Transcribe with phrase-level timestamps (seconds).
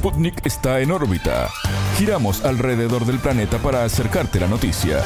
[0.00, 1.50] Sputnik está en órbita.
[1.98, 5.04] Giramos alrededor del planeta para acercarte la noticia.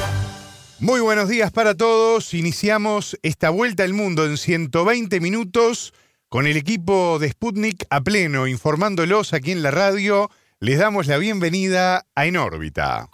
[0.78, 2.32] Muy buenos días para todos.
[2.32, 5.95] Iniciamos esta vuelta al mundo en 120 minutos
[6.29, 10.30] con el equipo de Sputnik a pleno, informándolos aquí en la radio.
[10.60, 13.08] Les damos la bienvenida a En órbita.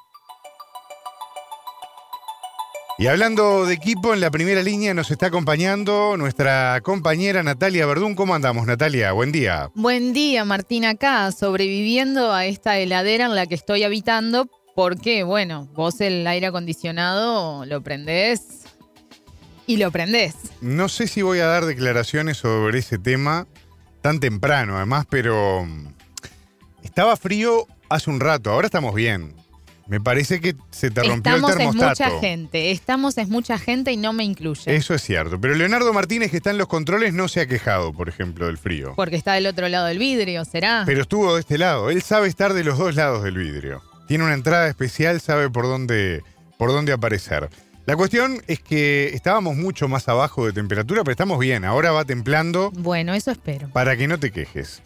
[3.00, 8.14] Y hablando de equipo, en la primera línea nos está acompañando nuestra compañera Natalia Verdún.
[8.14, 9.12] ¿Cómo andamos, Natalia?
[9.12, 9.70] Buen día.
[9.74, 15.66] Buen día, Martín, acá, sobreviviendo a esta heladera en la que estoy habitando, porque, bueno,
[15.72, 18.64] vos el aire acondicionado lo prendés
[19.66, 20.34] y lo prendés.
[20.60, 23.46] No sé si voy a dar declaraciones sobre ese tema
[24.02, 25.86] tan temprano, además, pero mm,
[26.82, 29.39] estaba frío hace un rato, ahora estamos bien.
[29.90, 31.92] Me parece que se te rompió Estamos el termostato.
[31.92, 34.72] es mucha gente, estamos es mucha gente y no me incluye.
[34.76, 35.40] Eso es cierto.
[35.40, 38.56] Pero Leonardo Martínez, que está en los controles, no se ha quejado, por ejemplo, del
[38.56, 38.92] frío.
[38.94, 40.84] Porque está del otro lado del vidrio, ¿será?
[40.86, 41.90] Pero estuvo de este lado.
[41.90, 43.82] Él sabe estar de los dos lados del vidrio.
[44.06, 46.22] Tiene una entrada especial, sabe por dónde,
[46.56, 47.50] por dónde aparecer.
[47.86, 51.64] La cuestión es que estábamos mucho más abajo de temperatura, pero estamos bien.
[51.64, 53.68] Ahora va templando Bueno, eso espero.
[53.70, 54.82] para que no te quejes.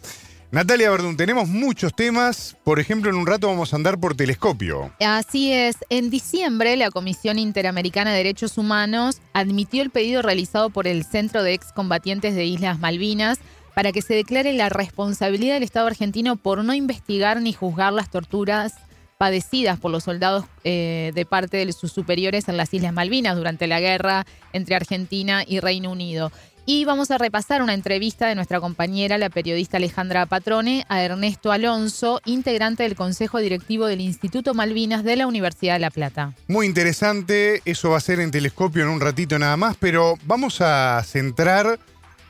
[0.51, 2.55] Natalia Verdún, tenemos muchos temas.
[2.63, 4.91] Por ejemplo, en un rato vamos a andar por telescopio.
[4.99, 10.87] Así es, en diciembre la Comisión Interamericana de Derechos Humanos admitió el pedido realizado por
[10.87, 13.39] el Centro de Excombatientes de Islas Malvinas
[13.73, 18.09] para que se declare la responsabilidad del Estado argentino por no investigar ni juzgar las
[18.09, 18.73] torturas
[19.17, 23.67] padecidas por los soldados eh, de parte de sus superiores en las Islas Malvinas durante
[23.67, 26.31] la guerra entre Argentina y Reino Unido.
[26.67, 31.51] Y vamos a repasar una entrevista de nuestra compañera, la periodista Alejandra Patrone, a Ernesto
[31.51, 36.33] Alonso, integrante del Consejo Directivo del Instituto Malvinas de la Universidad de La Plata.
[36.47, 40.59] Muy interesante, eso va a ser en telescopio en un ratito nada más, pero vamos
[40.59, 41.79] a centrar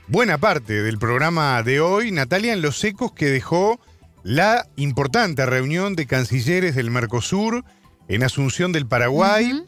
[0.09, 3.79] buena parte del programa de hoy, Natalia, en los ecos que dejó
[4.23, 7.63] la importante reunión de cancilleres del Mercosur
[8.09, 9.63] en Asunción del Paraguay,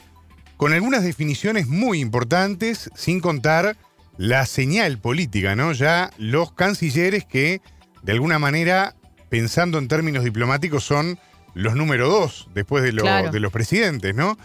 [0.58, 3.78] con algunas definiciones muy importantes, sin contar
[4.18, 5.72] la señal política, ¿no?
[5.74, 7.62] Ya los cancilleres que,
[8.04, 8.96] de alguna manera,
[9.30, 11.20] pensando en términos diplomáticos, son
[11.54, 13.32] los número dos después de, lo- Claro.
[13.32, 14.38] de los presidentes, ¿no?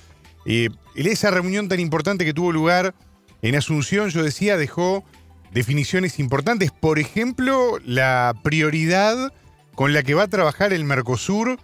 [0.46, 2.94] Eh, esa reunión tan importante que tuvo lugar
[3.42, 5.04] en Asunción, yo decía, dejó
[5.52, 6.70] definiciones importantes.
[6.70, 9.32] Por ejemplo, la prioridad
[9.74, 11.58] con la que va a trabajar el Mercosur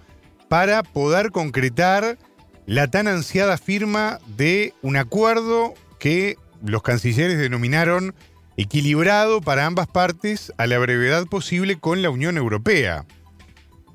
[0.48, 2.18] para poder concretar
[2.66, 8.14] la tan ansiada firma de un acuerdo que los cancilleres denominaron
[8.56, 13.06] equilibrado para ambas partes a la brevedad posible con la Unión Europea.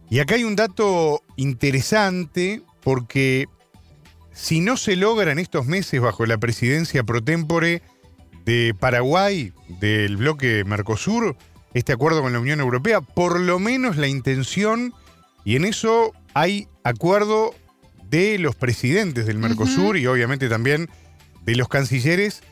[0.10, 3.48] Y acá hay un dato interesante porque
[4.32, 7.82] si no se logra en estos meses bajo la presidencia pro tempore
[8.46, 11.36] de Paraguay, del bloque Mercosur,
[11.74, 14.94] este acuerdo con la Unión Europea, por lo menos la intención,
[15.44, 17.54] y en eso hay acuerdo
[18.10, 20.90] de los presidentes del Mercosur y obviamente también
[21.44, 22.44] de los cancilleres,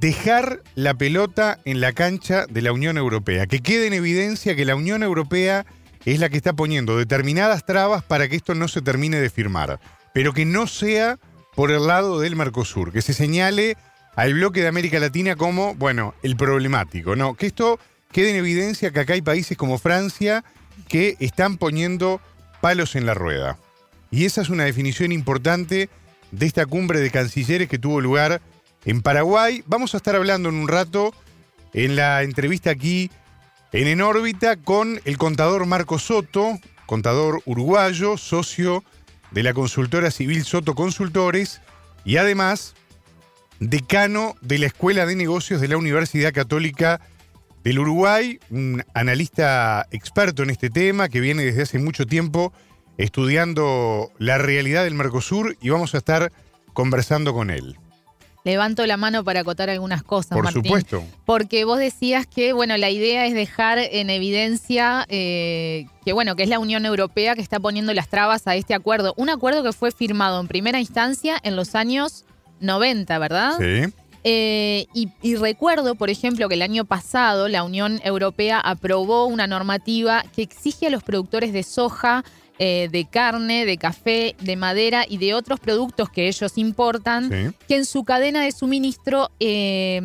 [0.00, 4.64] dejar la pelota en la cancha de la Unión Europea, que quede en evidencia que
[4.64, 5.66] la Unión Europea
[6.04, 9.80] es la que está poniendo determinadas trabas para que esto no se termine de firmar,
[10.12, 11.18] pero que no sea
[11.54, 13.76] por el lado del Mercosur, que se señale
[14.16, 17.34] al bloque de América Latina como, bueno, el problemático, ¿no?
[17.34, 17.78] Que esto
[18.12, 20.44] quede en evidencia que acá hay países como Francia
[20.88, 22.20] que están poniendo
[22.60, 23.58] palos en la rueda.
[24.10, 25.88] Y esa es una definición importante
[26.30, 28.40] de esta cumbre de cancilleres que tuvo lugar
[28.84, 29.62] en Paraguay.
[29.66, 31.14] Vamos a estar hablando en un rato
[31.72, 33.10] en la entrevista aquí
[33.72, 38.84] en En órbita con el contador Marco Soto, contador uruguayo, socio
[39.32, 41.60] de la consultora civil Soto Consultores
[42.04, 42.74] y además
[43.58, 47.00] decano de la Escuela de Negocios de la Universidad Católica
[47.64, 52.52] del Uruguay, un analista experto en este tema que viene desde hace mucho tiempo
[52.96, 56.30] estudiando la realidad del Mercosur y vamos a estar
[56.74, 57.76] conversando con él.
[58.44, 60.64] Levanto la mano para acotar algunas cosas, Por Martín.
[60.64, 61.02] supuesto.
[61.24, 66.42] Porque vos decías que, bueno, la idea es dejar en evidencia eh, que, bueno, que
[66.42, 69.14] es la Unión Europea que está poniendo las trabas a este acuerdo.
[69.16, 72.26] Un acuerdo que fue firmado en primera instancia en los años
[72.60, 73.52] 90, ¿verdad?
[73.58, 73.92] Sí.
[74.24, 79.46] Eh, y, y recuerdo, por ejemplo, que el año pasado la Unión Europea aprobó una
[79.46, 82.24] normativa que exige a los productores de soja,
[82.58, 87.56] eh, de carne, de café, de madera y de otros productos que ellos importan, Sí.
[87.66, 90.00] que en su cadena de suministro, eh,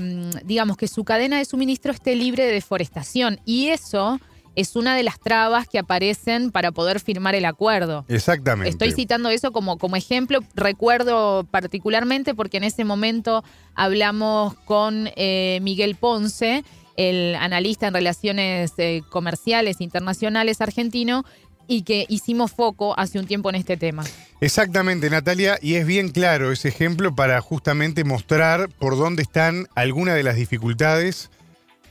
[0.45, 3.39] digamos que su cadena de suministro esté libre de deforestación.
[3.45, 4.19] Y eso
[4.55, 8.03] es una de las trabas que aparecen para poder firmar el acuerdo.
[8.09, 8.69] Exactamente.
[8.69, 10.39] Estoy citando eso como, como ejemplo.
[10.55, 13.43] Recuerdo particularmente porque en ese momento
[13.75, 16.63] hablamos con eh, Miguel Ponce,
[16.97, 21.23] el analista en relaciones eh, comerciales internacionales argentino,
[21.69, 24.03] y que hicimos foco hace un tiempo en este tema.
[24.41, 30.15] Exactamente, Natalia, y es bien claro ese ejemplo para justamente mostrar por dónde están algunas
[30.15, 31.29] de las dificultades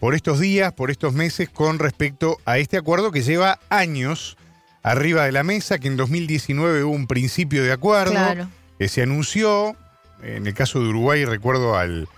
[0.00, 4.36] por estos días, por estos meses, con respecto a este acuerdo que lleva años
[4.82, 8.48] arriba de la mesa, que en 2019 hubo un principio de acuerdo,
[8.80, 9.76] que se anunció,
[10.22, 12.08] en el caso de Uruguay recuerdo al,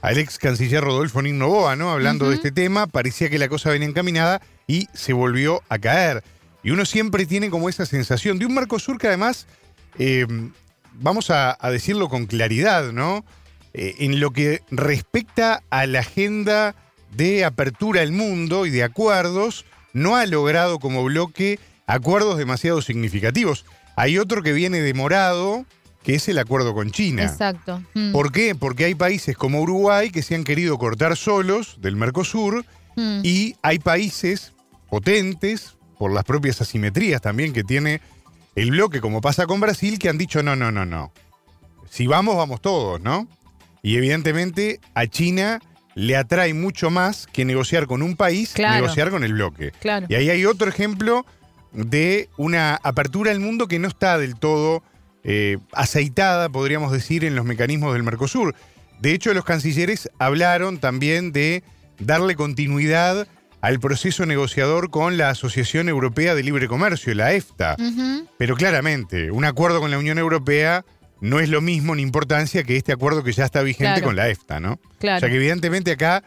[0.00, 1.90] al ex canciller Rodolfo Nino ¿no?
[1.90, 6.24] Hablando de este tema, parecía que la cosa venía encaminada y se volvió a caer.
[6.62, 9.46] Y uno siempre tiene como esa sensación de un Mercosur que además,
[9.98, 10.26] eh,
[10.94, 13.24] vamos a, decirlo con claridad, ¿no?
[13.74, 16.74] Eh, en lo que respecta a la agenda
[17.16, 23.64] de apertura al mundo y de acuerdos, no ha logrado como bloque acuerdos demasiado significativos.
[23.96, 25.66] Hay otro que viene demorado,
[26.02, 27.24] que es el acuerdo con China.
[27.24, 27.82] Exacto.
[27.94, 28.12] Mm.
[28.12, 28.54] ¿Por qué?
[28.54, 32.64] Porque hay países como Uruguay que se han querido cortar solos del Mercosur
[32.96, 33.20] mm.
[33.22, 34.52] y hay países
[34.88, 38.00] potentes, por las propias asimetrías también que tiene
[38.56, 41.12] el bloque, como pasa con Brasil, que han dicho no, no, no, no.
[41.88, 43.28] Si vamos, vamos todos, ¿no?
[43.84, 45.60] Y evidentemente a China
[45.94, 49.72] le atrae mucho más que negociar con un país, negociar con el bloque.
[50.08, 51.24] Y ahí hay otro ejemplo
[51.70, 54.82] de una apertura al mundo que no está del todo
[55.22, 58.56] eh, aceitada, podríamos decir, en los mecanismos del Mercosur.
[58.98, 61.62] De hecho, los cancilleres hablaron también de
[62.00, 63.28] darle continuidad
[63.62, 67.76] al proceso negociador con la Asociación Europea de Libre Comercio, la EFTA.
[68.36, 70.84] Pero claramente, un acuerdo con la Unión Europea
[71.20, 74.28] no es lo mismo en importancia que este acuerdo que ya está vigente con la
[74.28, 74.80] EFTA, ¿no?
[74.98, 75.18] Claro.
[75.18, 76.24] O sea que evidentemente acá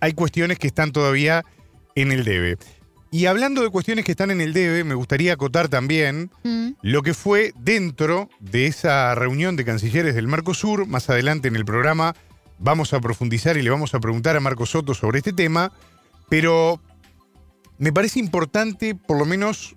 [0.00, 1.42] hay cuestiones que están todavía
[1.94, 2.58] en el debe.
[3.10, 6.72] Y hablando de cuestiones que están en el debe, me gustaría acotar también mm.
[6.82, 10.86] lo que fue dentro de esa reunión de cancilleres del Mercosur.
[10.86, 12.14] Más adelante en el programa
[12.58, 15.72] vamos a profundizar y le vamos a preguntar a Marco Soto sobre este tema.
[16.28, 16.80] Pero
[17.78, 19.76] me parece importante, por lo menos,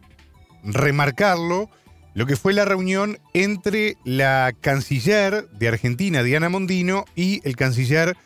[0.63, 1.69] remarcarlo
[2.13, 8.17] lo que fue la reunión entre la canciller de Argentina, Diana Mondino, y el canciller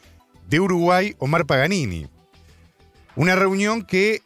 [0.48, 2.08] de Uruguay, Omar Paganini.
[3.18, 4.22] Una reunión que,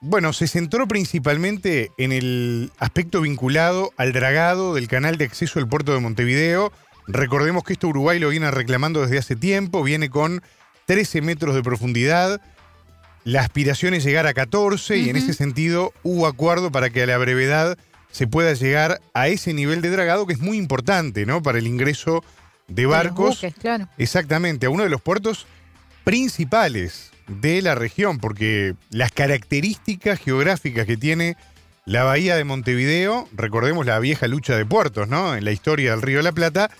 [0.00, 5.68] bueno, se centró principalmente en el aspecto vinculado al dragado del canal de acceso al
[5.68, 6.72] puerto de Montevideo.
[7.08, 10.42] Recordemos que esto Uruguay lo viene reclamando desde hace tiempo, viene con
[10.86, 12.40] 13 metros de profundidad.
[13.24, 17.06] La aspiración es llegar a 14 y en ese sentido hubo acuerdo para que a
[17.06, 17.76] la brevedad
[18.10, 21.42] se pueda llegar a ese nivel de dragado que es muy importante, ¿no?
[21.42, 22.24] Para el ingreso
[22.66, 23.40] de barcos.
[23.60, 23.88] claro.
[23.98, 25.46] Exactamente, a uno de los puertos
[26.04, 31.36] principales de la región, porque las características geográficas que tiene
[31.84, 35.36] la bahía de Montevideo, recordemos la vieja lucha de puertos, ¿no?
[35.36, 36.70] En la historia del Río de la Plata,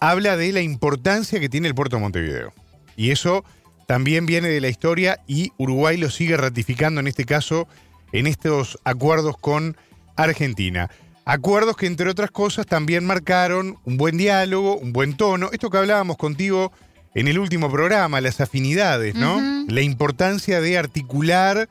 [0.00, 2.52] habla de la importancia que tiene el puerto de Montevideo.
[2.96, 3.44] Y eso
[3.86, 7.68] también viene de la historia y Uruguay lo sigue ratificando en este caso
[8.12, 9.76] en estos acuerdos con
[10.16, 10.90] Argentina.
[11.24, 15.48] Acuerdos que, entre otras cosas, también marcaron un buen diálogo, un buen tono.
[15.52, 16.70] Esto que hablábamos contigo
[17.14, 19.40] en el último programa, las afinidades, ¿no?
[19.68, 21.68] La importancia de articular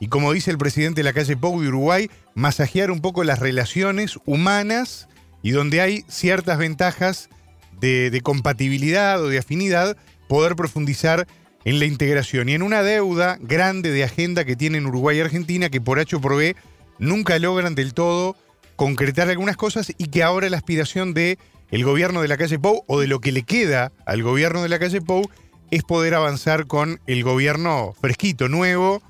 [0.00, 3.38] y, como dice el presidente de la calle Pou de Uruguay, masajear un poco las
[3.40, 5.08] relaciones humanas
[5.42, 7.28] y donde hay ciertas ventajas
[7.80, 9.96] de, de compatibilidad o de afinidad,
[10.28, 11.26] poder profundizar
[11.64, 15.70] en la integración y en una deuda grande de agenda que tienen Uruguay y Argentina
[15.70, 16.56] que por H por B
[16.98, 18.36] nunca logran del todo
[18.76, 21.38] concretar algunas cosas y que ahora la aspiración de
[21.70, 24.68] el gobierno de la calle Pou o de lo que le queda al gobierno de
[24.68, 25.30] la calle Pou
[25.70, 29.02] es poder avanzar con el gobierno fresquito, nuevo,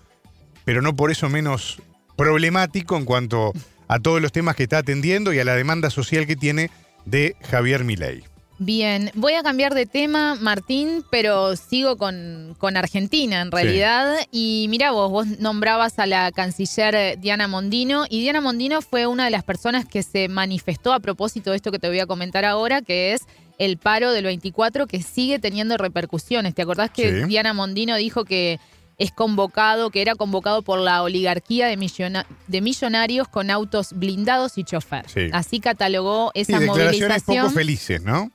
[0.65, 1.83] pero no por eso menos
[2.17, 3.53] problemático en cuanto
[3.89, 6.71] a todos los temas que está atendiendo y a la demanda social que tiene
[7.05, 8.25] de Javier Milei.
[8.59, 14.17] Bien, voy a cambiar de tema, Martín, pero sigo con, con Argentina en realidad.
[14.31, 19.25] Y mira vos, vos nombrabas a la canciller Diana Mondino y Diana Mondino fue una
[19.25, 22.45] de las personas que se manifestó a propósito de esto que te voy a comentar
[22.45, 23.23] ahora, que es
[23.59, 26.55] el paro del 24 que sigue teniendo repercusiones.
[26.55, 28.61] ¿Te acordás que Diana Mondino dijo que
[28.99, 34.65] es convocado, que era convocado por la oligarquía de, de millonarios con autos blindados y
[34.65, 35.07] chofer?
[35.33, 38.31] Así catalogó esa sí, declaraciones poco felices, ¿no?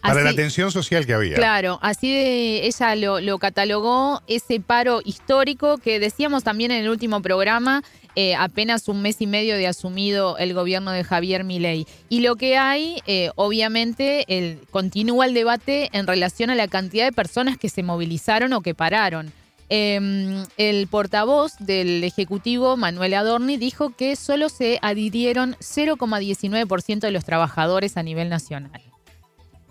[0.00, 1.36] Para la tensión social que había.
[1.36, 7.20] Claro, así de ella lo, catalogó ese paro histórico que decíamos también en el último
[7.20, 7.82] programa,
[8.16, 11.86] eh, apenas un mes y medio de asumido el gobierno de Javier Milei.
[12.08, 17.04] Y lo que hay, eh, obviamente, el, continúa el debate en relación a la cantidad
[17.04, 19.32] de personas que se movilizaron o que pararon.
[19.72, 27.24] Em, el portavoz del Ejecutivo, Manuel Adorni, dijo que solo se adhirieron 0,19% de los
[27.24, 28.89] trabajadores a nivel nacional.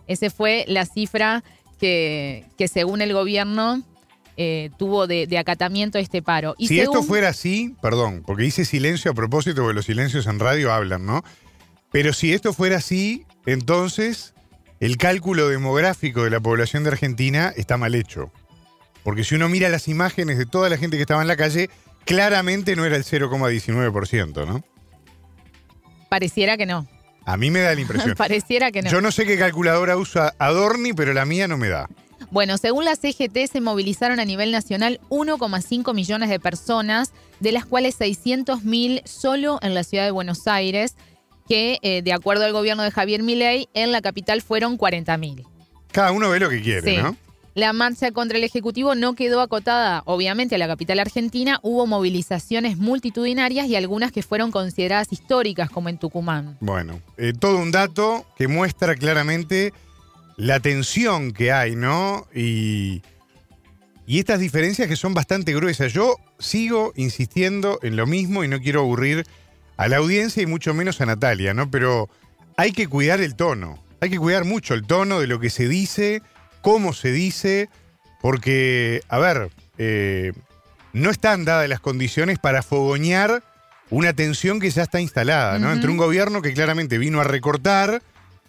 [0.10, 1.44] Esa fue la cifra
[1.80, 3.82] que, según el gobierno
[4.36, 6.56] eh, tuvo de, de acatamiento este paro.
[6.58, 10.40] Y si esto fuera así, perdón, porque hice silencio a propósito, porque los silencios en
[10.40, 11.24] radio hablan, ¿no?
[11.92, 14.34] Pero si esto fuera así, entonces
[14.82, 18.32] el cálculo demográfico de la población de Argentina está mal hecho.
[19.04, 21.70] Porque si uno mira las imágenes de toda la gente que estaba en la calle,
[22.04, 24.64] claramente no era el 0,19%, ¿no?
[26.10, 26.88] pareciera que no.
[27.32, 28.16] A mí me da la impresión.
[28.16, 28.90] pareciera que no.
[28.90, 31.88] Yo no sé qué calculadora usa Adorni, pero la mía no me da.
[32.32, 37.66] Bueno, según la CGT se movilizaron a nivel nacional 1,5 millones de personas, de las
[37.66, 40.96] cuales 600.000 solo en la ciudad de Buenos Aires,
[41.48, 45.46] que eh, de acuerdo al gobierno de Javier Milei, en la capital fueron 40.000.
[45.92, 46.98] Cada uno ve lo que quiere, Sí.
[46.98, 47.16] ¿no?
[47.60, 51.60] La marcha contra el Ejecutivo no quedó acotada, obviamente, a la capital argentina.
[51.62, 56.56] Hubo movilizaciones multitudinarias y algunas que fueron consideradas históricas, como en Tucumán.
[56.62, 59.74] Bueno, eh, todo un dato que muestra claramente
[60.38, 62.28] la tensión que hay, ¿no?
[62.34, 63.02] Y,
[64.08, 65.92] y estas diferencias que son bastante gruesas.
[65.92, 69.26] Yo sigo insistiendo en lo mismo y no quiero aburrir
[69.76, 71.70] a la audiencia y mucho menos a Natalia, ¿no?
[71.70, 72.08] Pero
[72.56, 73.84] hay que cuidar el tono.
[74.00, 76.22] Hay que cuidar mucho el tono de lo que se dice,
[76.62, 77.70] cómo se dice,
[78.22, 80.34] porque, a ver, eh,
[80.94, 83.44] no están dadas las condiciones para fogoñar
[83.90, 85.72] una tensión que ya está instalada, ¿no?
[85.74, 88.04] Entre un gobierno que claramente vino a recortar,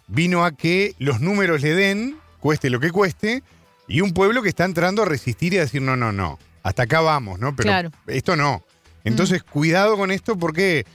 [0.07, 3.41] vino a que los números le den, cueste lo que cueste,
[3.87, 6.83] y un pueblo que está entrando a resistir y a decir, no, no, no, hasta
[6.83, 7.55] acá vamos, ¿no?
[7.55, 7.91] Pero Claro.
[8.07, 8.63] esto no.
[9.03, 10.85] Entonces, cuidado con esto porque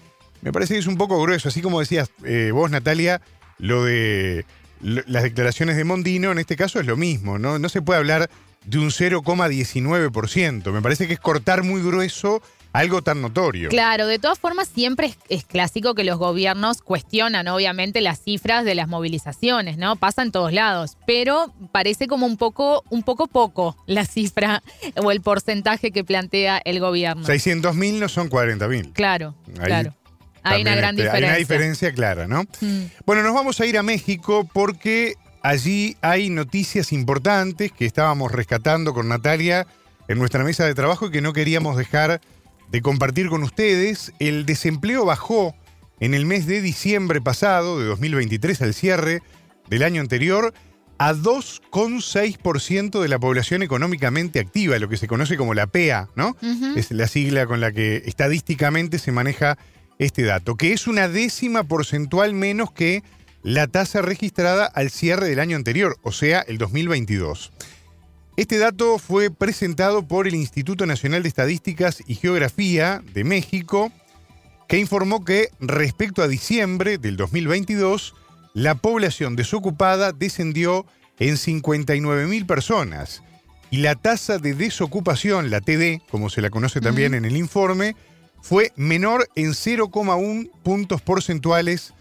[0.43, 3.21] me parece que es un poco grueso, así como decías eh, vos, Natalia,
[3.59, 4.45] lo de
[4.81, 7.59] las declaraciones de Mondino, en este caso es lo mismo, ¿no?
[7.59, 8.31] No se puede hablar
[8.65, 10.73] de un 0,19%.
[10.73, 12.43] Me parece que es cortar muy grueso
[12.73, 13.71] algo tan notorio.
[13.71, 18.67] Claro, de todas formas siempre es, es clásico que los gobiernos cuestionan obviamente las cifras
[18.67, 19.97] de las movilizaciones, ¿no?
[19.97, 24.63] Pasa en todos lados, pero parece como un poco, un poco poco la cifra
[24.97, 27.27] o el porcentaje que plantea el gobierno.
[27.27, 28.93] 600.000 no son 40.000.
[28.93, 29.95] Claro, Ahí claro.
[30.55, 31.29] Hay una gran este, diferencia.
[31.29, 32.45] Hay una diferencia clara, ¿no?
[32.61, 32.85] Mm.
[33.05, 38.95] Bueno, nos vamos a ir a México porque allí hay noticias importantes que estábamos rescatando
[38.95, 39.67] con Natalia
[40.09, 42.21] en nuestra mesa de trabajo y que no queríamos dejar
[42.71, 44.13] de compartir con ustedes.
[44.19, 45.55] El desempleo bajó
[46.01, 49.23] en el mes de diciembre pasado, de 2023, al cierre
[49.69, 50.53] del año anterior,
[50.99, 56.37] a 2,6% de la población económicamente activa, lo que se conoce como la PEA, ¿no?
[56.75, 59.59] Es la sigla con la que estadísticamente se maneja
[59.99, 63.03] este dato, que es una décima porcentual menos que
[63.43, 67.53] la tasa registrada al cierre del año anterior, o sea, el 2022.
[68.37, 73.93] Este dato fue presentado por el Instituto Nacional de Estadísticas y Geografía de México,
[74.69, 78.15] que informó que respecto a diciembre del 2022,
[78.53, 80.85] la población desocupada descendió
[81.19, 83.23] en 59 mil personas
[83.71, 87.97] y la tasa de desocupación, la TD, como se la conoce también en el informe,
[88.43, 91.95] fue menor en 0,1 puntos porcentuales,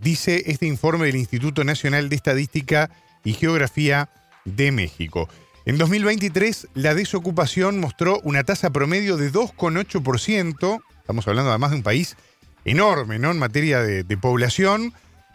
[0.00, 2.90] dice este informe del Instituto Nacional de Estadística
[3.24, 4.10] y Geografía
[4.44, 5.28] de México.
[5.64, 11.82] En 2023, la desocupación mostró una tasa promedio de 2,8%, estamos hablando además de un
[11.82, 12.16] país
[12.64, 13.30] enorme, ¿no?
[13.30, 14.92] En materia de, de población,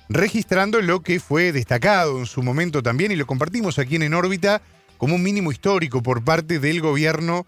[0.10, 4.14] registrando lo que fue destacado en su momento también, y lo compartimos aquí en En
[4.14, 4.62] órbita,
[4.98, 7.46] como un mínimo histórico por parte del gobierno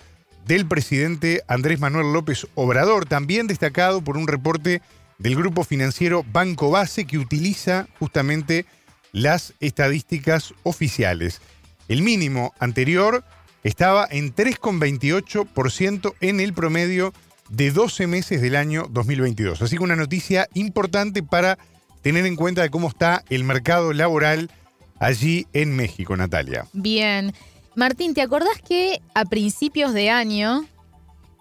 [0.50, 4.82] del presidente Andrés Manuel López Obrador, también destacado por un reporte
[5.20, 8.66] del grupo financiero Banco Base que utiliza justamente
[9.12, 11.40] las estadísticas oficiales.
[11.88, 13.24] El mínimo anterior
[13.64, 17.14] estaba en 3,28% en el promedio
[17.50, 19.62] de 12 meses del año 2022.
[19.62, 21.60] Así que una noticia importante para
[22.02, 24.50] tener en cuenta de cómo está el mercado laboral
[25.00, 26.66] allí en México, Natalia.
[26.74, 27.36] Bien.
[27.80, 30.66] Martín, ¿te acordás que a principios de año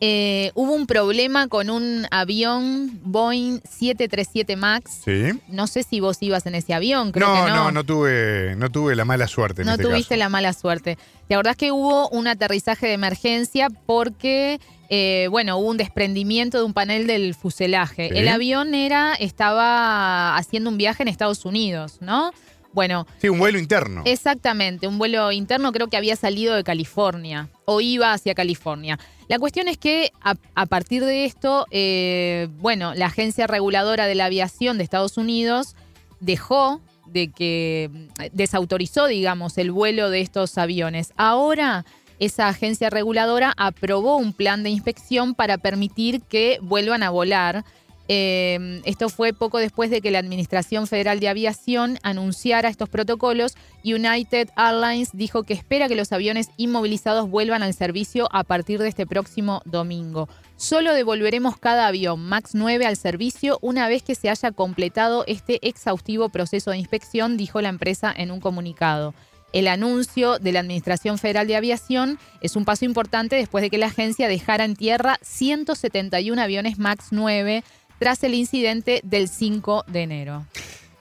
[0.01, 5.01] eh, hubo un problema con un avión Boeing 737 MAX?
[5.05, 5.41] Sí.
[5.49, 7.71] No sé si vos ibas en ese avión, creo No, que no, no.
[7.73, 10.19] no, tuve, no tuve la mala suerte en No este tuviste caso.
[10.21, 10.97] la mala suerte.
[11.27, 16.65] ¿Te acordás que hubo un aterrizaje de emergencia porque, eh, bueno, hubo un desprendimiento de
[16.65, 18.11] un panel del fuselaje?
[18.11, 18.17] Sí.
[18.17, 22.31] El avión era, estaba haciendo un viaje en Estados Unidos, ¿no?
[22.73, 24.03] Bueno, Sí, un vuelo interno.
[24.05, 28.99] Exactamente, un vuelo interno creo que había salido de California o iba hacia California.
[29.29, 34.15] La cuestión es que a, a partir de esto, eh, bueno, la agencia reguladora de
[34.15, 35.77] la aviación de Estados Unidos
[36.21, 37.91] dejó de que
[38.33, 41.13] desautorizó, digamos, el vuelo de estos aviones.
[41.17, 41.85] Ahora
[42.19, 47.65] esa agencia reguladora aprobó un plan de inspección para permitir que vuelvan a volar.
[48.11, 53.55] Eh, esto fue poco después de que la Administración Federal de Aviación anunciara estos protocolos.
[53.85, 58.89] United Airlines dijo que espera que los aviones inmovilizados vuelvan al servicio a partir de
[58.89, 60.29] este próximo domingo.
[60.57, 65.67] Solo devolveremos cada avión MAX 9 al servicio una vez que se haya completado este
[65.69, 69.15] exhaustivo proceso de inspección, dijo la empresa en un comunicado.
[69.53, 73.79] El anuncio de la Administración Federal de Aviación es un paso importante después de que
[73.79, 77.65] la agencia dejara en tierra 171 aviones MAX 9
[77.99, 80.47] tras el incidente del 5 de enero.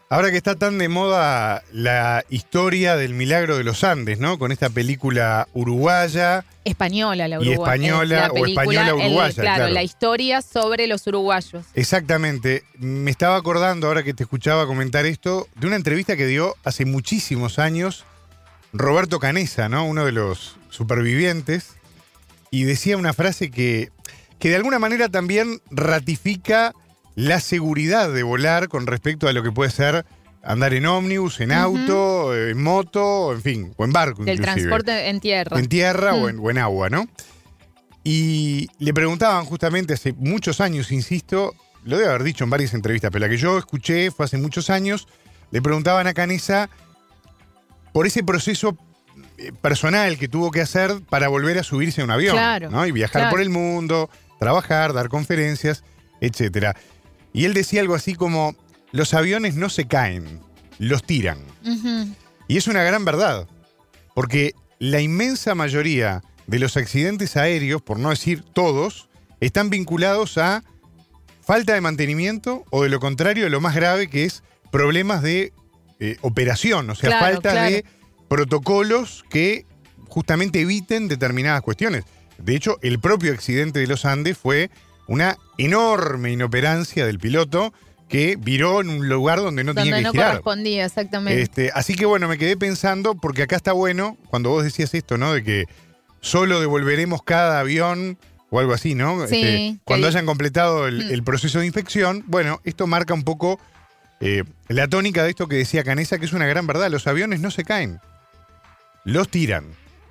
[0.09, 4.39] Ahora que está tan de moda la historia del milagro de los Andes, ¿no?
[4.39, 6.45] Con esta película uruguaya.
[6.63, 7.73] Española, la Y uruguaya.
[7.73, 9.73] española o española uruguaya, claro, claro.
[9.73, 11.65] la historia sobre los uruguayos.
[11.73, 12.63] Exactamente.
[12.77, 16.85] Me estaba acordando, ahora que te escuchaba comentar esto, de una entrevista que dio hace
[16.85, 18.05] muchísimos años
[18.71, 19.85] Roberto Canesa, ¿no?
[19.85, 21.75] Uno de los supervivientes.
[22.49, 23.91] Y decía una frase que,
[24.39, 26.73] que de alguna manera también ratifica
[27.17, 30.05] la seguridad de volar con respecto a lo que puede ser
[30.43, 34.23] andar en ómnibus, en auto, en moto, en fin, o en barco.
[34.23, 34.53] Del inclusive.
[34.67, 35.57] transporte en tierra.
[35.57, 36.29] En tierra o, Mm.
[36.29, 37.07] en, o en agua, ¿no?
[38.03, 43.09] Y le preguntaban justamente hace muchos años, insisto, lo debe haber dicho en varias entrevistas,
[43.11, 45.07] pero la que yo escuché fue hace muchos años,
[45.49, 46.69] le preguntaban a Canesa
[47.93, 48.77] por ese proceso
[49.39, 52.85] eh, personal que tuvo que hacer para volver a subirse a un avión, Claro, ¿no?
[52.85, 53.31] Y viajar claro.
[53.31, 54.09] por el mundo,
[54.39, 55.83] trabajar, dar conferencias,
[56.21, 56.75] etcétera.
[57.33, 58.55] Y él decía algo así como,
[58.91, 60.39] los aviones no se caen,
[60.79, 61.39] los tiran.
[62.47, 63.47] Y es una gran verdad,
[64.15, 69.09] porque la inmensa mayoría de los accidentes aéreos, por no decir todos,
[69.41, 70.63] están vinculados a
[71.41, 75.53] falta de mantenimiento o de lo contrario, lo más grave que es problemas de
[75.99, 77.71] eh, operación, o sea, Claro, falta claro.
[77.71, 77.85] de
[78.27, 79.65] protocolos que
[80.07, 82.03] justamente eviten determinadas cuestiones.
[82.37, 84.69] De hecho, el propio accidente de los Andes fue
[85.07, 87.73] una enorme inoperancia del piloto
[88.09, 90.27] que viró en un lugar donde no Donde tenía que no girar.
[90.29, 91.41] correspondía, exactamente.
[91.41, 95.17] Este, así que bueno, me quedé pensando, porque acá está bueno, cuando vos decías esto,
[95.17, 95.33] ¿no?
[95.33, 95.65] De que
[96.21, 98.17] solo devolveremos cada avión
[98.49, 99.27] o algo así, ¿no?
[99.27, 101.13] Sí, Este, cuando hayan completado el, Mm.
[101.13, 103.59] el proceso de inspección, bueno, esto marca un poco
[104.21, 106.89] eh, la tónica de esto que decía Canesa, que es una gran verdad.
[106.89, 107.99] Los aviones no se caen,
[109.03, 109.65] los tiran.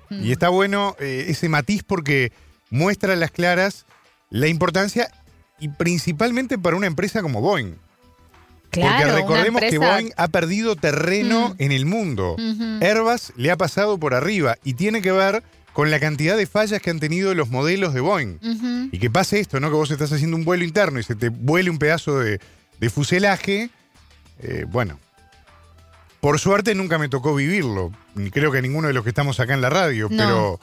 [0.09, 0.23] Mm.
[0.23, 2.31] Y está bueno eh, ese matiz porque
[2.69, 3.85] muestra las claras
[4.29, 5.09] la importancia
[5.59, 7.75] y principalmente para una empresa como Boeing.
[8.69, 11.55] Claro, porque recordemos que Boeing ha perdido terreno Mm.
[11.63, 12.35] en el mundo.
[12.81, 15.41] Airbus le ha pasado por arriba y tiene que ver
[15.73, 18.89] con la cantidad de fallas que han tenido los modelos de Boeing.
[18.91, 19.69] Y que pase esto, ¿no?
[19.69, 22.39] Que vos estás haciendo un vuelo interno y se te vuele un pedazo de,
[22.79, 23.69] de fuselaje.
[24.43, 24.99] eh, bueno.
[26.19, 27.91] Por suerte nunca me tocó vivirlo.
[28.31, 30.07] Creo que ninguno de los que estamos acá en la radio.
[30.09, 30.17] No.
[30.17, 30.59] Pero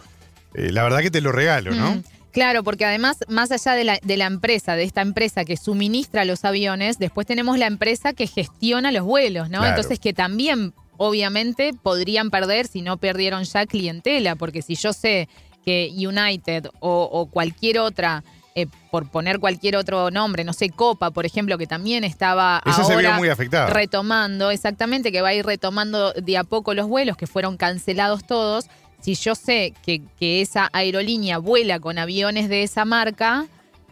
[0.55, 1.94] eh, la verdad que te lo regalo, ¿no?
[1.96, 2.03] Mm,
[2.35, 6.25] Claro, porque además, más allá de la, de la empresa, de esta empresa que suministra
[6.25, 9.61] los aviones, después tenemos la empresa que gestiona los vuelos, ¿no?
[9.61, 9.77] Claro.
[9.77, 15.29] Entonces que también, obviamente, podrían perder si no perdieron ya clientela, porque si yo sé
[15.64, 18.25] que United o, o cualquier otra,
[18.57, 22.85] eh, por poner cualquier otro nombre, no sé, Copa, por ejemplo, que también estaba Esa
[22.85, 23.29] se vio ahora muy
[23.68, 28.25] retomando, exactamente, que va a ir retomando de a poco los vuelos que fueron cancelados
[28.25, 28.66] todos.
[29.05, 33.45] Si yo sé que, que esa aerolínea vuela con aviones de esa marca,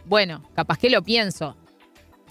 [0.05, 1.55] bueno, capaz que lo pienso.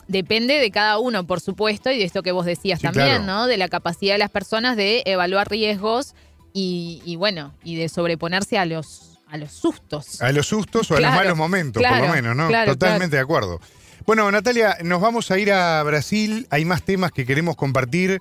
[0.09, 3.25] Depende de cada uno, por supuesto, y de esto que vos decías Sí, también, claro.
[3.25, 3.47] ¿no?
[3.47, 6.17] De la capacidad de las personas de evaluar riesgos
[6.53, 10.21] y, y bueno, y de sobreponerse a los, a los sustos.
[10.21, 12.49] A los sustos o a los malos momentos, por lo menos, ¿no?
[12.49, 13.61] claro, Totalmente de acuerdo.
[14.07, 16.49] Bueno, Natalia, nos vamos a ir a Brasil.
[16.51, 18.21] Hay más temas que queremos compartir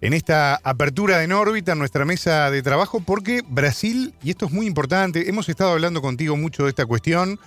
[0.00, 4.52] en esta apertura de Nórbita, en nuestra mesa de trabajo, porque Brasil, y esto es
[4.52, 7.38] muy importante, hemos estado hablando contigo mucho de esta cuestión.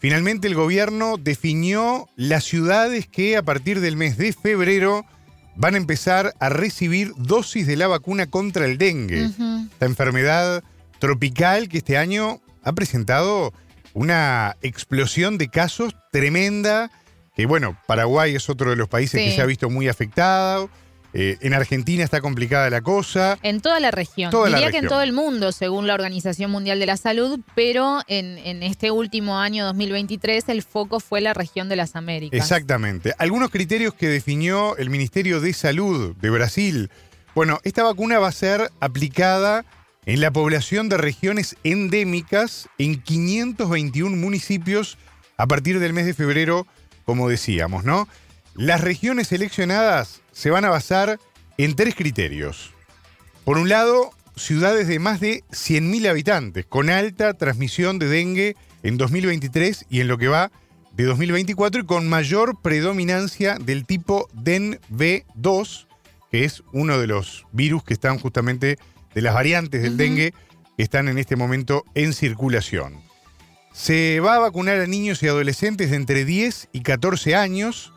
[0.00, 5.06] Finalmente el gobierno definió las ciudades que a partir del mes de febrero
[5.56, 9.68] van a empezar a recibir dosis de la vacuna contra el dengue Ujú.
[9.72, 10.62] esta enfermedad
[10.98, 13.54] tropical que este año ha presentado
[13.94, 16.90] una explosión de casos tremenda,
[17.36, 19.28] que bueno, Paraguay es otro de los países Sí.
[19.28, 20.68] que se ha visto muy afectado,
[21.16, 24.32] eh, en Argentina está complicada la cosa, En toda la región.
[24.32, 27.38] Toda la Diría que en todo el mundo, según la Organización Mundial de la Salud,
[27.54, 32.36] pero en, en este último año 2023 el foco fue la región de las Américas.
[32.36, 33.14] exactamente.
[33.18, 36.90] Algunos criterios que definió el Ministerio de Salud de Brasil.
[37.36, 39.64] Bueno, esta vacuna va a ser aplicada
[40.06, 44.98] en la población de regiones endémicas en 521 municipios
[45.36, 46.66] a partir del mes de febrero,
[47.04, 48.08] como decíamos, ¿no?
[48.54, 51.18] Las regiones seleccionadas se van a basar
[51.56, 52.72] en tres criterios.
[53.44, 58.98] Por un lado, ciudades de más de 100.000 habitantes, con alta transmisión de dengue en
[58.98, 60.50] 2023 y en lo que va
[60.92, 65.86] de 2024 y con mayor predominancia del tipo DENV2,
[66.30, 68.78] que es uno de los virus que están justamente
[69.14, 70.34] de las variantes del dengue
[70.76, 73.00] que están en este momento en circulación.
[73.72, 77.93] Se va a vacunar a niños y adolescentes de entre 10 y 14 años,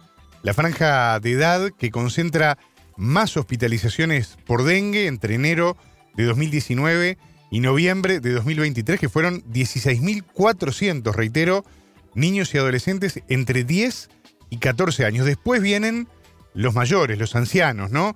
[0.48, 2.58] la franja de edad que concentra
[2.96, 5.76] más hospitalizaciones por dengue entre enero
[6.16, 7.18] de 2019
[7.52, 11.66] y noviembre de 2023, que fueron 16.400, reitero,
[12.16, 14.10] niños y adolescentes entre 10
[14.50, 15.26] y 14 años.
[15.26, 16.08] Después vienen
[16.54, 18.16] los mayores, los ancianos, ¿no?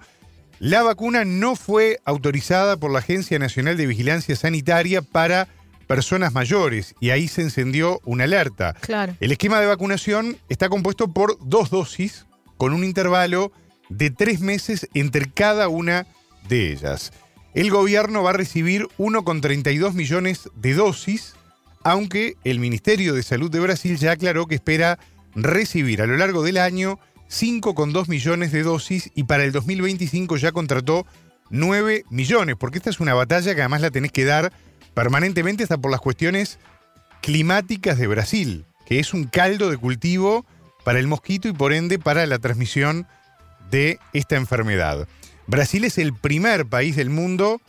[0.58, 5.50] La vacuna no fue autorizada por la Agencia Nacional de Vigilancia Sanitaria para
[5.92, 8.76] personas mayores y ahí se encendió una alerta.
[8.80, 9.14] Claro.
[9.20, 13.52] El esquema de vacunación está compuesto por dos dosis con un intervalo
[13.90, 16.08] de tres meses entre cada una
[16.48, 17.12] de ellas.
[17.54, 21.34] El gobierno va a recibir 1,32 millones de dosis,
[21.84, 24.98] aunque el Ministerio de Salud de Brasil ya aclaró que espera
[25.36, 27.00] recibir a lo largo del año
[27.30, 31.06] 5,2 millones de dosis y para el 2025 ya contrató
[31.50, 34.54] 9 millones, porque esta es una batalla que además la tenés que dar
[34.94, 36.60] permanentemente hasta por las cuestiones
[37.22, 40.46] climáticas de Brasil, que es un caldo de cultivo
[40.84, 43.08] para el mosquito y por ende para la transmisión
[43.70, 45.08] de esta enfermedad.
[45.48, 47.62] Brasil es el primer país del mundo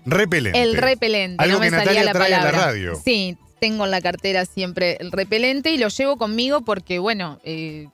[0.04, 0.60] Repelente.
[0.62, 1.42] el repelente.
[1.42, 2.66] Algo no me que salía Natalia la trae a la palabra.
[2.66, 3.00] radio.
[3.02, 7.88] Sí, tengo en la cartera siempre el repelente y lo llevo conmigo porque, bueno, eh,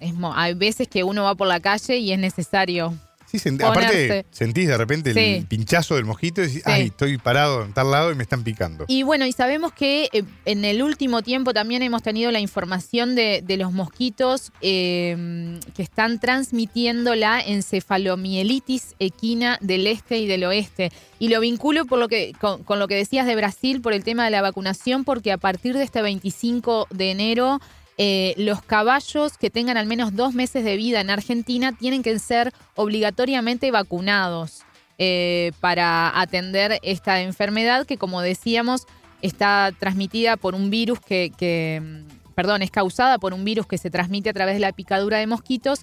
[0.00, 2.94] es hay veces que uno va por la calle y es necesario.
[3.30, 6.70] Sí, sent- aparte sentís de repente el pinchazo del mosquito y decís, Sí.
[6.72, 8.86] ay, estoy parado en tal lado y me están picando.
[8.88, 13.14] Y bueno, y sabemos que eh, en el último tiempo también hemos tenido la información
[13.14, 20.44] de, de los mosquitos eh, que están transmitiendo la encefalomielitis equina del este y del
[20.44, 20.90] oeste.
[21.18, 24.04] Y lo vinculo por lo que, con, con lo que decías de Brasil por el
[24.04, 27.60] tema de la vacunación, porque a partir de este 25 de enero
[28.00, 32.16] eh, los caballos que tengan al menos dos meses de vida en Argentina tienen que
[32.20, 34.62] ser obligatoriamente vacunados
[34.98, 38.86] eh, para atender esta enfermedad que, como decíamos,
[39.20, 43.78] está transmitida por un virus que, que, mm, perdón, es causada por un virus que
[43.78, 45.80] se transmite a través de la picadura de mosquitos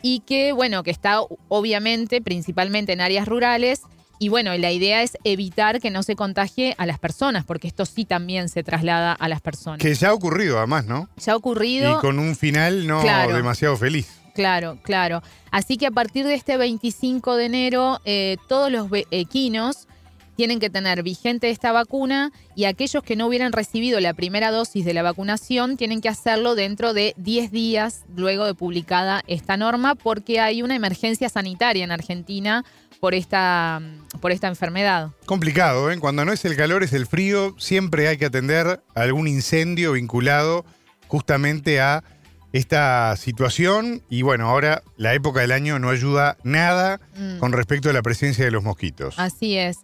[0.00, 3.82] y que, bueno, que está obviamente principalmente en áreas rurales.
[4.22, 7.86] Y bueno, la idea es evitar que no se contagie a las personas, porque esto
[7.86, 9.80] sí también se traslada a las personas.
[9.80, 11.08] Que ya ha ocurrido además, ¿no?
[11.16, 11.98] Ya ha ocurrido.
[11.98, 13.34] Y con un final no Claro.
[13.34, 14.08] demasiado feliz.
[14.34, 15.22] Claro, claro.
[15.50, 19.88] Así que a partir de este 25 de enero, eh, todos los ve- equinos
[20.36, 24.84] tienen que tener vigente esta vacuna y aquellos que no hubieran recibido la primera dosis
[24.84, 29.94] de la vacunación tienen que hacerlo dentro de 10 días luego de publicada esta norma
[29.96, 32.64] porque hay una emergencia sanitaria en Argentina
[33.00, 33.80] por esta,
[34.20, 35.10] por esta enfermedad.
[35.26, 35.98] Complicado, ¿eh?
[35.98, 37.54] Cuando no es el calor, es el frío.
[37.58, 40.64] Siempre hay que atender algún incendio vinculado
[41.08, 42.04] justamente a
[42.52, 44.02] esta situación.
[44.10, 47.38] Y bueno, ahora la época del año no ayuda nada Mm.
[47.38, 49.18] con respecto a la presencia de los mosquitos.
[49.18, 49.78] Así es.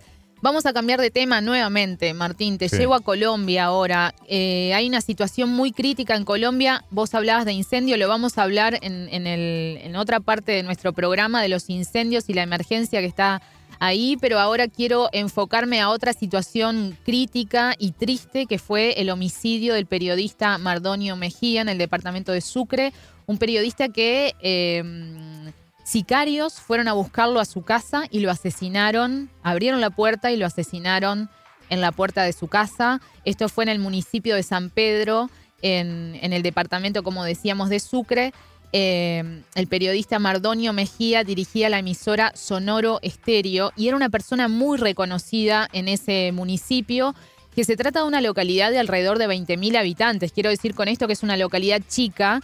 [0.47, 2.57] Vamos a cambiar de tema nuevamente, Martín.
[2.57, 2.77] Te Sí.
[2.77, 4.15] llevo a Colombia ahora.
[4.29, 6.85] Eh, hay una situación muy crítica en Colombia.
[6.91, 10.63] Vos hablabas de incendio, lo vamos a hablar en, en el- en otra parte de
[10.63, 13.43] nuestro programa de los incendios y la emergencia que está
[13.81, 19.75] ahí, pero ahora quiero enfocarme a otra situación crítica y triste que fue el homicidio
[19.75, 22.93] del periodista Mardonio Mejía en el departamento de Sucre,
[23.27, 24.85] un periodista que eh,
[25.87, 30.45] sicarios fueron a buscarlo a su casa y lo asesinaron, abrieron la puerta y lo
[30.45, 31.31] asesinaron
[31.71, 33.01] en la puerta de su casa.
[33.25, 35.31] Esto fue en el municipio de San Pedro,
[35.63, 38.33] en, en el departamento, como decíamos, de Sucre.
[38.73, 44.79] Eh, el periodista Mardonio Mejía dirigía la emisora Sonoro Estéreo y era una persona muy
[44.79, 47.15] reconocida en ese municipio,
[47.55, 50.33] que se trata de una localidad de alrededor de 20.000 habitantes.
[50.33, 52.41] Quiero decir con esto que es una localidad chica,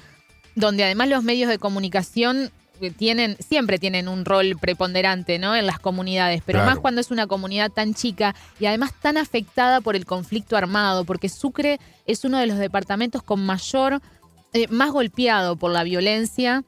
[0.54, 2.52] donde además los medios de comunicación
[2.90, 5.54] tienen, siempre tienen un rol preponderante ¿no?
[5.54, 6.70] en las comunidades, pero Claro.
[6.70, 11.04] más cuando es una comunidad tan chica y además tan afectada por el conflicto armado,
[11.04, 14.00] porque Sucre es uno de los departamentos con mayor,
[14.52, 16.64] eh, más golpeado por la violencia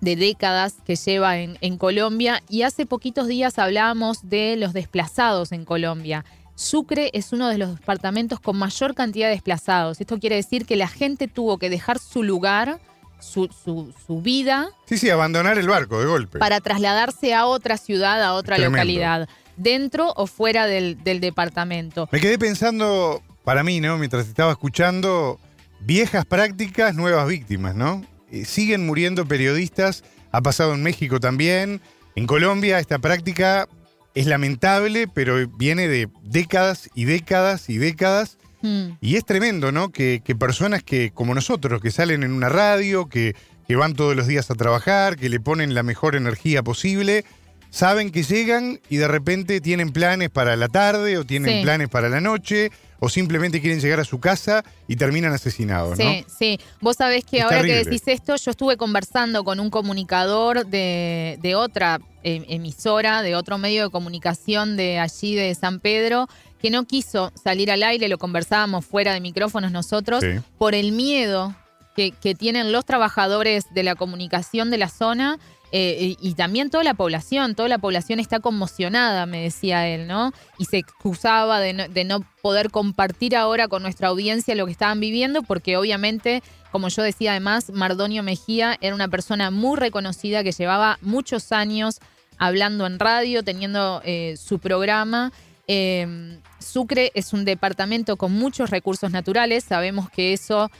[0.00, 5.52] de décadas que lleva en, en Colombia y hace poquitos días hablábamos de los desplazados
[5.52, 6.24] en Colombia.
[6.54, 10.00] Sucre es uno de los departamentos con mayor cantidad de desplazados.
[10.00, 12.78] Esto quiere decir que la gente tuvo que dejar su lugar,
[13.18, 16.38] su, su- su vida, Sí, sí, abandonar el barco de golpe.
[16.38, 18.76] para trasladarse a otra ciudad, a otra Tremendo.
[18.78, 22.08] localidad, dentro o fuera del, del departamento.
[22.12, 23.96] Me quedé pensando, para mí, ¿no?
[23.98, 25.40] Mientras estaba escuchando,
[25.80, 28.04] viejas prácticas, nuevas víctimas, ¿no?
[28.30, 31.80] Eh, siguen muriendo periodistas, ha pasado en México también.
[32.16, 33.68] En Colombia esta práctica
[34.14, 38.38] es lamentable, pero viene de décadas y décadas y décadas.
[38.66, 39.90] Mm, Y es tremendo, ¿no?
[39.90, 43.34] Que, que personas que, como nosotros, que salen en una radio, que,
[43.68, 47.24] que van todos los días a trabajar, que le ponen la mejor energía posible,
[47.70, 51.62] saben que llegan y de repente tienen planes para la tarde o tienen Sí.
[51.62, 56.04] planes para la noche o simplemente quieren llegar a su casa y terminan asesinados, ¿no?
[56.10, 56.60] Sí, sí.
[56.80, 61.38] Vos sabés que Es ahora que decís esto, yo estuve conversando con un comunicador de,
[61.42, 66.26] de otra eh, emisora, de otro medio de comunicación de allí de San Pedro,
[66.66, 70.40] que no quiso salir al aire, lo conversábamos fuera de micrófonos nosotros, Sí.
[70.58, 71.54] por el miedo
[71.94, 75.38] que, que tienen los trabajadores de la comunicación de la zona
[75.70, 77.54] eh, y, y también toda la población.
[77.54, 80.32] Toda la población está conmocionada, me decía él, ¿no?
[80.58, 84.72] Y se excusaba de no, de no poder compartir ahora con nuestra audiencia lo que
[84.72, 90.42] estaban viviendo, porque obviamente, como yo decía además, Mardonio Mejía era una persona muy reconocida
[90.42, 92.00] que llevaba muchos años
[92.38, 95.32] hablando en radio, teniendo eh, su programa.
[95.68, 100.70] Eh, Sucre es un departamento con muchos recursos naturales, sabemos que eso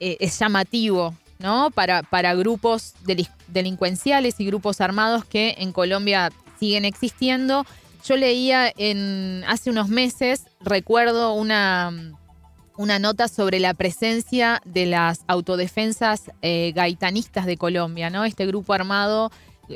[0.00, 1.70] eh, es llamativo, ¿no?
[1.70, 7.64] Para, para grupos deli- delincuenciales y grupos armados que en Colombia siguen existiendo.
[8.06, 11.92] Yo leía en hace unos meses, recuerdo una,
[12.76, 18.24] una nota sobre la presencia de las autodefensas eh, gaitanistas de Colombia, ¿no?
[18.24, 19.30] Este grupo armado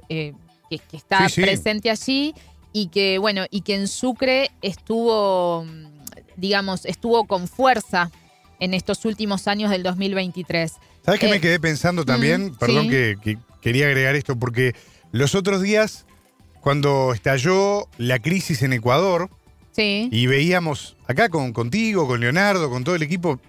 [0.08, 0.34] eh,
[0.70, 1.40] que, que está Sí, sí.
[1.42, 2.34] presente allí
[2.72, 5.86] y que, bueno, y que en Sucre estuvo, mm,
[6.36, 8.10] digamos, estuvo con fuerza
[8.60, 10.72] en estos últimos años del 2023.
[11.04, 12.46] ¿Sabes qué Eh, me quedé pensando también?
[12.52, 12.90] mm, Perdón sí.
[12.90, 14.74] que, que quería agregar esto, porque
[15.10, 16.06] los otros días,
[16.60, 19.30] cuando estalló la crisis en Ecuador,
[19.72, 20.08] Sí.
[20.12, 23.40] y veíamos acá con, contigo, con Leonardo, con todo el equipo,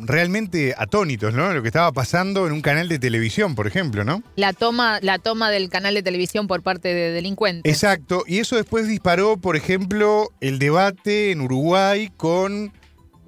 [0.00, 1.52] realmente atónitos, ¿no?
[1.52, 4.22] Lo que estaba pasando en un canal de televisión, por ejemplo, ¿no?
[4.36, 7.72] La toma, la toma del canal de televisión por parte de delincuentes.
[7.72, 12.72] Exacto, y eso después disparó, por ejemplo, el debate en Uruguay con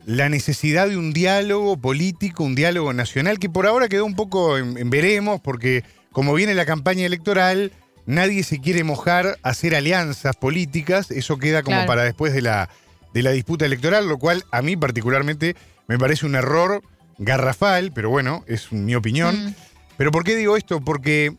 [0.07, 4.59] la necesidad de un diálogo político, un diálogo nacional, que por ahora quedó un poco
[4.59, 7.73] en, en veremos, porque como viene la campaña electoral,
[8.07, 11.87] nadie se quiere mojar a hacer alianzas políticas, eso queda como Claro.
[11.87, 12.69] para después de la,
[13.15, 15.55] de la disputa electoral, lo cual a mí particularmente
[15.91, 16.85] me parece un error
[17.19, 19.47] garrafal, pero bueno, es mi opinión.
[19.47, 19.55] Mm,
[19.97, 20.81] Pero ¿por qué digo esto?
[20.81, 21.35] Porque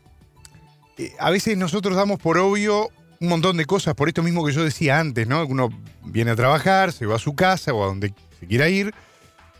[0.98, 4.52] eh, a veces nosotros damos por obvio un montón de cosas, por esto mismo que
[4.52, 5.42] yo decía antes, ¿no?
[5.46, 5.70] Uno
[6.04, 8.92] viene a trabajar, se va a su casa o a donde se quiera ir,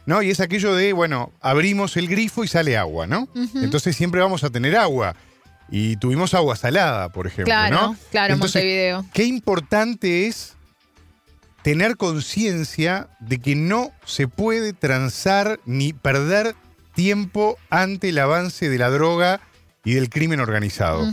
[0.04, 0.20] ¿no?
[0.20, 3.28] Y es aquello de, bueno, abrimos el grifo y sale agua, ¿no?
[3.54, 5.16] Entonces siempre vamos a tener agua.
[5.70, 7.96] Y tuvimos agua salada, por ejemplo, claro, ¿no?
[8.10, 9.06] claro, Entonces, Montevideo.
[9.14, 10.54] Qué importante es
[11.62, 16.54] tener conciencia de que no se puede transar ni perder
[16.94, 19.40] tiempo ante el avance de la droga
[19.84, 21.10] y del crimen organizado.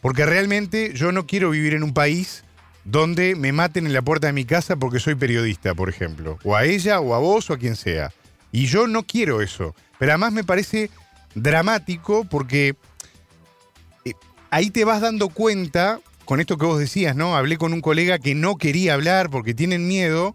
[0.00, 2.44] Porque realmente yo no quiero vivir en un país
[2.84, 6.38] donde me maten en la puerta de mi casa porque soy periodista, por ejemplo.
[6.42, 8.12] O a ella, o a vos, o a quien sea.
[8.50, 9.74] Y yo no quiero eso.
[9.98, 10.90] Pero además me parece
[11.34, 12.74] dramático porque
[14.04, 14.12] eh,
[14.50, 17.36] ahí te vas dando cuenta, con esto que vos decías, ¿no?
[17.36, 20.34] Hablé con un colega que no quería hablar porque tienen miedo,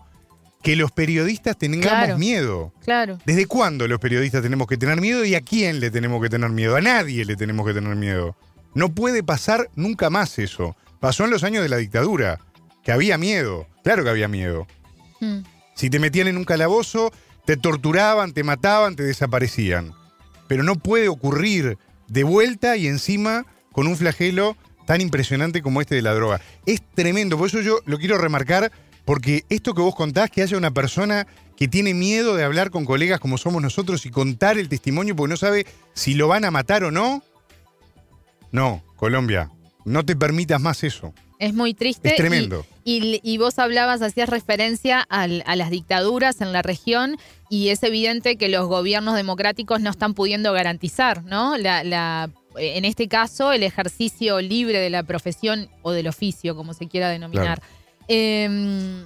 [0.64, 2.18] que los periodistas tengamos Claro.
[2.18, 2.74] miedo.
[2.84, 3.18] Claro.
[3.26, 6.50] ¿Desde cuándo los periodistas tenemos que tener miedo y a quién le tenemos que tener
[6.50, 6.76] miedo?
[6.76, 8.36] A nadie le tenemos que tener miedo.
[8.74, 10.76] No puede pasar nunca más eso.
[11.00, 12.40] pasó en los años de la dictadura,
[12.84, 14.66] que había miedo, claro que había miedo.
[15.22, 15.42] Mm.
[15.76, 17.14] Si te metían en un calabozo,
[17.46, 19.94] te torturaban, te mataban, te desaparecían.
[20.48, 25.94] Pero no puede ocurrir de vuelta y encima con un flagelo tan impresionante como este
[25.94, 26.42] de la droga.
[26.66, 28.72] Es tremendo, por eso yo lo quiero remarcar,
[29.06, 32.86] porque esto que vos contás, que haya una persona que tiene miedo de hablar con
[32.86, 36.52] colegas como somos nosotros y contar el testimonio porque no sabe si lo van a
[36.52, 37.22] matar o no.
[38.52, 39.52] No, Colombia,
[39.86, 41.14] no te permitas más eso.
[41.40, 42.10] Es muy triste.
[42.10, 42.66] Es tremendo.
[42.84, 47.18] Y, y- y vos hablabas, hacías referencia al- a las dictaduras en la región
[47.50, 51.58] y es evidente que los gobiernos democráticos no están pudiendo garantizar, ¿no?
[51.58, 56.74] La, la- en este caso, el ejercicio libre de la profesión o del oficio, como
[56.74, 57.62] se quiera denominar.
[58.08, 59.04] Eh,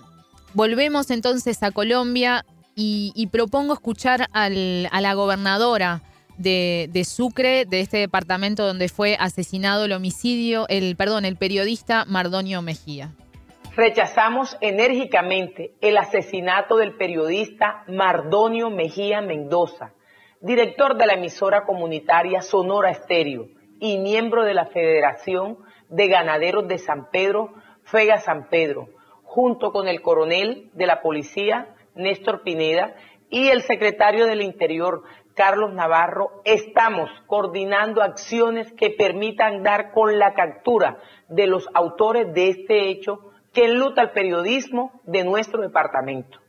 [0.53, 6.01] volvemos entonces a Colombia y, y propongo escuchar al- a la gobernadora
[6.37, 12.05] de, de Sucre, de este departamento donde fue asesinado el homicidio, el perdón, el periodista
[12.05, 13.11] Mardonio Mejía.
[13.75, 19.91] Rechazamos enérgicamente el asesinato del periodista Mardonio Mejía Mendoza,
[20.41, 23.47] director de la emisora comunitaria Sonora Estéreo
[23.79, 28.89] y miembro de la Federación de Ganaderos de San Pedro, Fega San Pedro,
[29.23, 32.95] junto con el coronel de la policía, Néstor Pineda,
[33.29, 35.03] y el secretario del Interior,
[35.35, 40.97] Carlos Navarro, estamos coordinando acciones que permitan dar con la captura
[41.29, 46.39] de los autores de este hecho que enluta el periodismo de nuestro departamento.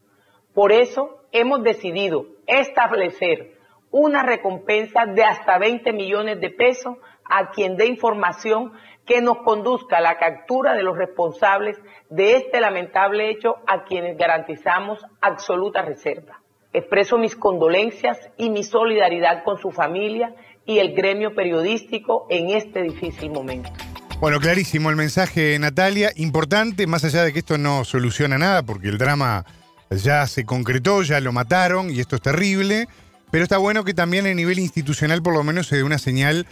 [0.54, 3.61] Por eso hemos decidido establecer
[3.92, 6.96] una recompensa de hasta 20 millones de pesos
[7.30, 8.72] a quien dé información
[9.06, 11.76] que nos conduzca a la captura de los responsables
[12.08, 16.40] de este lamentable hecho a quienes garantizamos absoluta reserva.
[16.72, 22.82] Expreso mis condolencias y mi solidaridad con su familia y el gremio periodístico en este
[22.82, 23.70] difícil momento.
[24.20, 26.12] Bueno, clarísimo el mensaje, Natalia.
[26.16, 29.44] Importante, más allá de que esto no soluciona nada, porque el drama
[29.90, 32.86] ya se concretó, ya lo mataron y esto es terrible.
[33.32, 36.46] Pero está bueno que también a nivel institucional por lo menos se dé una señal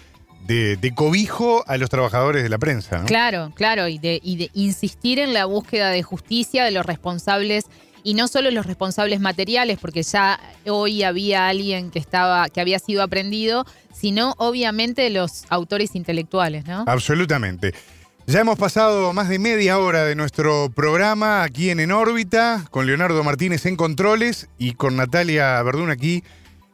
[0.47, 3.01] de, de cobijo a los trabajadores de la prensa.
[3.01, 3.05] ¿no?
[3.05, 7.67] Claro, claro, y de, y de insistir en la búsqueda de justicia de los responsables
[8.03, 12.79] y no solo los responsables materiales, porque ya hoy había alguien que estaba, que había
[12.79, 16.85] sido aprendido, sino obviamente los autores intelectuales, ¿no?
[16.87, 17.75] Absolutamente.
[18.27, 22.87] Ya hemos pasado más de media hora de nuestro programa aquí en En órbita, con
[22.87, 26.25] Leonardo Martínez en controles y con Natalia Verdún aquí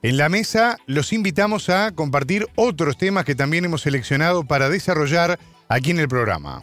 [0.02, 0.76] en la mesa.
[0.87, 6.09] Los invitamos a compartir otros temas que también hemos seleccionado para desarrollar aquí en el
[6.09, 6.62] programa.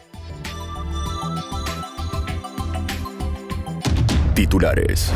[4.34, 5.12] Titulares.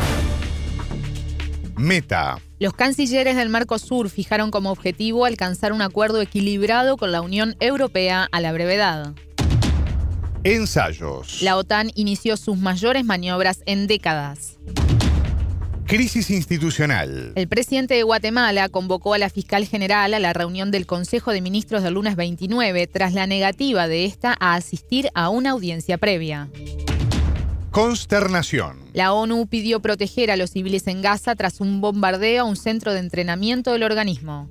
[1.75, 2.39] Meta.
[2.59, 8.27] Los cancilleres del Mercosur fijaron como objetivo alcanzar un acuerdo equilibrado con la Unión Europea
[8.31, 9.13] a la brevedad.
[10.43, 11.41] Ensayos.
[11.41, 14.57] La OTAN inició sus mayores maniobras en décadas.
[15.89, 17.31] Crisis institucional.
[17.33, 21.41] El presidente de Guatemala convocó a la fiscal general a la reunión del Consejo de
[21.41, 26.47] Ministros del lunes 29 tras la negativa de esta a asistir a una audiencia previa.
[27.71, 28.77] Consternación.
[28.93, 32.93] La ONU pidió proteger a los civiles en Gaza tras un bombardeo a un centro
[32.93, 34.47] de entrenamiento del organismo.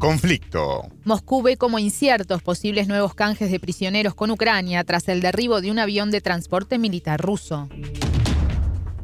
[0.00, 0.88] Conflicto.
[1.04, 5.70] Moscú ve como inciertos posibles nuevos canjes de prisioneros con Ucrania tras el derribo de
[5.70, 7.68] un avión de transporte militar ruso.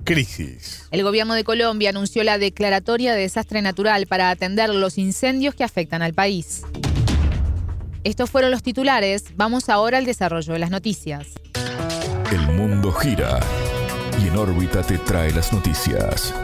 [0.05, 0.87] Crisis.
[0.91, 5.65] El gobierno de Colombia anunció la declaratoria de desastre natural para atender los incendios que
[5.65, 6.63] afectan al país.
[8.05, 9.25] Estos fueron los titulares.
[9.35, 11.29] Vamos ahora al desarrollo de las noticias.
[12.31, 13.41] El mundo gira
[14.23, 16.35] y en órbita te trae las noticias.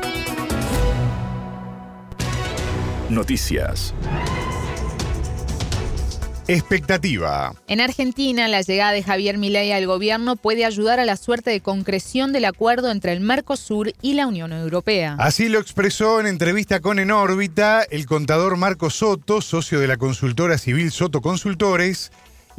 [3.11, 3.94] Noticias.
[6.50, 7.54] Expectativa.
[7.68, 11.60] En Argentina, la llegada de Javier Milei al gobierno puede ayudar a la suerte de
[11.60, 15.14] concreción del acuerdo entre el Mercosur y la Unión Europea.
[15.20, 19.96] Así lo expresó en entrevista con En órbita el contador Marco Soto, socio de la
[19.96, 22.10] consultora civil Soto Consultores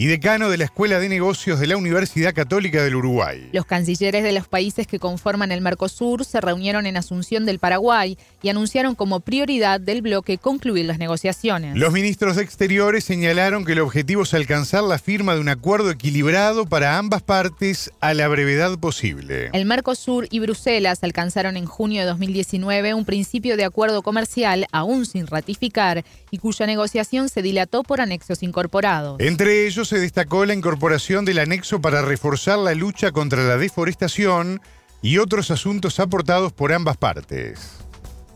[0.01, 3.49] y decano de la Escuela de Negocios de la Universidad Católica del Uruguay.
[3.53, 8.17] Los cancilleres de los países que conforman el Mercosur se reunieron en Asunción del Paraguay
[8.41, 11.77] y anunciaron como prioridad del bloque concluir las negociaciones.
[11.77, 15.91] Los ministros de Exteriores señalaron que el objetivo es alcanzar la firma de un acuerdo
[15.91, 19.51] equilibrado para ambas partes a la brevedad posible.
[19.53, 25.05] El Mercosur y Bruselas alcanzaron en junio de 2019 un principio de acuerdo comercial aún
[25.05, 29.19] sin ratificar y cuya negociación se dilató por anexos incorporados.
[29.19, 34.61] Entre ellos se destacó la incorporación del anexo para reforzar la lucha contra la deforestación
[35.01, 37.77] y otros asuntos aportados por ambas partes.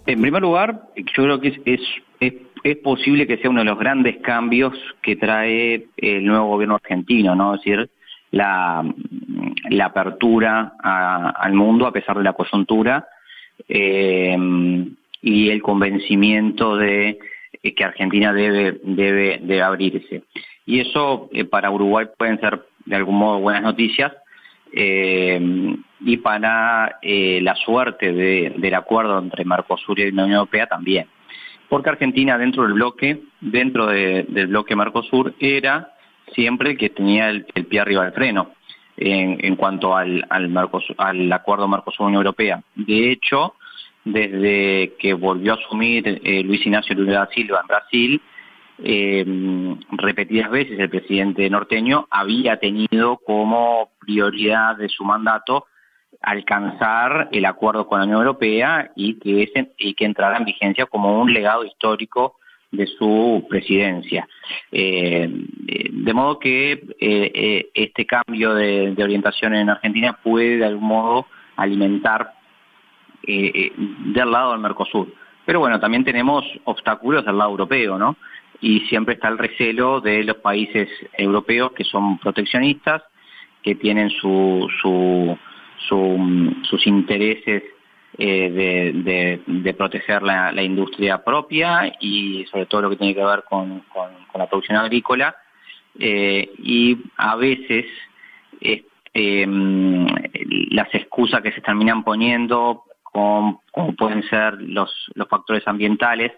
[0.05, 1.81] En primer lugar, yo creo que es, es,
[2.19, 2.33] es,
[2.63, 7.33] es posible que sea uno de los grandes cambios que trae el nuevo gobierno argentino,
[7.33, 7.55] ¿no?
[7.55, 7.89] Es decir,
[8.31, 8.83] la,
[9.69, 13.07] la apertura al mundo a pesar de la coyuntura
[13.69, 14.37] eh,
[15.21, 17.17] y el convencimiento de
[17.73, 20.23] que Argentina debe, debe, debe abrirse.
[20.65, 24.13] Y eso eh, para Uruguay pueden ser de algún modo buenas noticias
[24.73, 25.39] eh,
[26.01, 31.07] y para eh, la suerte del acuerdo entre Mercosur y la Unión Europea también.
[31.69, 35.93] Porque Argentina dentro del bloque, dentro del bloque Mercosur, era
[36.33, 38.51] siempre el que tenía el, pie arriba del freno
[38.97, 40.55] en, cuanto al, al,
[40.97, 42.61] al acuerdo Mercosur-Unión Europea.
[42.75, 43.55] De hecho,
[44.05, 48.21] desde que volvió a asumir Luis Ignacio Lula da Silva en Brasil,
[48.83, 49.25] eh,
[49.91, 55.65] repetidas veces el presidente norteño había tenido como prioridad de su mandato
[56.21, 60.85] alcanzar el acuerdo con la Unión Europea y que, ese, y que entrara en vigencia
[60.85, 62.37] como un legado histórico
[62.71, 64.27] de su presidencia.
[64.71, 70.65] Eh, de modo que eh, eh, este cambio de, de, orientación en Argentina puede de
[70.65, 72.33] algún modo alimentar
[73.23, 75.13] del lado del Mercosur.
[75.45, 78.17] Pero bueno, también tenemos obstáculos del lado europeo, ¿no?
[78.61, 83.03] y siempre está el recelo de los países europeos que son proteccionistas,
[83.61, 85.37] que tienen su, su,
[85.87, 87.63] sus intereses
[88.17, 93.83] eh, de, proteger la, industria propia y sobre todo lo que tiene que ver con,
[94.33, 95.35] la producción agrícola.
[95.97, 97.85] Eh, y a veces
[99.13, 100.07] em,
[100.71, 102.83] las excusas que se terminan poniendo,
[103.15, 106.33] como pueden ser los, los factores ambientales,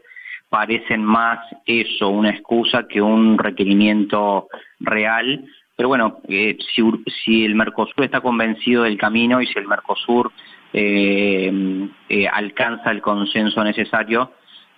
[0.48, 4.48] parecen más eso, una excusa que un requerimiento
[4.80, 5.44] real.
[5.76, 6.84] Pero bueno, eh, si,
[7.24, 10.32] si, el Mercosur está convencido del camino y si el Mercosur
[10.72, 14.34] eh, eh, alcanza el consenso necesario,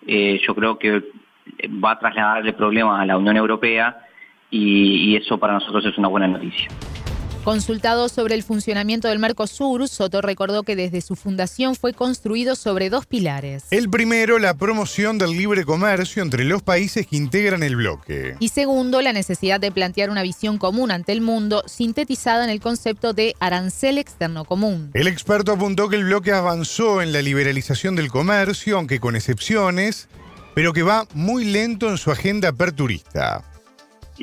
[0.08, 1.04] yo creo que
[1.84, 3.98] va a trasladarle problemas a la Unión Europea
[4.50, 6.70] y eso para nosotros es una buena noticia.
[7.44, 12.90] Consultado sobre el funcionamiento del Mercosur, Soto recordó que desde su fundación fue construido sobre
[12.90, 13.66] dos pilares.
[13.72, 18.36] El primero, la promoción del libre comercio entre los países que integran el bloque.
[18.40, 22.60] Y segundo, la necesidad de plantear una visión común ante el mundo, sintetizada en el
[22.60, 24.92] concepto de arancel externo común.
[24.94, 30.10] El experto apuntó que el bloque avanzó en la liberalización del comercio, aunque con excepciones,
[30.54, 33.46] pero que va muy lento en su agenda aperturista.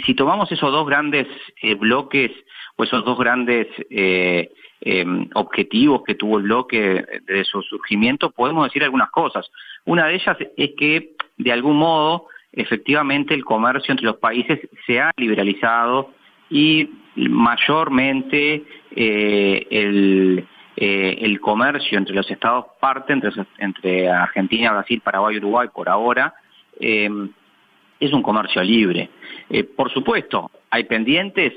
[0.05, 1.27] Si tomamos esos dos grandes
[1.63, 2.31] eh, bloques,
[2.77, 4.51] pues esos dos grandes eh,
[4.83, 9.51] em, objetivos que tuvo el bloque desde su surgimiento, podemos decir algunas cosas.
[9.87, 15.01] Una de ellas es que, de algún modo, efectivamente el comercio entre los países se
[15.01, 16.11] ha liberalizado
[16.51, 18.63] y mayormente
[18.95, 20.47] eh, el,
[20.77, 26.35] eh, comercio entre los estados parte entre, entre Argentina, Brasil, Paraguay y Uruguay por ahora
[26.79, 27.31] em,
[27.99, 29.09] es un comercio libre.
[29.75, 31.55] por supuesto, hay pendientes,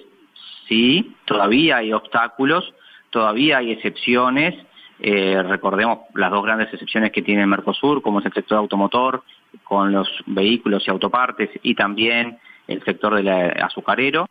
[0.69, 2.73] sí, todavía hay obstáculos,
[3.09, 4.55] todavía hay excepciones.
[5.01, 9.23] Eh, recordemos las dos grandes excepciones que tiene el Mercosur, como es el sector automotor,
[9.63, 14.27] con los vehículos y autopartes, y también el sector del azucarero.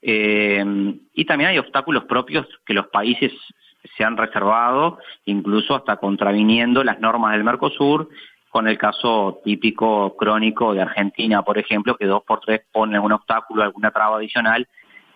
[0.00, 3.32] Eh, y también hay obstáculos propios que los países
[3.96, 8.08] se han reservado, incluso hasta contraviniendo las normas del Mercosur,
[8.50, 13.12] con el caso típico crónico de Argentina, por ejemplo, que dos por tres pone un
[13.12, 14.66] obstáculo, alguna traba adicional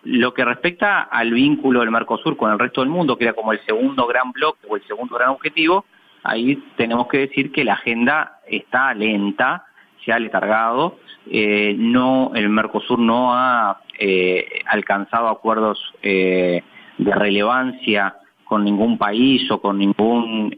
[0.05, 3.51] lo que respecta al vínculo del Mercosur con el resto del mundo, que era como
[3.51, 5.85] el segundo gran bloque o el segundo gran objetivo,
[6.23, 9.65] ahí tenemos que decir que la agenda está lenta,
[10.03, 10.99] se ha letargado,
[11.29, 16.61] eh, no, el Mercosur no ha eh, alcanzado acuerdos eh,
[16.99, 20.55] de relevancia con ningún país o con ningún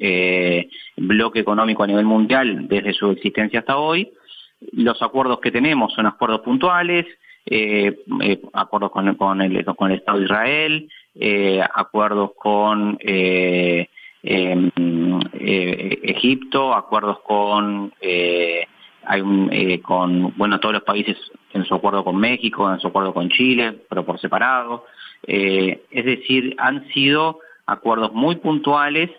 [0.98, 4.12] bloque económico a nivel mundial desde su existencia hasta hoy.
[4.74, 7.06] Los acuerdos que tenemos son acuerdos puntuales,
[7.50, 13.90] eh, eh, acuerdos con, con, el, con el Estado de Israel, eh, acuerdos con eh,
[14.22, 14.70] em,
[15.34, 17.92] eh, Egipto, acuerdos con
[19.10, 19.50] hay un,
[19.82, 21.18] con bueno todos los países
[21.54, 24.86] en su acuerdo con México, en su acuerdo con Chile, pero por separado.
[25.24, 29.10] es decir, han sido acuerdos muy puntuales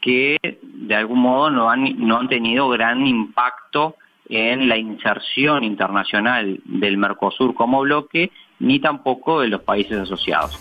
[0.00, 3.94] que de algún modo no han, no han tenido gran impacto
[4.28, 10.58] en la inserción internacional del Mercosur como bloque, ni tampoco de los países asociados.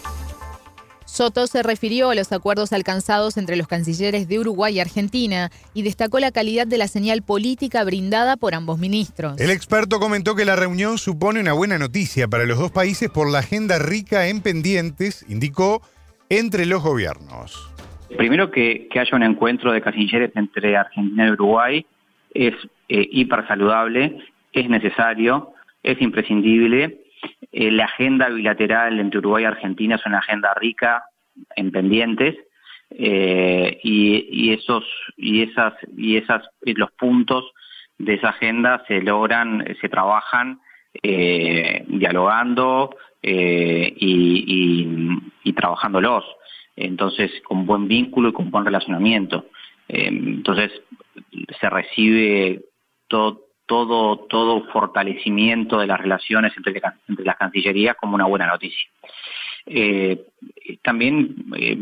[1.07, 5.83] Soto se refirió a los acuerdos alcanzados entre los cancilleres de Uruguay y Argentina y
[5.83, 9.39] destacó la calidad de la señal política brindada por ambos ministros.
[9.39, 13.31] El experto comentó que la reunión supone una buena noticia para los dos países por
[13.31, 15.81] la agenda rica en pendientes, indicó,
[16.29, 17.71] entre los gobiernos.
[18.17, 21.85] Primero que, que haya un encuentro de cancilleres entre Argentina y Uruguay
[22.37, 22.53] es
[22.87, 24.17] eh, hiper saludable,
[24.53, 27.01] es necesario, es imprescindible.
[27.51, 31.03] eh, la agenda bilateral entre Uruguay y Argentina es una agenda rica
[31.55, 32.35] en pendientes
[32.91, 34.85] eh, y, esos
[35.17, 37.43] y esas y esas los puntos
[37.97, 40.59] de esa agenda se logran se trabajan
[41.03, 43.91] eh, dialogando y,
[45.43, 46.23] y, trabajándolos
[46.75, 49.47] entonces con buen vínculo y con buen relacionamiento
[49.89, 50.71] entonces
[51.59, 52.61] se recibe
[53.07, 56.81] todo todo, todo fortalecimiento de las relaciones entre,
[57.23, 58.89] las cancillerías como una buena noticia.
[59.65, 60.25] Eh,
[60.81, 61.77] también eh,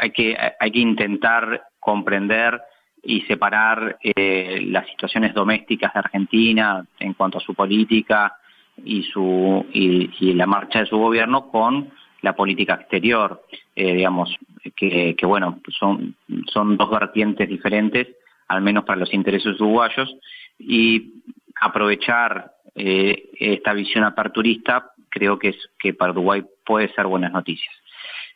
[0.00, 2.60] hay, que, hay que intentar comprender
[3.02, 8.36] y separar eh, las situaciones domésticas de Argentina en cuanto a su política
[8.82, 11.90] y, su, y, y la marcha de su gobierno con
[12.22, 13.42] la política exterior,
[13.74, 14.36] digamos,
[14.76, 16.14] que, que, bueno, son,
[16.52, 18.08] son dos vertientes diferentes,
[18.50, 20.12] al menos para los intereses uruguayos,
[20.58, 21.22] y
[21.60, 27.72] aprovechar eh, esta visión aperturista creo que, es, que para Uruguay puede ser buenas noticias.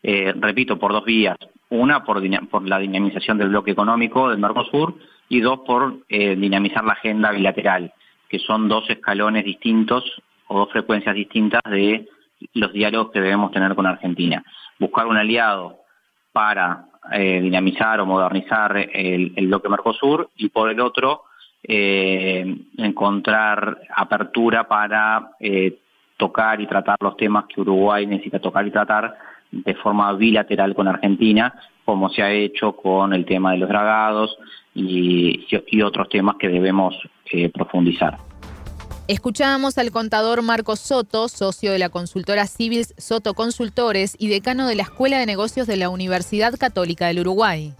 [0.03, 1.37] Eh, repito, por dos vías.
[1.71, 4.95] Una, por, por, la dinamización del bloque económico del Mercosur
[5.29, 7.93] y dos, por eh, dinamizar la agenda bilateral,
[8.29, 10.05] que son dos escalones distintos
[10.47, 12.09] o dos frecuencias distintas de
[12.53, 14.45] los diálogos que debemos tener con Argentina.
[14.79, 15.79] Buscar un aliado
[16.33, 21.25] para dinamizar o modernizar el, el bloque Mercosur y por el otro,
[21.67, 25.79] eh, encontrar apertura para eh,
[26.19, 29.17] tocar y tratar los temas que Uruguay necesita tocar y tratar
[29.51, 31.55] de forma bilateral con Argentina,
[31.87, 34.37] como se ha hecho con el tema de los dragados
[34.75, 35.47] y,
[35.83, 36.97] otros temas que debemos
[37.33, 38.19] eh, profundizar.
[39.07, 44.77] Escuchábamos al contador Marcos Soto, socio de la consultora Civils Soto Consultores y decano de
[44.77, 47.75] la Escuela de Negocios de la Universidad Católica del Uruguay.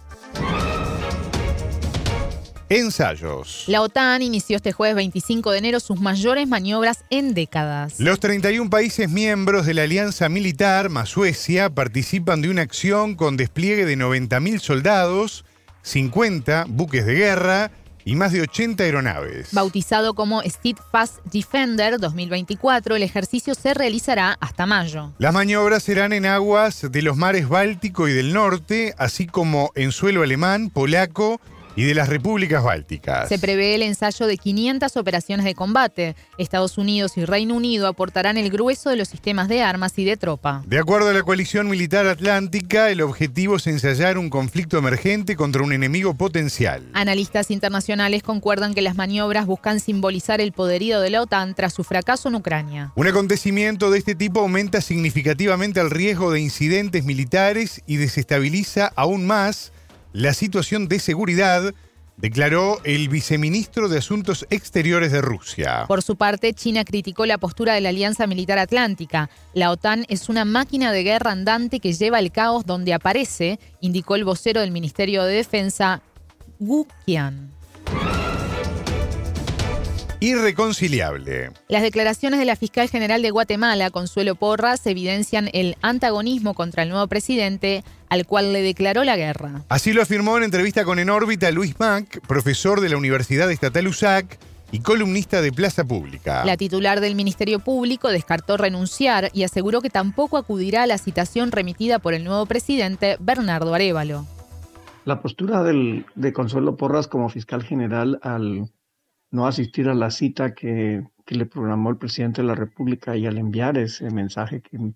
[2.69, 3.63] Ensayos.
[3.65, 7.99] La OTAN inició este jueves 25 de enero sus mayores maniobras en décadas.
[7.99, 13.35] Los 31 países miembros de la Alianza Militar, más Suecia, participan de una acción con
[13.35, 15.43] despliegue de 90.000 soldados,
[15.81, 17.71] 50 buques de guerra
[18.05, 19.49] y más de 80 aeronaves.
[19.51, 25.11] Bautizado como Steadfast Defender 2024, el ejercicio se realizará hasta mayo.
[25.17, 29.91] Las maniobras serán en aguas de los mares Báltico y del Norte, así como en
[29.91, 31.41] suelo alemán, polaco,
[31.75, 33.29] y de las repúblicas bálticas.
[33.29, 36.15] Se prevé el ensayo de 500 operaciones de combate.
[36.37, 40.17] Estados Unidos y Reino Unido aportarán el grueso de los sistemas de armas y de
[40.17, 40.63] tropa.
[40.65, 45.63] De acuerdo a la coalición militar atlántica, el objetivo es ensayar un conflicto emergente contra
[45.63, 46.83] un enemigo potencial.
[46.93, 51.83] Analistas internacionales concuerdan que las maniobras buscan simbolizar el poderío de la OTAN tras su
[51.83, 52.91] fracaso en Ucrania.
[52.95, 59.25] Un acontecimiento de este tipo aumenta significativamente el riesgo de incidentes militares y desestabiliza aún
[59.25, 59.71] más
[60.15, 61.73] la situación de seguridad,
[62.15, 65.83] declaró el viceministro de Asuntos Exteriores de Rusia.
[65.89, 69.29] Por su parte, China criticó la postura de la Alianza Militar Atlántica.
[69.53, 74.15] La OTAN es una máquina de guerra andante que lleva el caos donde aparece, indicó
[74.15, 76.01] el vocero del Ministerio de Defensa,
[76.59, 77.51] Gu Qian
[80.19, 81.51] irreconciliable.
[81.67, 86.89] Las declaraciones de la fiscal general de Guatemala, Consuelo Porras, evidencian el antagonismo contra el
[86.89, 89.63] nuevo presidente, al cual le declaró la guerra.
[89.69, 93.87] Así lo afirmó en entrevista con En órbita Luis Mac, profesor de la Universidad Estatal
[93.87, 94.39] USAC
[94.71, 96.43] y columnista de Plaza Pública.
[96.45, 101.51] La titular del Ministerio Público descartó renunciar y aseguró que tampoco acudirá a la citación
[101.51, 104.25] remitida por el nuevo presidente, Bernardo Arevalo.
[105.05, 108.71] La postura de Consuelo Porras como fiscal general al
[109.35, 113.37] no asistir a la cita que, le programó el presidente de la República y al
[113.37, 114.93] enviar ese mensaje que,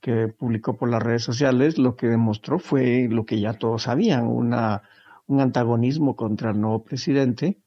[0.00, 4.26] que publicó por las redes sociales, lo que demostró fue lo que ya todos sabían,
[4.26, 4.82] una,
[5.26, 7.60] un antagonismo contra el nuevo presidente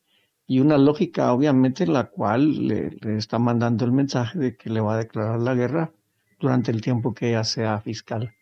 [0.47, 4.69] y una lógica, obviamente, en la cual le, le, está mandando el mensaje de que
[4.69, 5.91] le va a declarar la guerra
[6.39, 8.33] durante el tiempo que ella sea fiscal.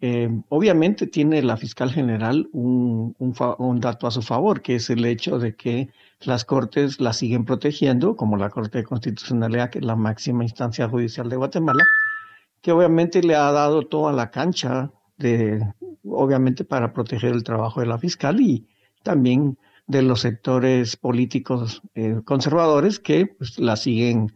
[0.00, 5.04] Eh, obviamente tiene la fiscal general un, un, dato a su favor, que es el
[5.04, 5.88] hecho de que
[6.20, 10.88] las cortes la siguen protegiendo, como la Corte de Constitucionalidad, que es la máxima instancia
[10.88, 11.84] judicial de Guatemala,
[12.60, 15.62] que obviamente le ha dado toda la cancha de,
[16.04, 18.66] obviamente, para proteger el trabajo de la fiscal y
[19.02, 24.32] también de los sectores políticos eh, conservadores que pues, la siguen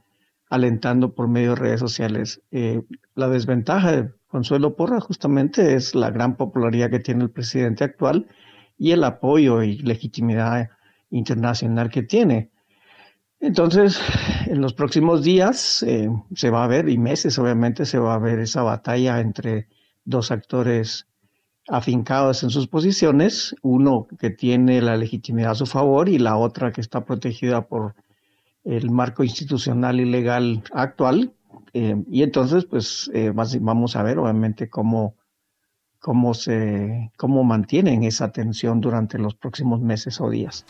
[0.48, 2.42] alentando por medio de redes sociales.
[2.50, 2.82] Eh,
[3.14, 8.28] la desventaja de Consuelo Porra justamente es la gran popularidad que tiene el presidente actual
[8.78, 10.70] y el apoyo y legitimidad
[11.12, 12.50] internacional que tiene.
[13.38, 14.00] Entonces,
[14.46, 18.18] en los próximos días eh, se va a ver, y meses obviamente, se va a
[18.18, 19.68] ver esa batalla entre
[20.04, 21.06] dos actores
[21.68, 26.72] afincados en sus posiciones, uno que tiene la legitimidad a su favor y la otra
[26.72, 27.94] que está protegida por
[28.64, 31.32] el marco institucional y legal actual,
[31.72, 33.10] y entonces, pues
[33.60, 35.16] vamos a ver obviamente cómo,
[35.98, 40.66] cómo, se, cómo mantienen esa tensión durante los próximos meses o días.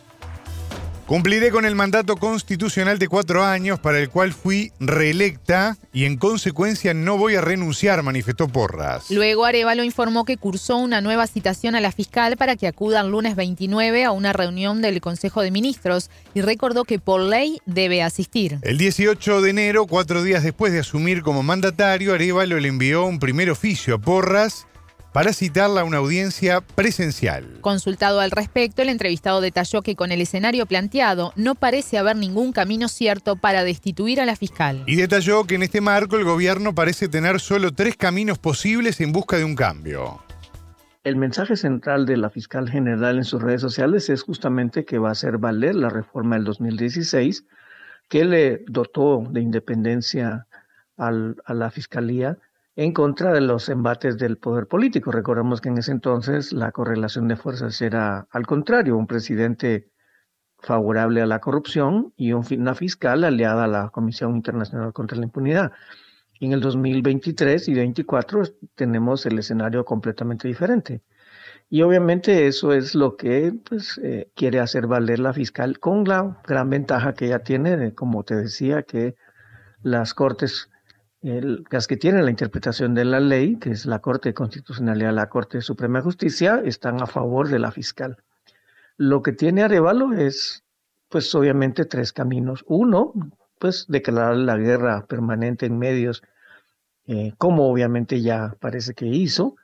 [1.12, 6.16] Cumpliré con el mandato constitucional de cuatro años para el cual fui reelecta y en
[6.16, 9.10] consecuencia no voy a renunciar, manifestó Porras.
[9.10, 13.10] Luego Arevalo informó que cursó una nueva citación a la fiscal para que acuda el
[13.10, 18.02] lunes 29 a una reunión del Consejo de Ministros y recordó que por ley debe
[18.02, 18.58] asistir.
[18.62, 23.18] El 18 de enero, cuatro días después de asumir como mandatario, Arevalo le envió un
[23.18, 24.66] primer oficio a Porras
[25.12, 27.58] para citarla a una audiencia presencial.
[27.60, 32.52] Consultado al respecto, el entrevistado detalló que con el escenario planteado no parece haber ningún
[32.52, 34.82] camino cierto para destituir a la fiscal.
[34.86, 39.12] Y detalló que en este marco el gobierno parece tener solo tres caminos posibles en
[39.12, 40.22] busca de un cambio.
[41.04, 45.08] El mensaje central de la fiscal general en sus redes sociales es justamente que va
[45.08, 47.44] a hacer valer la reforma del 2016
[48.08, 50.46] que le dotó de independencia
[50.96, 52.38] a la fiscalía
[52.76, 55.12] en contra de los embates del poder político.
[55.12, 59.90] Recordemos que en ese entonces la correlación de fuerzas era al contrario, un presidente
[60.58, 65.72] favorable a la corrupción y una fiscal aliada a la Comisión Internacional contra la Impunidad.
[66.40, 68.42] En el 2023 y 2024
[68.74, 71.02] tenemos el escenario completamente diferente.
[71.68, 76.40] Y obviamente eso es lo que pues, eh, quiere hacer valer la fiscal con la
[76.46, 79.14] gran ventaja que ella tiene, como te decía, que
[79.82, 80.68] las cortes
[81.22, 85.28] las que tienen la interpretación de la ley, que es la Corte de Constitucionalidad, la
[85.28, 88.16] Corte Suprema de Justicia, están a favor de la fiscal.
[88.96, 90.64] Lo que tiene Arevalo es,
[91.08, 92.64] pues obviamente, tres caminos.
[92.66, 93.12] Uno,
[93.60, 96.22] pues declarar la guerra permanente en medios,
[97.06, 99.54] eh, como obviamente ya parece que hizo.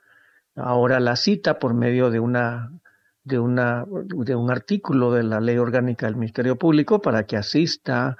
[0.55, 2.71] Ahora la cita por medio de una
[3.23, 8.17] de una de un artículo de la ley orgánica del Ministerio Público para que asista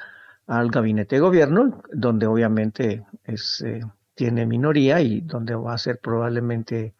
[0.49, 3.81] al gabinete de gobierno, donde obviamente es, eh,
[4.15, 6.95] tiene minoría y donde va a ser probablemente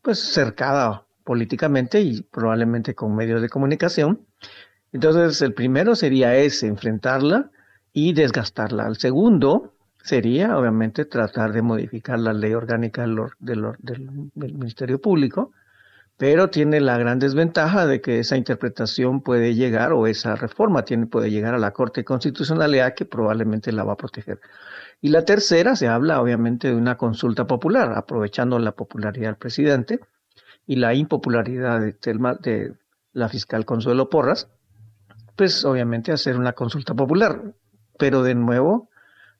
[0.00, 4.26] pues cercada políticamente y probablemente con medios de comunicación.
[4.90, 7.50] Entonces, el primero sería ese, enfrentarla
[7.92, 8.88] y desgastarla.
[8.88, 13.20] El segundo sería, obviamente, tratar de modificar la ley orgánica del,
[13.82, 15.52] del Ministerio Público
[16.16, 21.06] pero tiene la gran desventaja de que esa interpretación puede llegar o esa reforma tiene,
[21.06, 24.40] puede llegar a la Corte de Constitucionalidad que probablemente la va a proteger.
[25.00, 30.00] Y la tercera, se habla obviamente de una consulta popular, aprovechando la popularidad del presidente
[30.66, 32.74] y la impopularidad de, de
[33.12, 34.48] la fiscal Consuelo Porras,
[35.34, 37.42] pues obviamente hacer una consulta popular.
[37.98, 38.90] Pero de nuevo,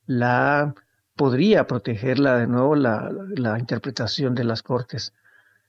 [0.07, 0.75] la
[1.14, 5.12] podría protegerla de nuevo la interpretación de las Cortes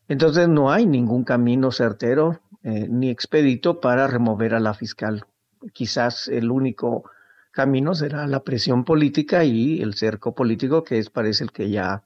[0.07, 5.25] entonces no hay ningún camino certero eh, ni expedito para remover a la fiscal.
[5.73, 7.03] Quizás el único
[7.51, 12.03] camino será la presión política y el cerco político que es parece el que ya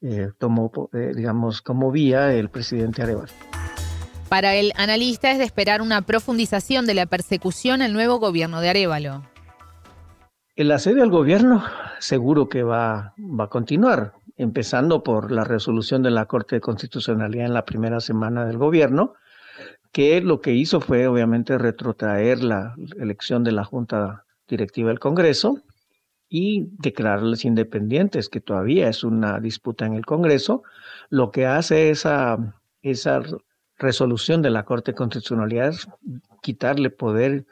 [0.00, 3.32] eh, tomó, eh, digamos, como vía el presidente Arevalo.
[4.28, 8.70] Para el analista es de esperar una profundización de la persecución al nuevo gobierno de
[8.70, 9.22] Arevalo.
[10.60, 11.64] El asedio al gobierno
[12.00, 17.46] seguro que va, va a continuar empezando por la resolución de la Corte de Constitucionalidad
[17.46, 19.14] en la primera semana del gobierno,
[19.90, 25.62] que lo que hizo fue obviamente retrotraer la elección de la Junta Directiva del Congreso
[26.28, 30.62] y declararles independientes, que todavía es una disputa en el Congreso.
[31.08, 32.36] Lo que hace esa,
[32.82, 33.22] esa
[33.78, 35.88] resolución de la Corte de Constitucionalidad es
[36.42, 37.46] quitarle poder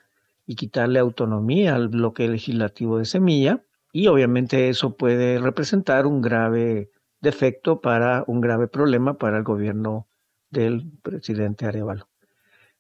[0.49, 6.90] y quitarle autonomía al bloque legislativo de Semilla y obviamente eso puede representar un grave
[7.20, 10.09] defecto para un grave problema para el gobierno
[10.49, 12.09] del presidente Arevalo.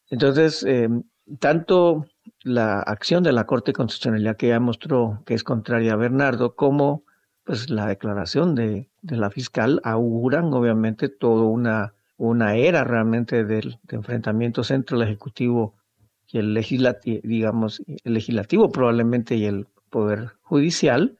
[0.08, 1.02] Entonces, em,
[1.40, 2.06] tanto
[2.42, 7.04] la acción de la Corte Constitucional que ya mostró que es contraria a Bernardo, como
[7.44, 13.96] pues la declaración de, la fiscal auguran obviamente toda una, una era realmente del, de
[13.96, 15.77] enfrentamientos entre el Ejecutivo
[16.30, 21.18] y el Legislativo, digamos, el Legislativo probablemente y el Poder Judicial,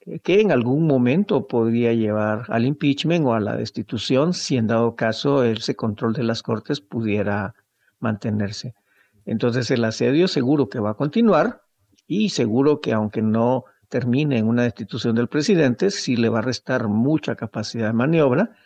[0.00, 4.66] eh, que en algún momento podría llevar al impeachment o a la destitución si en
[4.66, 7.54] dado caso ese control de las Cortes pudiera
[8.00, 8.74] mantenerse.
[9.26, 11.62] Entonces el asedio seguro que va a continuar
[12.06, 16.42] y seguro que aunque no termine en una destitución del presidente, sí le va a
[16.42, 18.56] restar mucha capacidad de maniobra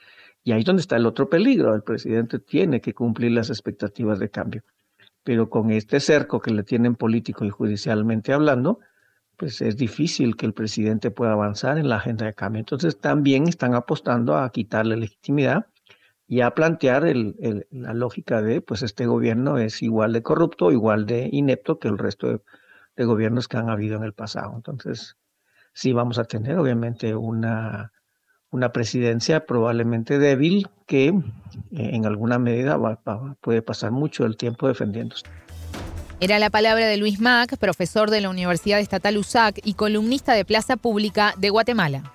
[0.44, 1.74] y ahí es donde está el otro peligro.
[1.74, 4.62] El presidente tiene que cumplir las expectativas de cambio.
[5.30, 8.80] Pero con este cerco que le tienen político y judicialmente hablando,
[9.36, 12.58] pues es difícil que el presidente pueda avanzar en la agenda de cambio.
[12.58, 15.68] Entonces también están apostando a quitarle legitimidad
[16.26, 17.04] y a plantear
[17.70, 21.98] la lógica de, pues este gobierno es igual de corrupto, igual de inepto que el
[21.98, 22.42] resto
[22.96, 24.52] de, gobiernos que han habido en el pasado.
[24.56, 25.16] Entonces,
[25.72, 27.92] sí vamos a tener obviamente una,
[28.50, 31.12] una presidencia probablemente débil que eh,
[31.70, 32.78] en alguna medida
[33.40, 35.24] puede pasar mucho el tiempo defendiéndose.
[36.20, 40.44] Era la palabra de Luis Mac, profesor de la Universidad Estatal USAC y columnista de
[40.44, 42.12] Plaza Pública de Guatemala.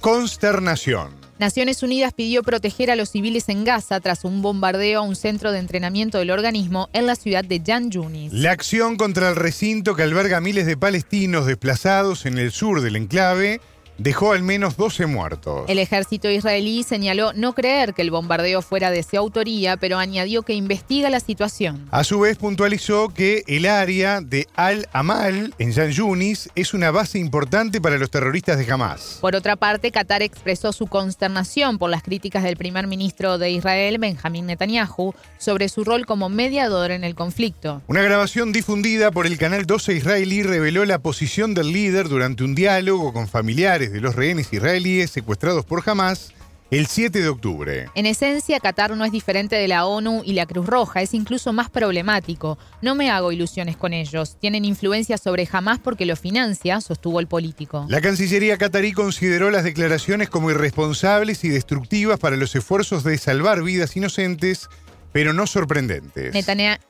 [0.00, 1.17] Consternación.
[1.38, 5.52] Naciones Unidas pidió proteger a los civiles en Gaza tras un bombardeo a un centro
[5.52, 8.32] de entrenamiento del organismo en la ciudad de Jan Yunis.
[8.32, 12.96] La acción contra el recinto que alberga miles de palestinos desplazados en el sur del
[12.96, 13.60] enclave
[13.98, 15.64] dejó al menos 12 muertos.
[15.68, 20.42] El ejército israelí señaló no creer que el bombardeo fuera de su autoría, pero añadió
[20.42, 21.86] que investiga la situación.
[21.90, 27.18] A su vez puntualizó que el área de Al-Amal en Yan Yunis es una base
[27.18, 29.18] importante para los terroristas de Hamas.
[29.20, 33.98] Por otra parte, Qatar expresó su consternación por las críticas del primer ministro de Israel,
[33.98, 37.82] Benjamín Netanyahu, sobre su rol como mediador en el conflicto.
[37.88, 42.54] Una grabación difundida por el canal 12 israelí reveló la posición del líder durante un
[42.54, 46.32] diálogo con familiares de los rehenes israelíes secuestrados por Hamas
[46.70, 47.88] el 7 de octubre.
[47.94, 51.52] En esencia, Qatar no es diferente de la ONU y la Cruz Roja, es incluso
[51.54, 52.58] más problemático.
[52.82, 54.36] No me hago ilusiones con ellos.
[54.38, 57.86] Tienen influencia sobre Hamas porque lo financia, sostuvo el político.
[57.88, 63.62] La Cancillería qatarí consideró las declaraciones como irresponsables y destructivas para los esfuerzos de salvar
[63.62, 64.68] vidas inocentes
[65.12, 66.34] pero no sorprendentes.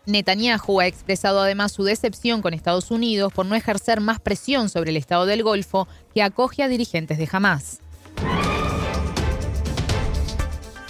[0.07, 4.91] Netanyahu ha expresado además su decepción con Estados Unidos por no ejercer más presión sobre
[4.91, 7.81] el Estado del Golfo que acoge a dirigentes de Hamas.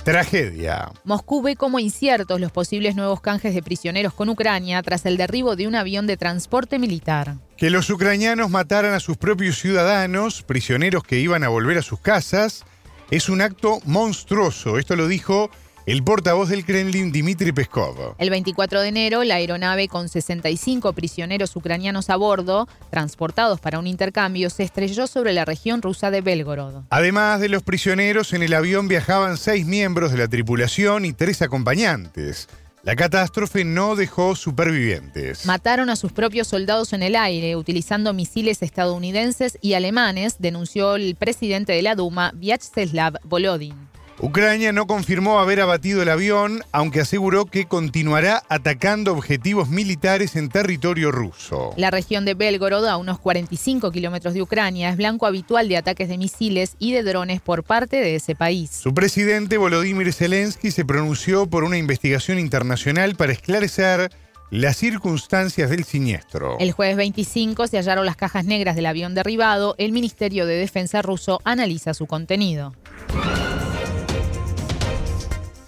[0.08, 0.90] Tragedia.
[1.04, 5.54] Moscú ve como inciertos los posibles nuevos canjes de prisioneros con Ucrania tras el derribo
[5.54, 7.34] de un avión de transporte militar.
[7.58, 12.00] Que los ucranianos mataran a sus propios ciudadanos, prisioneros que iban a volver a sus
[12.00, 12.64] casas,
[13.10, 14.78] es un acto monstruoso.
[14.78, 15.50] Esto lo dijo
[15.88, 18.14] el portavoz del Kremlin, Dmitry Peskov.
[18.18, 23.86] El 24 de enero, la aeronave con 65 prisioneros ucranianos a bordo, transportados para un
[23.86, 26.82] intercambio, se estrelló sobre la región rusa de Belgorod.
[26.90, 31.40] Además de los prisioneros, en el avión viajaban seis miembros de la tripulación y tres
[31.40, 32.50] acompañantes.
[32.82, 35.46] La catástrofe no dejó supervivientes.
[35.46, 41.14] Mataron a sus propios soldados en el aire utilizando misiles estadounidenses y alemanes, denunció el
[41.14, 43.88] presidente de la Duma, Vyacheslav Volodin.
[44.20, 50.48] Ucrania no confirmó haber abatido el avión, aunque aseguró que continuará atacando objetivos militares en
[50.48, 51.72] territorio ruso.
[51.76, 56.08] La región de Belgorod, a unos 45 kilómetros de Ucrania, es blanco habitual de ataques
[56.08, 58.70] de misiles y de drones por parte de ese país.
[58.72, 64.10] Su presidente, Volodymyr Zelensky, se pronunció por una investigación internacional para esclarecer
[64.50, 66.56] las circunstancias del siniestro.
[66.58, 69.76] El jueves 25 se hallaron las cajas negras del avión derribado.
[69.78, 72.72] El Ministerio de Defensa ruso analiza su contenido.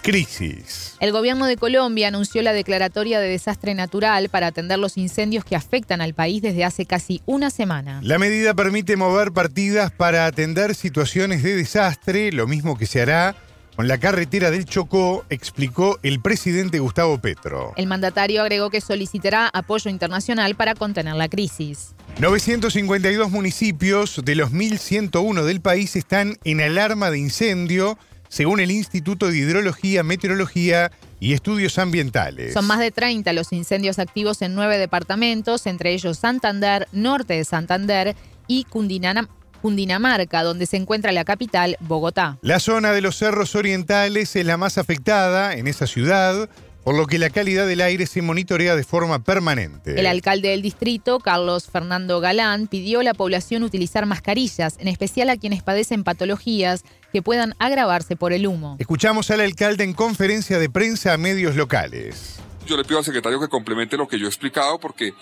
[0.02, 0.96] Crisis.
[1.00, 5.56] El gobierno de Colombia anunció la declaratoria de desastre natural para atender los incendios que
[5.56, 8.00] afectan al país desde hace casi una semana.
[8.02, 13.36] La medida permite mover partidas para atender situaciones de desastre, lo mismo que se hará
[13.76, 17.72] con la carretera del Chocó, explicó el presidente Gustavo Petro.
[17.76, 21.94] El mandatario agregó que solicitará apoyo internacional para contener la crisis.
[22.18, 27.96] 952 municipios de los 1.101 del país están en alarma de incendio
[28.30, 32.54] según el Instituto de Hidrología, Meteorología y Estudios Ambientales.
[32.54, 37.44] Son más de 30 los incendios activos en nueve departamentos, entre ellos Santander, norte de
[37.44, 38.16] Santander
[38.46, 42.38] y Cundinamarca, donde se encuentra la capital, Bogotá.
[42.40, 46.48] La zona de los cerros orientales es la más afectada en esa ciudad,
[46.84, 49.98] por lo que la calidad del aire se monitorea de forma permanente.
[49.98, 55.28] El alcalde del distrito, Carlos Fernando Galán, pidió a la población utilizar mascarillas, en especial
[55.30, 58.76] a quienes padecen patologías que puedan agravarse por el humo.
[58.78, 62.38] Escuchamos al alcalde en conferencia de prensa a medios locales.
[62.66, 65.14] Yo le pido al secretario que complemente lo que yo he explicado porque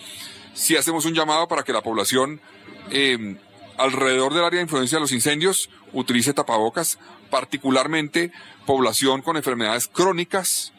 [0.54, 2.40] si hacemos un llamado para que la población
[2.90, 3.38] em,
[3.76, 6.98] alrededor del área de influencia de los incendios utilice tapabocas,
[7.30, 8.32] particularmente
[8.66, 10.72] población con enfermedades crónicas,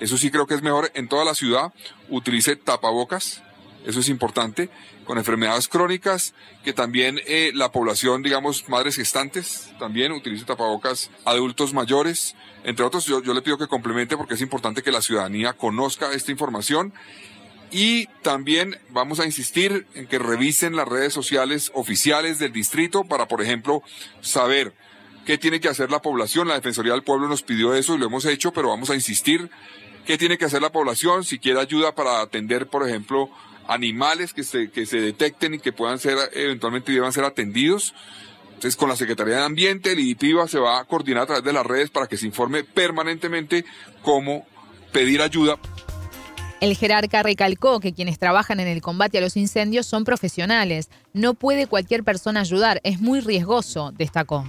[0.00, 1.72] eso sí creo que es mejor en toda la ciudad.
[2.08, 3.42] Utilice tapabocas.
[3.86, 4.68] Eso es importante.
[5.04, 11.72] Con enfermedades crónicas, que también eh, la población, digamos, madres gestantes, también utilice tapabocas, adultos
[11.72, 15.54] mayores, entre otros, yo, yo le pido que complemente porque es importante que la ciudadanía
[15.54, 16.92] conozca esta información.
[17.72, 23.28] Y también vamos a insistir en que revisen las redes sociales oficiales del distrito para,
[23.28, 23.82] por ejemplo,
[24.20, 24.74] saber
[25.24, 26.48] qué tiene que hacer la población.
[26.48, 29.50] La Defensoría del Pueblo nos pidió eso y lo hemos hecho, pero vamos a insistir
[30.06, 31.24] ¿Qué tiene que hacer la población?
[31.24, 33.30] Si quiere ayuda para atender, por ejemplo,
[33.68, 37.94] animales que se, que se detecten y que puedan ser, eventualmente deban ser atendidos.
[38.60, 41.52] Entonces, con la Secretaría de Ambiente, el IDIPIVA se va a coordinar a través de
[41.54, 43.64] las redes para que se informe permanentemente
[44.02, 44.46] cómo
[44.92, 45.56] pedir ayuda.
[46.60, 50.90] El jerarca recalcó que quienes trabajan en el combate a los incendios son profesionales.
[51.14, 54.44] No puede cualquier persona ayudar, es muy riesgoso, destacó.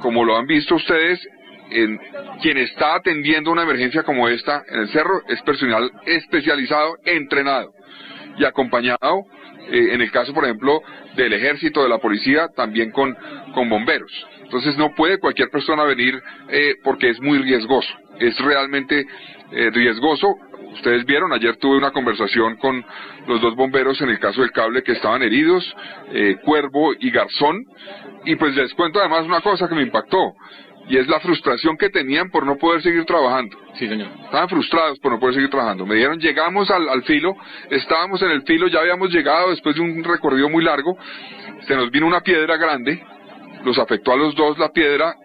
[0.00, 1.18] Como lo han visto ustedes,
[1.70, 1.98] en
[2.40, 7.73] quien está atendiendo una emergencia como esta en el cerro es personal especializado, entrenado
[8.38, 9.24] y acompañado,
[9.70, 10.80] eh, en el caso, por ejemplo,
[11.16, 13.16] del ejército, de la policía, también con,
[13.54, 14.12] con bomberos.
[14.42, 17.88] Entonces no puede cualquier persona venir eh, porque es muy riesgoso.
[18.18, 19.06] Es realmente
[19.52, 20.36] eh, riesgoso
[20.74, 22.84] Ustedes vieron, ayer tuve una conversación con
[23.28, 25.64] los dos bomberos en el caso del cable que estaban heridos,
[26.12, 27.64] eh, Cuervo y Garzón,
[28.24, 30.34] y pues les cuento además una cosa que me impactó,
[30.88, 33.56] y es la frustración que tenían por no poder seguir trabajando.
[33.74, 34.08] Sí, señor.
[34.24, 35.86] Estaban frustrados por no poder seguir trabajando.
[35.86, 37.36] Me dijeron, llegamos al, al filo,
[37.70, 40.96] estábamos en el filo, ya habíamos llegado después de un recorrido muy largo,
[41.66, 43.02] se nos vino una piedra grande,
[43.64, 45.16] los afectó a los dos la piedra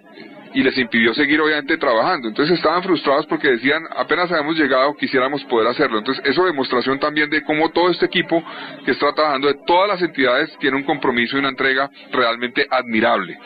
[0.54, 2.28] y les impidió seguir obviamente trabajando.
[2.28, 6.00] Entonces estaban frustrados porque decían, apenas habíamos llegado, quisiéramos poder hacerlo.
[6.00, 8.44] Entonces eso demostración también de cómo todo este equipo
[8.86, 13.38] que está trabajando de todas las entidades tiene un compromiso y una entrega realmente admirable.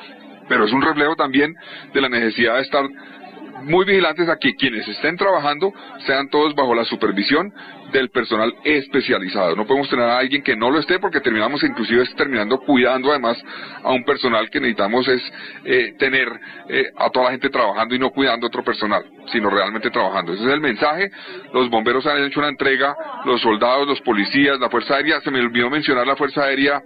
[0.47, 1.55] Pero es un reflejo también
[1.93, 2.85] de la necesidad de estar
[3.63, 5.73] muy vigilantes a que quienes estén trabajando
[6.05, 7.53] sean todos bajo la supervisión
[7.93, 9.55] del personal especializado.
[9.55, 13.41] No podemos tener a alguien que no lo esté porque terminamos inclusive terminando cuidando además
[13.83, 15.21] a un personal que necesitamos es
[15.63, 16.27] eh, tener
[16.67, 20.33] eh, a toda la gente trabajando y no cuidando a otro personal, sino realmente trabajando.
[20.33, 21.09] Ese es el mensaje.
[21.53, 25.39] Los bomberos han hecho una entrega, los soldados, los policías, la Fuerza Aérea, se me
[25.39, 26.81] olvidó mencionar la Fuerza Aérea,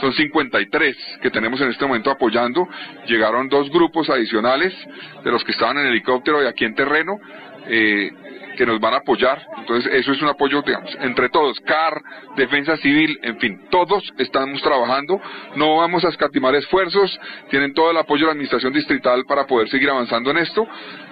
[0.00, 2.68] son 53 que tenemos en este momento apoyando.
[3.06, 4.72] Llegaron dos grupos adicionales
[5.24, 7.18] de los que estaban en helicóptero y aquí en terreno.
[7.66, 8.10] Eh,
[8.56, 9.42] que nos van a apoyar.
[9.58, 12.00] Entonces, eso es un apoyo, digamos, entre todos, CAR,
[12.36, 15.20] Defensa Civil, en fin, todos estamos trabajando,
[15.56, 17.18] no vamos a escatimar esfuerzos,
[17.50, 20.66] tienen todo el apoyo de la Administración Distrital para poder seguir avanzando en esto.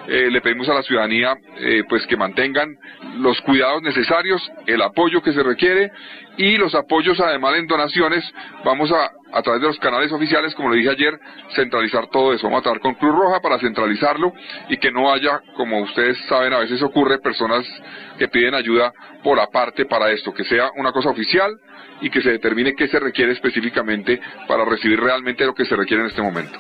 [0.09, 2.77] Eh, le pedimos a la ciudadanía eh, pues que mantengan
[3.19, 5.93] los cuidados necesarios, el apoyo que se requiere
[6.37, 8.25] y los apoyos además en donaciones.
[8.65, 11.19] Vamos a, a través de los canales oficiales, como le dije ayer,
[11.55, 12.47] centralizar todo eso.
[12.47, 14.33] Vamos a trabajar con Cruz Roja para centralizarlo
[14.69, 17.65] y que no haya, como ustedes saben, a veces ocurre personas
[18.19, 18.93] que piden ayuda
[19.23, 21.53] por aparte para esto, que sea una cosa oficial
[22.01, 26.03] y que se determine qué se requiere específicamente para recibir realmente lo que se requiere
[26.03, 26.59] en este momento.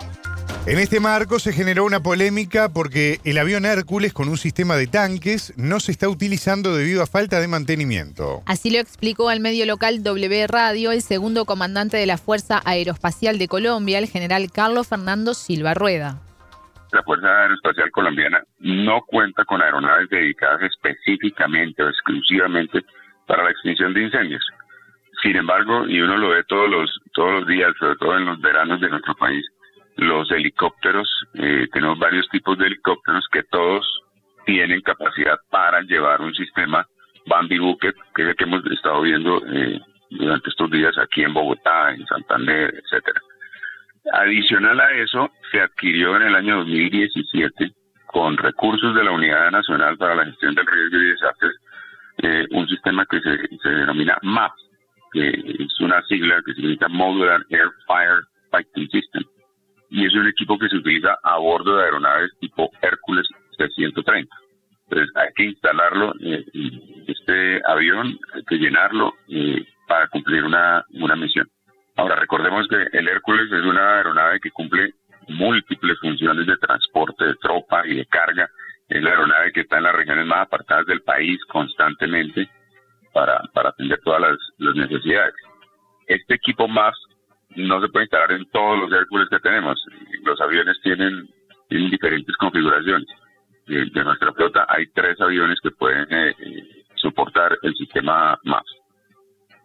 [0.64, 4.86] En este marco se generó una polémica porque el avión Hércules con un sistema de
[4.86, 8.42] tanques no se está utilizando debido a falta de mantenimiento.
[8.46, 13.38] Así lo explicó al medio local W Radio el segundo comandante de la Fuerza Aeroespacial
[13.38, 16.20] de Colombia, el general Carlos Fernando Silva Rueda.
[16.92, 22.84] La Fuerza Aeroespacial Colombiana no cuenta con aeronaves dedicadas específicamente o exclusivamente
[23.26, 24.46] para la extinción de incendios.
[25.24, 28.40] Sin embargo, y uno lo ve todos los, todos los días, sobre todo en los
[28.40, 29.44] veranos de nuestro país,
[29.96, 33.86] los helicópteros, eh, tenemos varios tipos de helicópteros que todos
[34.46, 36.86] tienen capacidad para llevar un sistema
[37.26, 39.80] Bambi Bucket, que es el que hemos estado viendo eh,
[40.10, 43.20] durante estos días aquí en Bogotá, en Santander, etcétera.
[44.12, 47.72] Adicional a eso, se adquirió en el año 2017
[48.06, 51.56] con recursos de la Unidad Nacional para la Gestión del Riesgo y Desastres
[52.18, 54.52] eh, un sistema que se, se denomina MAP,
[55.12, 59.24] que es una sigla que significa Modular Air Fire Fighting System
[59.92, 63.28] y es un equipo que se utiliza a bordo de aeronaves tipo Hércules
[63.58, 64.26] C-130.
[64.88, 66.44] Entonces hay que instalarlo, eh,
[67.06, 71.46] este avión, hay que llenarlo eh, para cumplir una, una misión.
[71.96, 74.94] Ahora recordemos que el Hércules es una aeronave que cumple
[75.28, 78.48] múltiples funciones de transporte de tropa y de carga.
[78.88, 82.48] Es la aeronave que está en las regiones más apartadas del país constantemente
[83.12, 85.34] para, para atender todas las, las necesidades.
[86.06, 86.94] Este equipo más
[87.56, 89.82] no se puede instalar en todos los Hércules que tenemos.
[90.24, 91.28] Los aviones tienen,
[91.68, 93.06] diferentes configuraciones.
[93.66, 96.34] De, nuestra flota hay tres aviones que pueden eh,
[96.96, 98.72] soportar el sistema MAPS.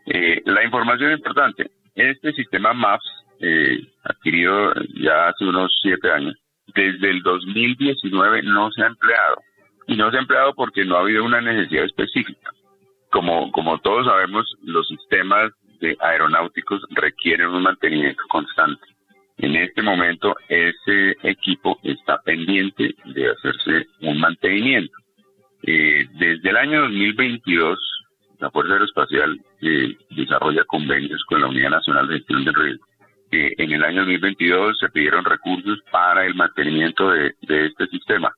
[0.06, 3.06] Eh, la información importante, este sistema MAPS,
[3.40, 6.36] eh, adquirido ya hace unos siete años,
[6.74, 9.42] desde el 2019 no se ha empleado.
[9.88, 12.52] Y no se ha empleado porque no ha habido una necesidad específica.
[13.10, 18.86] Como, como todos sabemos, los sistemas de aeronáuticos requieren un mantenimiento constante.
[19.38, 24.98] En este momento ese equipo está pendiente de hacerse un mantenimiento.
[25.64, 27.80] Eh, desde el año 2022,
[28.40, 32.86] la Fuerza Aeroespacial eh, desarrolla convenios con la Unidad Nacional de Gestión del Riesgo.
[33.30, 38.34] en el año 2022 se pidieron recursos para el mantenimiento de este sistema.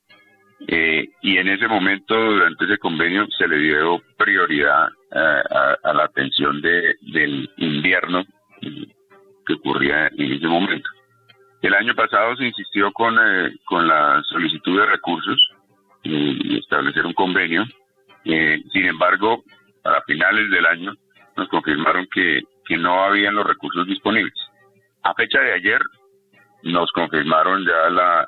[0.68, 5.42] Eh, y en ese momento, durante ese convenio, se le dio prioridad eh,
[5.82, 8.24] a, la atención de, del invierno
[8.60, 10.88] que ocurría en ese momento.
[11.62, 15.38] El año pasado se insistió con, eh, con la solicitud de recursos
[16.02, 17.64] y establecer un convenio
[18.24, 19.42] Eh, sin embargo,
[19.82, 20.92] a finales del año
[21.36, 24.34] nos confirmaron que, que no habían los recursos disponibles.
[25.02, 25.80] A fecha de ayer
[26.62, 28.26] nos confirmaron ya la,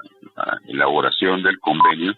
[0.68, 2.14] elaboración del convenio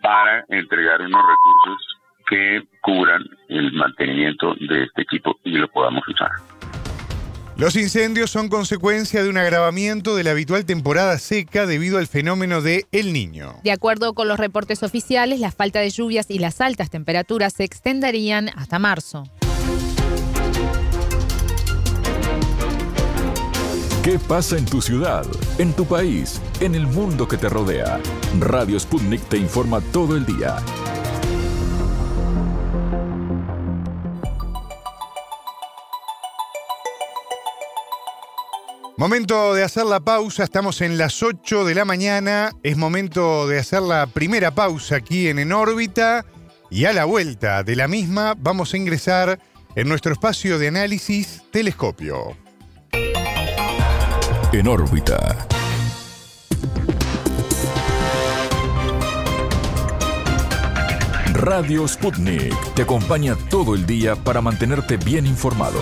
[0.00, 1.96] para entregar unos recursos
[2.28, 6.30] que cubran el mantenimiento de este equipo y lo podamos usar.
[7.56, 12.60] Los incendios son consecuencia de un agravamiento de la habitual temporada seca debido al fenómeno
[12.60, 13.54] de El Niño.
[13.64, 17.64] De acuerdo con los reportes oficiales, la falta de lluvias y las altas temperaturas se
[17.64, 19.24] extenderían hasta marzo.
[24.06, 25.26] ¿Qué pasa en tu ciudad,
[25.58, 28.00] en tu país, en el mundo que te rodea?
[28.38, 30.58] Radio Sputnik te informa todo el día.
[38.96, 43.58] Momento de hacer la pausa, estamos en las 8 de la mañana, es momento de
[43.58, 46.24] hacer la primera pausa aquí en En órbita
[46.70, 49.40] y a la vuelta de la misma vamos a ingresar
[49.74, 52.45] en nuestro espacio de análisis telescopio.
[54.56, 55.46] En órbita.
[61.34, 65.78] Radio Sputnik te acompaña todo el día para mantenerte bien informado.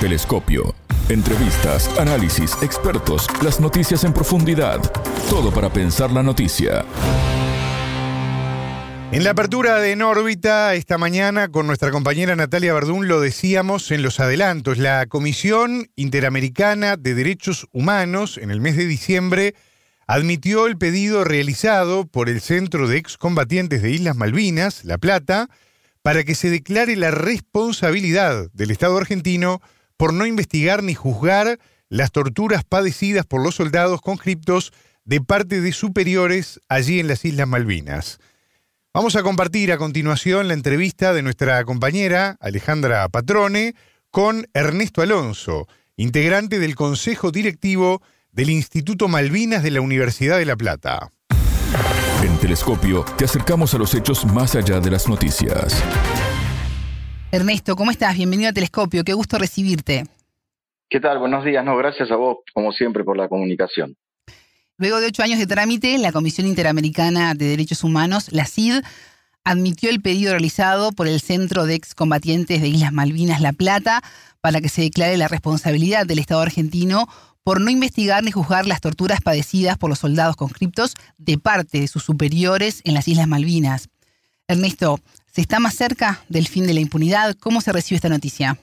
[0.00, 0.74] Telescopio.
[1.08, 4.80] Entrevistas, análisis, expertos, las noticias en profundidad.
[5.30, 6.84] Todo para pensar la noticia.
[9.10, 13.90] En la apertura de En órbita esta mañana con nuestra compañera Natalia Verdún lo decíamos
[13.90, 14.76] en los adelantos.
[14.76, 19.54] La Comisión Interamericana de Derechos Humanos en el mes de diciembre
[20.06, 25.48] admitió el pedido realizado por el Centro de Excombatientes de Islas Malvinas, La Plata,
[26.02, 29.62] para que se declare la responsabilidad del Estado argentino
[29.96, 34.70] por no investigar ni juzgar las torturas padecidas por los soldados conscriptos
[35.06, 38.18] de parte de superiores allí en las Islas Malvinas.
[38.94, 43.74] Vamos a compartir a continuación la entrevista de nuestra compañera Alejandra Patrone
[44.10, 48.00] con Ernesto Alonso, integrante del Consejo Directivo
[48.32, 51.12] del Instituto Malvinas de la Universidad de La Plata.
[52.24, 55.84] En Telescopio te acercamos a los hechos más allá de las noticias.
[57.30, 58.16] Ernesto, ¿cómo estás?
[58.16, 60.04] Bienvenido a Telescopio, qué gusto recibirte.
[60.88, 61.18] ¿Qué tal?
[61.18, 61.62] Buenos días.
[61.62, 63.96] No, gracias a vos, como siempre, por la comunicación.
[64.78, 68.82] Luego de ocho años de trámite, la Comisión Interamericana de Derechos Humanos, la CID,
[69.44, 74.02] admitió el pedido realizado por el Centro de Excombatientes de Islas Malvinas La Plata
[74.40, 77.08] para que se declare la responsabilidad del Estado argentino
[77.42, 81.88] por no investigar ni juzgar las torturas padecidas por los soldados conscriptos de parte de
[81.88, 83.88] sus superiores en las Islas Malvinas.
[84.46, 85.00] Ernesto,
[85.38, 87.36] ¿Se está más cerca del fin de la impunidad?
[87.40, 88.58] ¿Cómo se recibe esta noticia?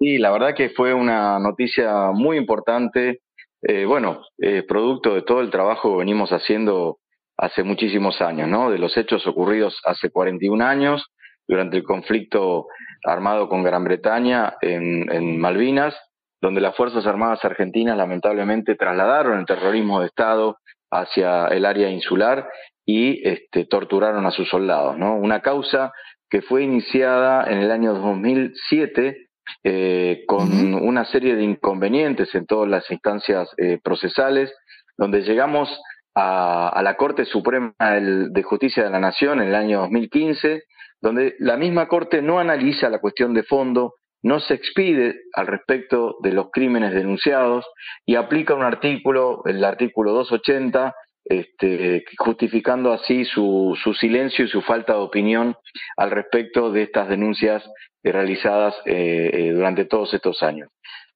[0.00, 3.20] Sí, la verdad que fue una noticia muy importante.
[3.62, 6.98] Eh, bueno, eh, producto de todo el trabajo que venimos haciendo
[7.36, 8.70] hace muchísimos años, ¿no?
[8.70, 11.06] De los hechos ocurridos hace 41 años
[11.46, 12.66] durante el conflicto
[13.04, 15.96] armado con Gran Bretaña en, Malvinas,
[16.40, 20.58] donde las Fuerzas Armadas Argentinas lamentablemente trasladaron el terrorismo de Estado
[20.90, 22.48] hacia el área insular
[22.84, 24.96] y este, torturaron a sus soldados.
[24.98, 25.16] ¿no?
[25.16, 25.92] Una causa
[26.28, 29.27] que fue iniciada en el año 2007
[29.64, 34.52] eh, con una serie de inconvenientes en todas las instancias eh, procesales,
[34.96, 35.68] donde llegamos
[36.14, 40.64] a, la Corte Suprema de Justicia de la Nación en el año 2015,
[41.00, 46.16] donde la misma Corte no analiza la cuestión de fondo, no se expide al respecto
[46.22, 47.64] de los crímenes denunciados
[48.04, 50.94] y aplica un artículo, el artículo 280,
[51.28, 55.56] este, justificando así su, su, silencio y su falta de opinión
[55.96, 57.62] al respecto de estas denuncias
[58.02, 60.70] realizadas eh, eh, durante todos estos años.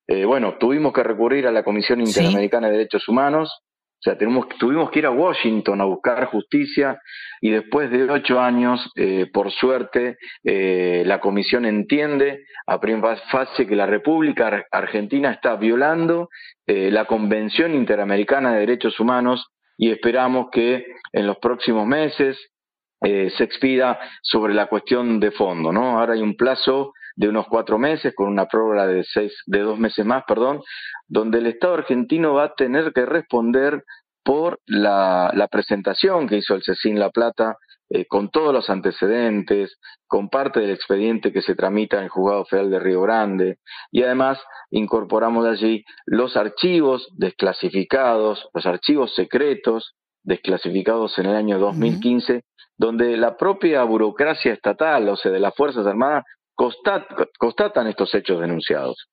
[0.06, 4.48] Eh, bueno, tuvimos que recurrir a la Comisión Interamericana de Derechos Humanos, o sea, tenemos,
[4.58, 7.00] tuvimos que ir a Washington a buscar justicia
[7.40, 8.90] y después de ocho años,
[9.32, 16.30] por suerte, la Comisión entiende a primera fase que la República Argentina está violando
[16.66, 22.39] la Convención Interamericana de Derechos Humanos y esperamos que en los próximos meses
[23.05, 25.99] eh, se expida sobre la cuestión de fondo, ¿no?
[25.99, 29.79] Ahora hay un plazo de unos cuatro meses con una prórroga de seis, de dos
[29.79, 30.62] meses más, perdón,
[31.09, 33.85] donde el Estado argentino va a tener que responder
[34.25, 37.57] por la, la presentación que hizo el CECIN La Plata
[37.95, 42.47] eh, con todos los antecedentes, con parte del expediente que se tramita en el Juzgado
[42.47, 43.59] Federal de Río Grande,
[43.90, 44.38] y además
[44.70, 52.45] incorporamos allí los archivos desclasificados, los archivos secretos desclasificados en el año 2015,
[52.78, 56.24] donde la propia burocracia estatal, o sea, de las Fuerzas Armadas,
[56.55, 59.09] constatan estos hechos denunciados.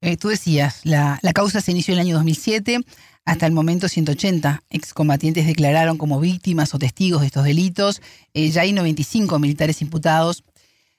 [0.00, 2.78] Eh, tú decías, la, la causa se inició en el año 2007.
[3.26, 8.02] Hasta el momento, 180 excombatientes declararon como víctimas o testigos de estos delitos.
[8.34, 10.44] Eh, ya hay 95 militares imputados.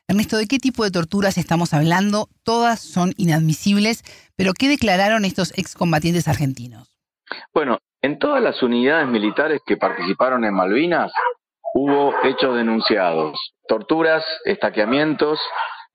[0.08, 2.30] Ernesto, ¿de qué tipo de torturas estamos hablando?
[2.44, 4.04] Todas son inadmisibles,
[4.36, 6.90] pero ¿qué declararon estos excombatientes argentinos?
[7.54, 11.12] Bueno, en todas las unidades militares que participaron en Malvinas
[11.74, 15.40] hubo hechos denunciados, torturas, estaqueamientos,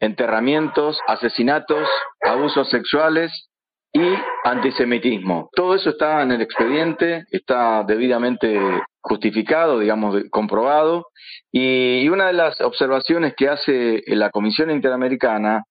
[0.01, 1.89] enterramientos, asesinatos,
[2.23, 3.50] abusos sexuales
[3.93, 4.01] y
[4.45, 5.51] antisemitismo.
[5.55, 8.59] Todo eso está en el expediente, está debidamente
[9.01, 11.07] justificado, digamos, comprobado,
[11.51, 15.65] y, una de las observaciones que hace la Comisión Interamericana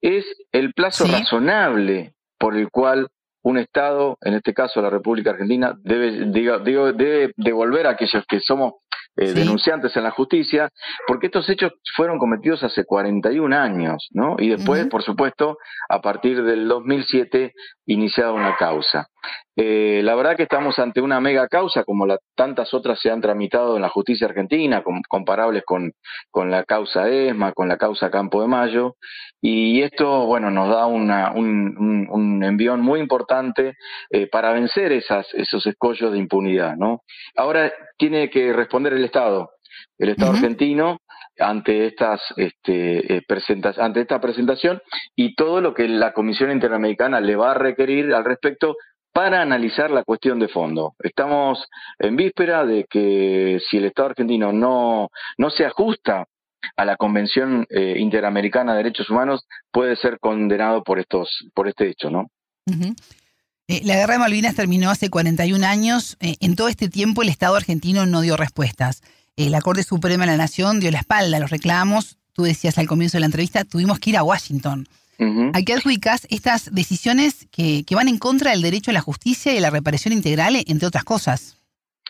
[0.00, 3.08] es el plazo razonable por el cual
[3.42, 8.74] un Estado, en este caso la República Argentina, debe, debe devolver a aquellos que somos
[9.16, 10.68] eh, denunciantes en la justicia,
[11.06, 14.36] porque estos hechos fueron cometidos hace 41 años, ¿no?
[14.38, 15.58] Y después, por supuesto,
[15.88, 17.52] a partir del 2007,
[17.86, 19.08] iniciada una causa.
[19.56, 23.20] Eh, la verdad que estamos ante una mega causa, como la, tantas otras se han
[23.20, 25.92] tramitado en la justicia argentina, comparables con,
[26.30, 28.96] con la causa ESMA, con la causa Campo de Mayo,
[29.40, 33.74] y esto, bueno, nos da una, un, un, envión muy importante
[34.10, 37.02] eh, para vencer esas, esos escollos de impunidad, ¿no?
[37.36, 39.50] Ahora tiene que responder el Estado,
[39.98, 40.98] el Estado argentino,
[41.38, 43.22] ante estas este, eh,
[43.78, 44.80] ante esta presentación
[45.16, 48.76] y todo lo que la Comisión Interamericana le va a requerir al respecto
[49.12, 50.94] para analizar la cuestión de fondo.
[50.98, 51.64] Estamos
[52.00, 56.26] en víspera de que si el Estado argentino no, no se ajusta
[56.76, 61.88] a la Convención eh, Interamericana de Derechos Humanos, puede ser condenado por estos, por este
[61.88, 62.26] hecho, ¿no?
[63.66, 66.16] Eh, la guerra de Malvinas terminó hace 41 años.
[66.20, 69.02] Eh, en todo este tiempo el Estado argentino no dio respuestas.
[69.36, 72.18] la Corte Suprema de la Nación dio la espalda a los reclamos.
[72.32, 74.86] Tú decías al comienzo de la entrevista, tuvimos que ir a Washington.
[75.18, 79.58] ¿A qué adjudicas estas decisiones que, van en contra del derecho a la justicia y
[79.58, 81.60] a la reparación integral, entre otras cosas?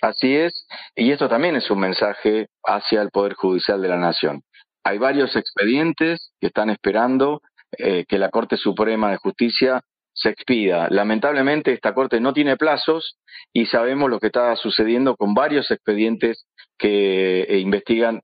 [0.00, 4.42] Así es, y esto también es un mensaje hacia el Poder Judicial de la Nación.
[4.84, 7.40] Hay varios expedientes que están esperando
[7.78, 9.82] eh, que la Corte Suprema de Justicia
[10.24, 10.88] se expida.
[10.90, 13.18] Lamentablemente esta Corte no tiene plazos
[13.52, 16.46] y sabemos lo que está sucediendo con varios expedientes
[16.78, 18.22] que eh, investigan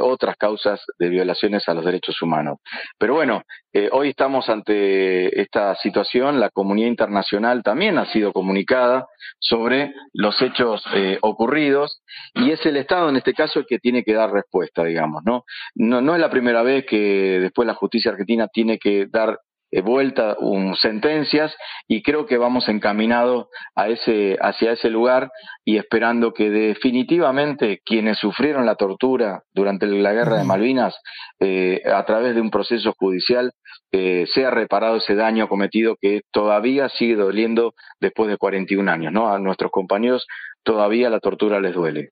[0.00, 2.58] otras causas de violaciones a los derechos humanos.
[2.98, 3.42] Pero bueno,
[3.72, 9.06] eh, hoy estamos ante esta situación, la comunidad internacional también ha sido comunicada
[9.38, 12.02] sobre los hechos eh, ocurridos
[12.34, 15.44] y es el Estado en este caso el que tiene que dar respuesta, digamos, ¿no?
[15.74, 19.38] No, no es la primera vez que después la justicia argentina tiene que dar
[19.78, 21.54] vuelta um, sentencias
[21.86, 23.46] y creo que vamos encaminados
[23.76, 25.30] a ese, hacia ese lugar
[25.64, 30.96] y esperando que definitivamente quienes sufrieron la tortura durante la guerra de Malvinas
[31.38, 33.52] eh, a través de un proceso judicial
[33.92, 39.12] eh, sea reparado ese daño cometido que todavía sigue doliendo después de 41 años.
[39.12, 39.32] ¿no?
[39.32, 40.26] A nuestros compañeros
[40.64, 42.10] todavía la tortura les duele.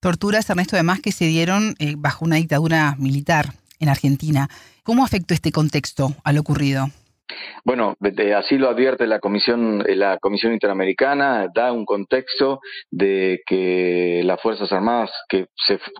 [0.00, 4.48] Torturas, Ernesto, además que se dieron bajo una dictadura militar en Argentina.
[4.84, 6.86] ¿Cómo afectó este contexto a lo ocurrido?
[7.64, 7.96] Bueno,
[8.36, 12.60] así lo advierte la Comisión, eh, la Comisión Interamericana, da un contexto
[12.90, 15.46] de que las Fuerzas Armadas que,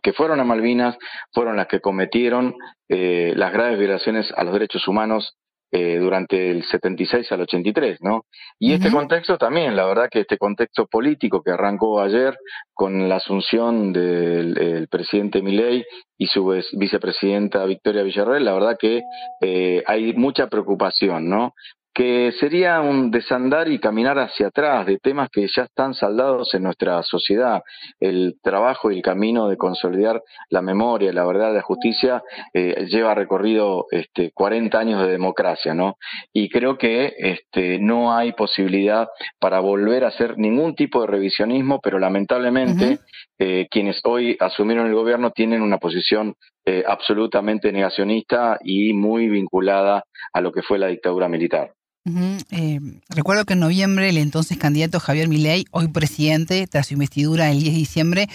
[0.03, 0.97] que fueron a Malvinas
[1.33, 2.55] fueron las que cometieron
[2.89, 5.37] eh, las graves violaciones a los derechos humanos
[5.73, 8.27] eh, durante el 76 al 83, ¿no?
[8.59, 12.37] Y este contexto también, la verdad que este contexto político que arrancó ayer
[12.75, 15.85] con la asunción del presidente Milei
[16.19, 19.01] y su vicepresidenta Victoria Villarreal, la verdad que
[19.41, 21.55] eh, hay mucha preocupación, ¿no?
[22.01, 26.63] Que sería un desandar y caminar hacia atrás de temas que ya están saldados en
[26.63, 27.61] nuestra sociedad.
[28.01, 32.23] El trabajo y el camino de consolidar la memoria, la verdad, la justicia
[32.55, 35.99] eh, lleva recorrido este, 40 años de democracia, ¿no?
[36.33, 39.07] Y creo que este, no hay posibilidad
[39.39, 43.01] para volver a hacer ningún tipo de revisionismo, pero lamentablemente
[43.39, 50.05] eh, quienes hoy asumieron el gobierno tienen una posición eh, absolutamente negacionista y muy vinculada
[50.33, 51.75] a lo que fue la dictadura militar.
[52.05, 57.51] Eh, recuerdo que en noviembre el entonces candidato Javier Milei, hoy presidente, tras su investidura
[57.51, 58.29] el 10 de diciembre,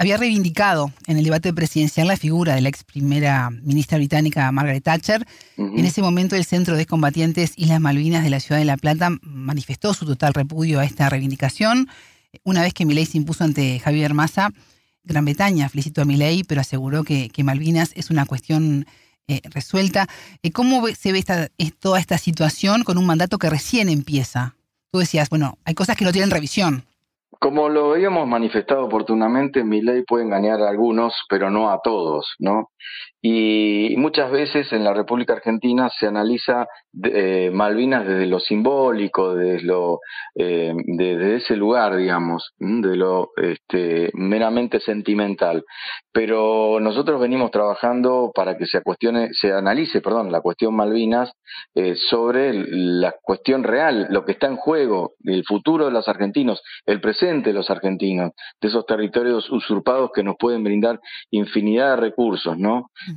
[0.00, 4.82] había reivindicado en el debate presidencial la figura de la ex primera ministra británica Margaret
[4.82, 5.26] Thatcher.
[5.58, 9.10] En ese momento el Centro de Combatientes Islas Malvinas de la Ciudad de La Plata
[9.20, 11.88] manifestó su total repudio a esta reivindicación.
[12.44, 14.54] Una vez que Milei se impuso ante Javier Massa,
[15.04, 18.86] Gran Bretaña felicitó a Milei, pero aseguró que, que Malvinas es una cuestión
[19.30, 20.08] eh, resuelta.
[20.42, 21.48] Eh, ¿Cómo se ve esta,
[21.78, 24.56] toda esta situación con un mandato que recién empieza?
[24.90, 26.82] Tú decías, bueno, hay cosas que no tienen revisión.
[27.38, 32.34] como lo habíamos manifestado oportunamente, mi ley puede engañar a algunos, pero no a todos,
[32.38, 32.70] ¿no?
[33.22, 36.66] Y muchas veces en la República Argentina se analiza
[37.04, 40.00] eh, Malvinas desde lo simbólico, desde lo
[40.34, 45.64] eh, desde ese lugar, digamos, de lo este, meramente sentimental.
[46.12, 51.32] Pero nosotros venimos trabajando para que se cuestione, se analice, perdón, la cuestión Malvinas
[51.74, 56.62] eh, sobre la cuestión real, lo que está en juego, el futuro de los argentinos,
[56.86, 61.00] el presente de los argentinos, de esos territorios usurpados que nos pueden brindar
[61.30, 62.69] infinidad de recursos, ¿no?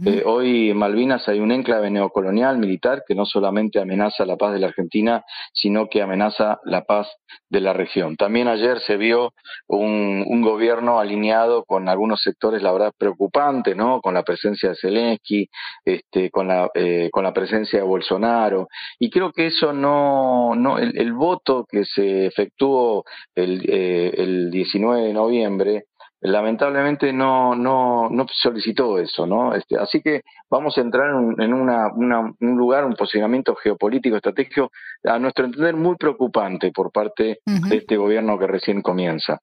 [0.05, 4.53] Eh, hoy en Malvinas hay un enclave neocolonial militar que no solamente amenaza la paz
[4.53, 5.23] de la Argentina,
[5.53, 7.07] sino que amenaza la paz
[7.49, 8.15] de la región.
[8.15, 9.33] También ayer se vio
[9.67, 14.01] un, gobierno alineado con algunos sectores, la verdad, preocupantes, ¿no?
[14.01, 15.47] Con la presencia de Zelensky,
[15.85, 18.67] este, con, la, eh, con la presencia de Bolsonaro.
[18.99, 23.05] Y creo que eso no, no el, voto que se efectuó
[23.35, 25.85] el, eh, el 19 de noviembre,
[26.23, 29.53] lamentablemente no, no, no solicitó eso, ¿no?
[29.53, 34.71] Este, así que vamos a entrar en, una, un lugar, un posicionamiento geopolítico estratégico,
[35.03, 39.39] a nuestro entender, muy preocupante por parte de este gobierno que recién comienza.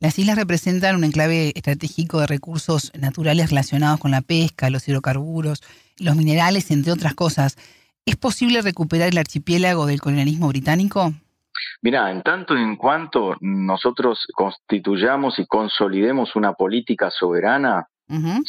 [0.00, 5.62] Las islas representan un enclave estratégico de recursos naturales relacionados con la pesca, los hidrocarburos,
[5.98, 7.56] los minerales, entre otras cosas.
[8.04, 11.12] ¿Es posible recuperar el archipiélago del colonialismo británico?
[11.82, 17.86] Mira, en tanto en cuanto nosotros constituyamos y consolidemos una política soberana,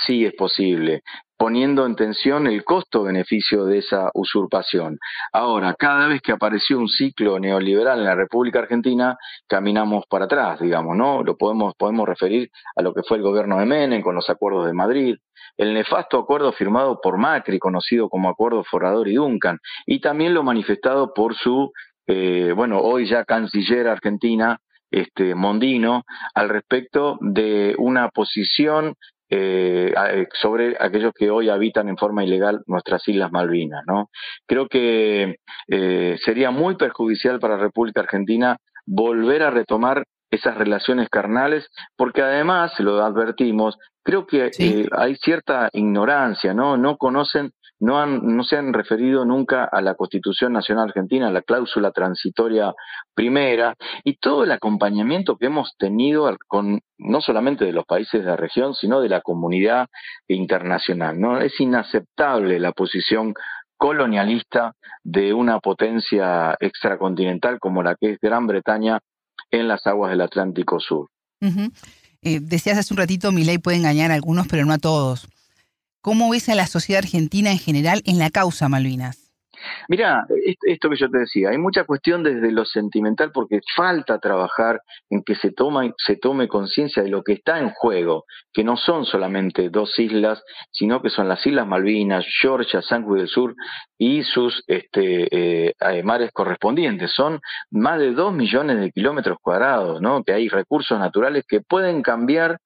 [0.06, 1.04] sí es posible,
[1.38, 4.98] poniendo en tensión el costo-beneficio de esa usurpación.
[5.32, 9.18] Ahora, cada vez que apareció un ciclo neoliberal en la República Argentina,
[9.48, 11.24] caminamos para atrás, digamos, ¿no?
[11.24, 14.66] Lo podemos, podemos referir a lo que fue el gobierno de Menem con los acuerdos
[14.66, 15.16] de Madrid,
[15.58, 20.44] el nefasto acuerdo firmado por Macri, conocido como Acuerdo Forador y Duncan, y también lo
[20.44, 21.72] manifestado por su
[22.08, 24.60] eh, bueno, hoy ya canciller argentina,
[24.92, 26.04] este, Mondino,
[26.34, 28.96] al respecto de una posición
[29.30, 33.84] eh, eh, sobre aquellos que hoy habitan en forma ilegal nuestras Islas Malvinas.
[33.88, 34.10] ¿no?
[34.46, 35.38] Creo que
[36.24, 42.80] sería muy perjudicial para la República Argentina volver a retomar esas relaciones carnales, porque además,
[42.80, 44.52] lo advertimos, creo que
[44.92, 46.76] hay cierta ignorancia, ¿no?
[46.76, 47.52] No conocen
[47.84, 51.92] no, han, no se han referido nunca a la Constitución Nacional Argentina, a la cláusula
[51.92, 52.74] transitoria
[53.14, 58.30] primera y todo el acompañamiento que hemos tenido con no solamente de los países de
[58.30, 59.88] la región, sino de la comunidad
[60.30, 61.20] internacional.
[61.20, 61.42] ¿no?
[61.42, 63.34] Es inaceptable la posición
[63.76, 69.02] colonialista de una potencia extracontinental como la que es Gran Bretaña
[69.52, 71.10] en las aguas del Atlántico Sur.
[72.22, 75.28] Eh, decías hace un ratito, mi ley puede engañar a algunos, pero no a todos.
[76.04, 79.32] ¿Cómo ves a la sociedad argentina en general en la causa Malvinas?
[79.88, 80.26] Mira,
[80.64, 85.24] esto que yo te decía, hay mucha cuestión desde lo sentimental porque falta trabajar en
[85.24, 89.06] que se, toma, se tome conciencia de lo que está en juego, que no son
[89.06, 93.56] solamente dos islas, sino que son las Islas Malvinas, Georgia, San Juan del Sur
[93.98, 97.12] y sus este, eh, mares correspondientes.
[97.12, 97.40] Son
[97.72, 100.22] más de dos millones de kilómetros cuadrados, ¿no?
[100.22, 102.60] que hay recursos naturales que pueden cambiar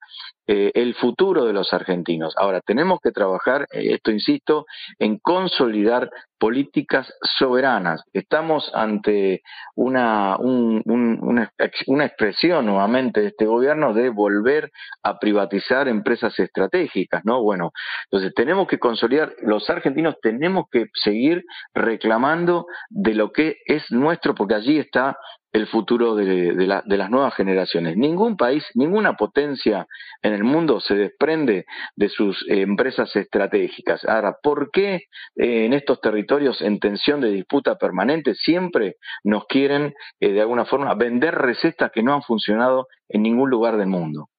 [0.48, 2.34] eh, el futuro de los argentinos.
[2.38, 4.66] Ahora, tenemos que trabajar, eh, esto insisto,
[4.98, 6.10] en consolidar
[6.40, 8.04] políticas soberanas.
[8.14, 9.42] Estamos ante
[9.76, 11.52] una, una,
[11.88, 14.72] una, expresión nuevamente de este gobierno de volver
[15.04, 17.42] a privatizar empresas estratégicas, ¿no?
[17.42, 17.72] Bueno,
[18.06, 21.44] entonces tenemos que consolidar, los argentinos tenemos que seguir
[21.74, 25.18] reclamando de lo que es nuestro, porque allí está
[25.58, 27.98] el futuro de, las nuevas generaciones.
[27.98, 29.88] Ningún país, ninguna potencia
[30.22, 31.66] en el mundo se desprende
[31.96, 34.04] de sus empresas estratégicas.
[34.06, 34.96] Ahora, ¿por qué
[35.36, 40.66] eh, en estos territorios en tensión de disputa permanente siempre nos quieren, eh, de alguna
[40.66, 44.30] forma, vender recetas que no han funcionado en ningún lugar del mundo?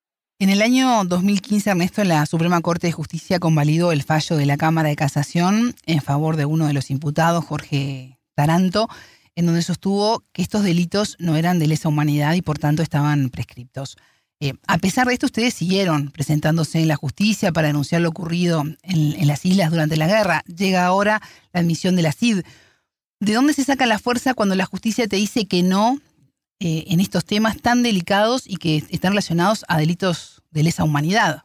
[0.40, 4.56] En el año 2015, Ernesto, la Suprema Corte de Justicia convalidó el fallo de la
[4.56, 8.88] Cámara de Casación en favor de uno de los imputados, Jorge Taranto,
[9.38, 13.30] en donde sostuvo que estos delitos no eran de lesa humanidad y por tanto estaban
[13.30, 13.96] prescriptos.
[14.40, 18.64] Eh, a pesar de esto, ustedes siguieron presentándose en la justicia para denunciar lo ocurrido
[18.82, 20.42] en, las islas durante la guerra.
[20.48, 22.42] Llega ahora la admisión de la CID.
[23.20, 26.00] ¿De dónde se saca la fuerza cuando la justicia te dice que no
[26.58, 31.44] eh, en estos temas tan delicados y que están relacionados a delitos de lesa humanidad?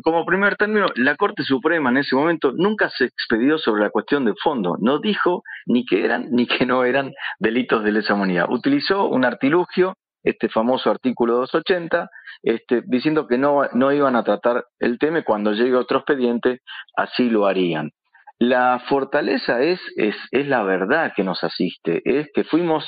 [0.00, 4.24] Como primer término, la Corte Suprema en ese momento nunca se expedió sobre la cuestión
[4.24, 8.46] de fondo, no dijo ni que eran ni que no eran delitos de lesa humanidad.
[8.48, 12.08] Utilizó un artilugio, este famoso artículo 280,
[12.42, 16.60] este, diciendo que no, no iban a tratar el tema y cuando llegue otro expediente
[16.96, 17.90] así lo harían.
[18.42, 22.84] La fortaleza es, es, es, la verdad que nos asiste, es que fuimos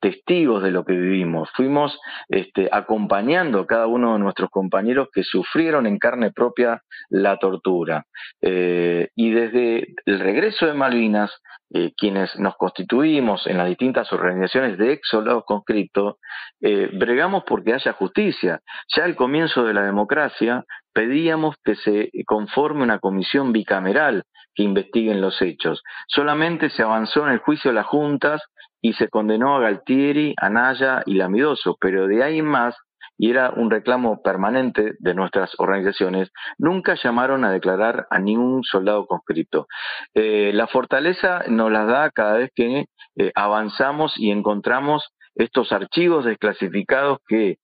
[0.00, 1.96] testigos de lo que vivimos, fuimos
[2.28, 8.04] este, acompañando a cada uno de nuestros compañeros que sufrieron en carne propia la tortura.
[8.42, 11.30] Eh, y desde el regreso de Malvinas,
[11.72, 16.16] eh, quienes nos constituimos en las distintas organizaciones de ex soldados conscriptos,
[16.60, 18.58] eh, bregamos porque haya justicia.
[18.96, 24.24] Ya al comienzo de la democracia pedíamos que se conforme una comisión bicameral
[24.56, 25.82] que investiguen los hechos.
[26.08, 28.42] Solamente se avanzó en el juicio de las juntas
[28.80, 32.74] y se condenó a Galtieri, a Naya y Lamidoso, pero de ahí en más,
[33.18, 39.06] y era un reclamo permanente de nuestras organizaciones, nunca llamaron a declarar a ningún soldado
[39.06, 39.66] conscripto.
[40.14, 46.24] Eh, la fortaleza nos la da cada vez que eh, avanzamos y encontramos estos archivos
[46.24, 47.58] desclasificados que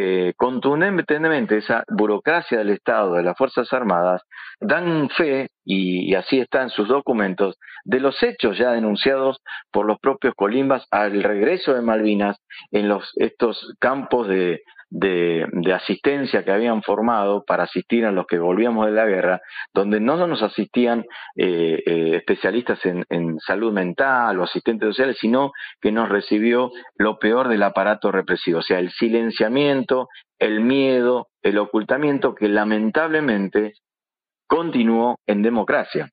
[0.00, 4.22] eh, contundentemente esa burocracia del Estado, de las Fuerzas Armadas,
[4.60, 9.40] dan fe, y, así está en sus documentos, de los hechos ya denunciados
[9.72, 12.36] por los propios colimbas al regreso de Malvinas
[12.70, 18.86] en estos campos de, de, asistencia que habían formado para asistir a los que volvíamos
[18.86, 19.40] de la guerra,
[19.74, 21.04] donde no nos asistían
[21.36, 27.48] eh, eh, especialistas en, salud mental o asistentes sociales, sino que nos recibió lo peor
[27.48, 30.08] del aparato represivo, o sea, el silenciamiento,
[30.38, 33.74] el miedo, el ocultamiento que lamentablemente
[34.46, 36.10] continuó en democracia.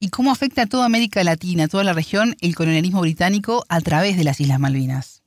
[0.00, 3.80] ¿Y cómo afecta a toda América Latina, a toda la región, el colonialismo británico a
[3.80, 5.24] través de las Islas Malvinas?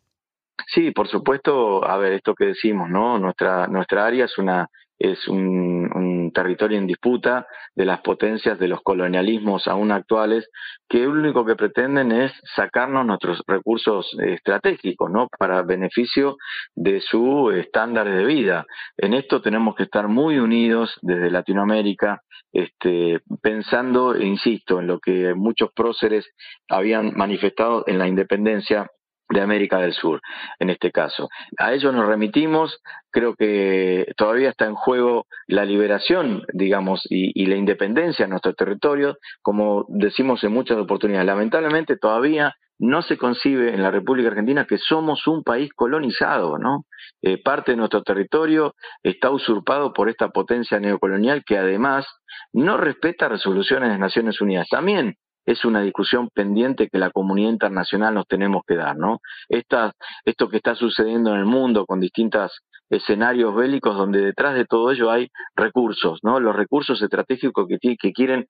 [0.73, 3.19] Sí, por supuesto, a ver, esto que decimos, ¿no?
[3.19, 4.67] Nuestra, nuestra área es una
[5.01, 7.45] es un, territorio en disputa
[7.75, 10.47] de las potencias de los colonialismos aún actuales,
[10.87, 15.27] que lo único que pretenden es sacarnos nuestros recursos estratégicos, ¿no?
[15.37, 16.37] Para beneficio
[16.75, 18.65] de su estándar de vida.
[18.95, 22.21] En esto tenemos que estar muy unidos desde Latinoamérica,
[22.53, 26.29] este, pensando, insisto, en lo que muchos próceres
[26.69, 28.87] habían manifestado en la independencia
[29.33, 30.21] de América del Sur,
[30.59, 31.29] en este caso.
[31.57, 37.55] A ellos nos remitimos, creo que todavía está en juego la liberación, digamos, y, la
[37.55, 41.25] independencia en nuestro territorio, como decimos en muchas oportunidades.
[41.25, 46.85] Lamentablemente todavía no se concibe en la República Argentina que somos un país colonizado, ¿no?
[47.21, 52.07] Eh, parte de nuestro territorio está usurpado por esta potencia neocolonial que además
[52.53, 54.67] no respeta resoluciones de Naciones Unidas.
[54.69, 59.19] También es una discusión pendiente que la comunidad internacional nos tenemos que dar, ¿no?
[59.49, 62.61] esto que está sucediendo en el mundo con distintos
[62.91, 66.39] escenarios bélicos donde detrás de todo ello hay recursos, ¿no?
[66.39, 68.45] Los recursos estratégicos que, quieren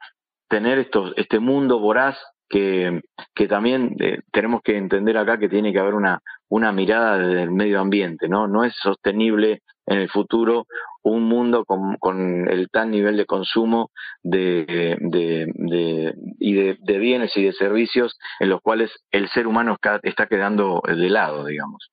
[0.49, 2.17] tener estos, este mundo voraz
[2.49, 3.01] que,
[3.35, 6.19] que también eh, tenemos que entender acá que tiene que haber una,
[6.49, 8.47] una mirada del medio ambiente, ¿no?
[8.47, 9.61] No es sostenible
[9.91, 10.67] en el futuro
[11.03, 13.91] un mundo con, el tal nivel de consumo
[14.23, 20.27] de, de, y de, bienes y de servicios en los cuales el ser humano está
[20.27, 21.91] quedando de lado, digamos.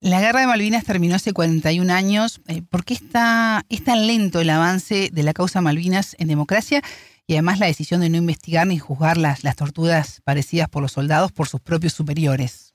[0.00, 2.40] La guerra de Malvinas terminó hace 41 años.
[2.46, 6.82] Eh, ¿Por qué está, es tan lento el avance de la causa Malvinas en democracia?
[7.26, 10.92] Y además la decisión de no investigar ni juzgar las, las torturas parecidas por los
[10.92, 12.67] soldados por sus propios superiores.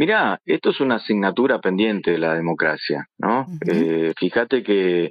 [0.00, 3.44] Mirá, esto es una asignatura pendiente de la democracia, ¿no?
[3.70, 5.10] Eh, fíjate que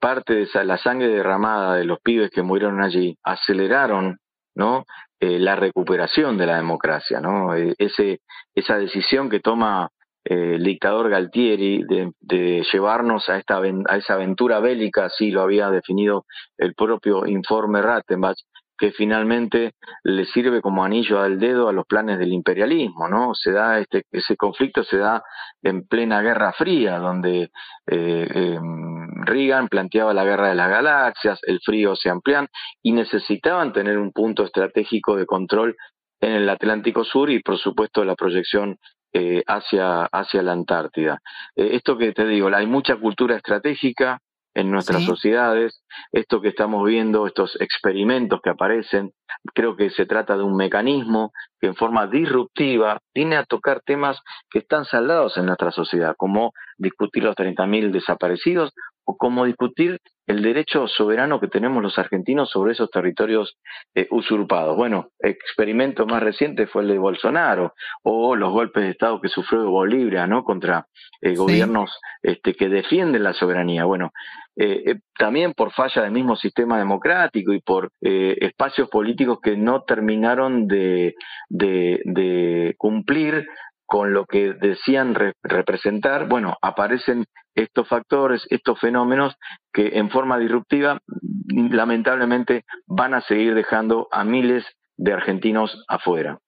[0.00, 4.16] parte de esa, la sangre derramada de los pibes que murieron allí aceleraron,
[4.54, 4.86] ¿no?
[5.20, 7.54] Eh, la recuperación de la democracia, ¿no?
[7.54, 8.20] Eh, ese,
[8.54, 9.90] esa decisión que toma
[10.24, 15.70] el dictador Galtieri de, de, llevarnos a, esta, a esa aventura bélica, así lo había
[15.70, 16.24] definido
[16.56, 18.38] el propio informe Rattenbach,
[18.80, 19.74] que finalmente
[20.04, 23.34] le sirve como anillo al dedo a los planes del imperialismo, ¿no?
[23.34, 25.22] Se da este, ese conflicto se da
[25.62, 27.50] en plena Guerra Fría, donde
[27.86, 32.48] eh, em, Reagan planteaba la guerra de las galaxias, el frío se amplían
[32.82, 35.76] y necesitaban tener un punto estratégico de control
[36.18, 38.78] en el Atlántico Sur y por supuesto la proyección
[39.12, 41.18] eh, hacia, hacia la Antártida.
[41.54, 44.20] Eh, esto que te digo, hay mucha cultura estratégica,
[44.54, 45.82] en nuestras sociedades.
[46.12, 49.12] Esto que estamos viendo, estos experimentos que aparecen,
[49.54, 54.18] creo que se trata de un mecanismo que en forma disruptiva viene a tocar temas
[54.50, 58.72] que están saldados en nuestra sociedad, como discutir los 30.000 desaparecidos
[59.10, 63.56] o como discutir el derecho soberano que tenemos los argentinos sobre esos territorios
[63.96, 64.76] eh, usurpados.
[64.76, 67.74] Bueno, experimento más reciente fue el de Bolsonaro
[68.04, 70.44] o los golpes de Estado que sufrió Bolivia, ¿no?
[70.44, 70.86] Contra
[71.20, 73.84] eh, gobiernos este, que defienden la soberanía.
[73.84, 74.12] Bueno,
[74.56, 80.68] eh, también por falla del mismo sistema democrático y por espacios políticos que no terminaron
[80.68, 81.14] de,
[81.48, 83.48] de, de cumplir
[83.90, 87.24] con lo que decían representar, bueno, aparecen
[87.56, 89.34] estos factores, estos fenómenos
[89.72, 91.00] que en forma disruptiva
[91.48, 94.64] lamentablemente van a seguir dejando a miles
[94.96, 96.38] de argentinos afuera.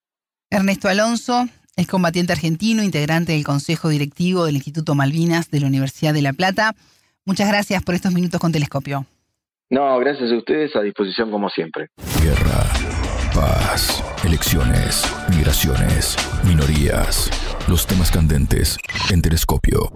[0.50, 6.14] Ernesto Alonso, es combatiente argentino, integrante del Consejo Directivo del Instituto Malvinas de la Universidad
[6.14, 6.76] de La Plata.
[7.24, 9.04] Muchas gracias por estos minutos con Telescopio.
[9.68, 11.88] No, gracias a ustedes, a disposición como siempre.
[12.22, 12.62] Guerra,
[13.34, 17.30] paz, elecciones, migraciones, minorías,
[17.66, 18.76] los temas candentes
[19.10, 19.90] en Telescopio.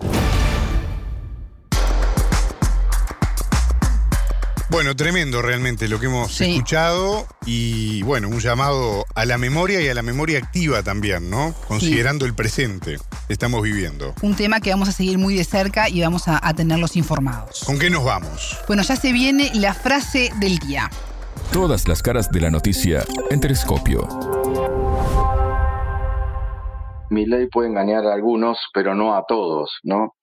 [4.69, 9.89] Bueno, tremendo realmente lo que hemos escuchado y bueno, un llamado a la memoria y
[9.89, 11.55] a la memoria activa también, ¿no?
[11.69, 14.15] Considerando el presente que estamos viviendo.
[14.23, 17.63] Un tema que vamos a seguir muy de cerca y vamos a, a tenerlos informados.
[17.65, 18.59] ¿Con qué nos vamos?
[18.67, 20.91] Bueno, ya se viene la frase del día.
[21.53, 24.07] Todas las caras de la noticia en Telescopio.
[27.09, 30.15] Mi ley puede engañar a algunos, pero no a todos, ¿no?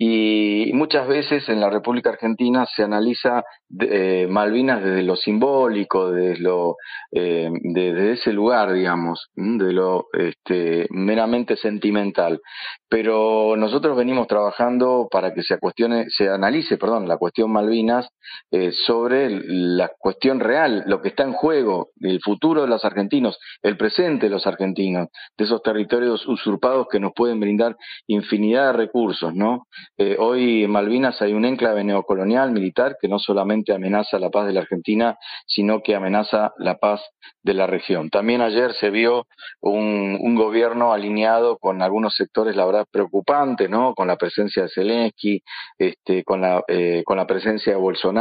[0.00, 3.42] Y muchas veces en la República Argentina se analiza
[3.80, 6.76] eh, Malvinas desde lo simbólico, desde, lo,
[7.10, 12.40] eh, desde ese lugar, digamos, de lo este, meramente sentimental.
[12.88, 18.08] Pero nosotros venimos trabajando para que se, cuestione, se analice perdón, la cuestión Malvinas
[18.50, 23.38] eh, sobre la cuestión real, lo que está en juego, el futuro de los argentinos,
[23.62, 27.76] el presente de los argentinos, de esos territorios usurpados que nos pueden brindar
[28.06, 29.66] infinidad de recursos, ¿no?
[29.96, 34.46] Eh, hoy en Malvinas hay un enclave neocolonial militar que no solamente amenaza la paz
[34.46, 37.02] de la Argentina, sino que amenaza la paz
[37.42, 38.10] de la región.
[38.10, 39.26] También ayer se vio
[39.60, 43.94] un, gobierno alineado con algunos sectores, la verdad, preocupantes, ¿no?
[43.94, 45.42] Con la presencia de Zelensky,
[45.76, 48.17] este, con, la, eh, con la presencia de Bolsonaro.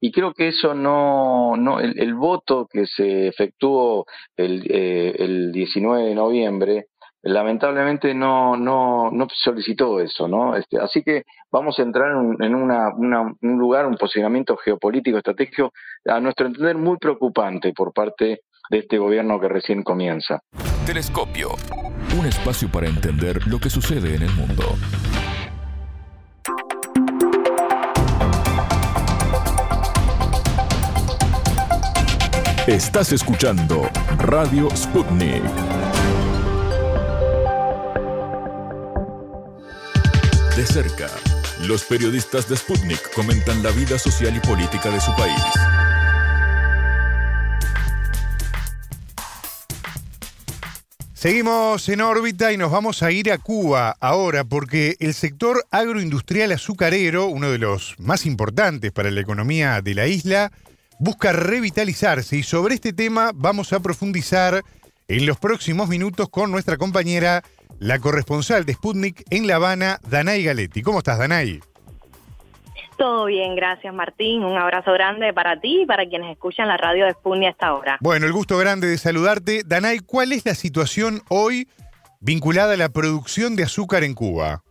[0.00, 6.04] Y creo que eso no, no el, voto que se efectuó el, eh, el 19
[6.04, 6.86] de noviembre,
[7.26, 10.56] lamentablemente no, no, no solicitó eso, ¿no?
[10.56, 15.72] Este, así que vamos a entrar en, una, un lugar, un posicionamiento geopolítico, estratégico,
[16.06, 20.40] a nuestro entender muy preocupante por parte de este gobierno que recién comienza.
[20.86, 21.50] Telescopio,
[22.18, 24.76] un espacio para entender lo que sucede en el mundo.
[32.66, 33.88] Estás escuchando
[34.18, 35.40] Radio Sputnik.
[40.56, 41.06] De cerca,
[41.68, 45.40] los periodistas de Sputnik comentan la vida social y política de su país.
[51.14, 56.50] Seguimos en órbita y nos vamos a ir a Cuba ahora porque el sector agroindustrial
[56.50, 60.50] azucarero, uno de los más importantes para la economía de la isla,
[60.98, 64.62] busca revitalizarse y sobre este tema vamos a profundizar
[65.08, 67.42] en los próximos minutos con nuestra compañera
[67.78, 70.82] la corresponsal de Sputnik en La Habana, Danay Galetti.
[70.82, 71.60] ¿Cómo estás, Danay?
[72.96, 74.42] Todo bien, gracias Martín.
[74.42, 77.98] Un abrazo grande para ti y para quienes escuchan la radio de Sputnik hasta ahora.
[78.00, 79.62] Bueno, el gusto grande de saludarte.
[79.66, 81.68] Danay, ¿cuál es la situación hoy
[82.20, 84.62] vinculada a la producción de azúcar en Cuba?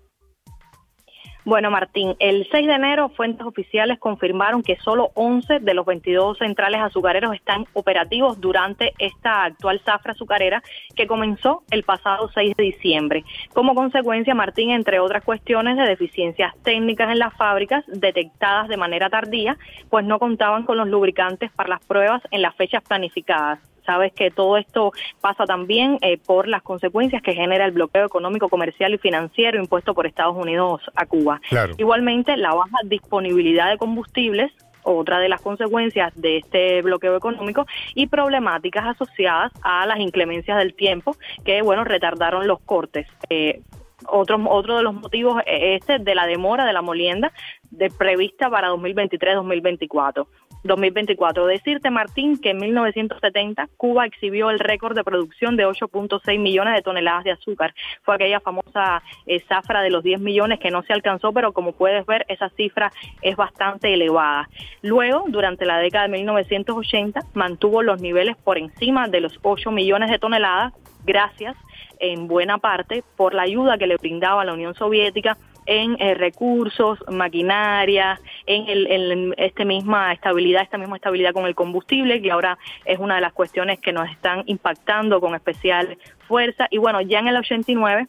[1.46, 6.40] Bueno, Martín, el 6 de enero fuentes oficiales confirmaron que solo 11 de los 22
[6.40, 10.64] centrales azucareros están operativos durante esta actual zafra azucarera
[10.96, 13.24] que comenzó el pasado 6 de diciembre.
[13.54, 19.12] Como consecuencia, Martín, entre otras cuestiones de deficiencias técnicas en las fábricas detectadas de manera
[19.12, 19.56] tardía,
[19.92, 23.75] pues no contaban con los lubricantes para las pruebas en las fechas planificadas.
[23.86, 24.92] Sabes que todo esto
[25.22, 29.94] pasa también eh, por las consecuencias que genera el bloqueo económico, comercial y financiero impuesto
[29.94, 31.42] por Estados Unidos a Cuba.
[31.78, 34.52] Igualmente, la baja disponibilidad de combustibles
[34.86, 40.76] otra de las consecuencias de este bloqueo económico y problemáticas asociadas a las inclemencias del
[40.76, 43.08] tiempo que, bueno, retardaron los cortes.
[43.30, 43.62] Eh,
[44.08, 47.32] otro, otro de los motivos es este de la demora de la molienda
[47.72, 50.28] de prevista para 2023-2024.
[50.66, 51.46] 2024.
[51.46, 56.82] Decirte, Martín, que en 1970 Cuba exhibió el récord de producción de 8.6 millones de
[56.82, 57.74] toneladas de azúcar.
[58.04, 61.74] Fue aquella famosa eh, zafra de los 10 millones que no se alcanzó, pero como
[61.74, 64.50] puedes ver, esa cifra es bastante elevada.
[64.82, 70.10] Luego, durante la década de 1980, mantuvo los niveles por encima de los 8 millones
[70.10, 70.74] de toneladas,
[71.06, 71.56] gracias
[72.00, 77.00] en buena parte por la ayuda que le brindaba la Unión Soviética en eh, recursos,
[77.10, 83.00] maquinaria, en, el, este misma estabilidad, esta misma estabilidad con el combustible, que ahora es
[83.00, 85.98] una de las cuestiones que nos están impactando con especial
[86.28, 86.68] fuerza.
[86.70, 88.08] Y bueno, ya en el 89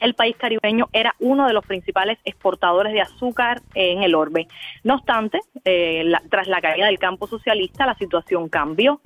[0.00, 4.48] el país caribeño era uno de los principales exportadores de azúcar en el orbe.
[4.82, 9.00] No obstante, eh, tras la caída del campo socialista, la situación cambió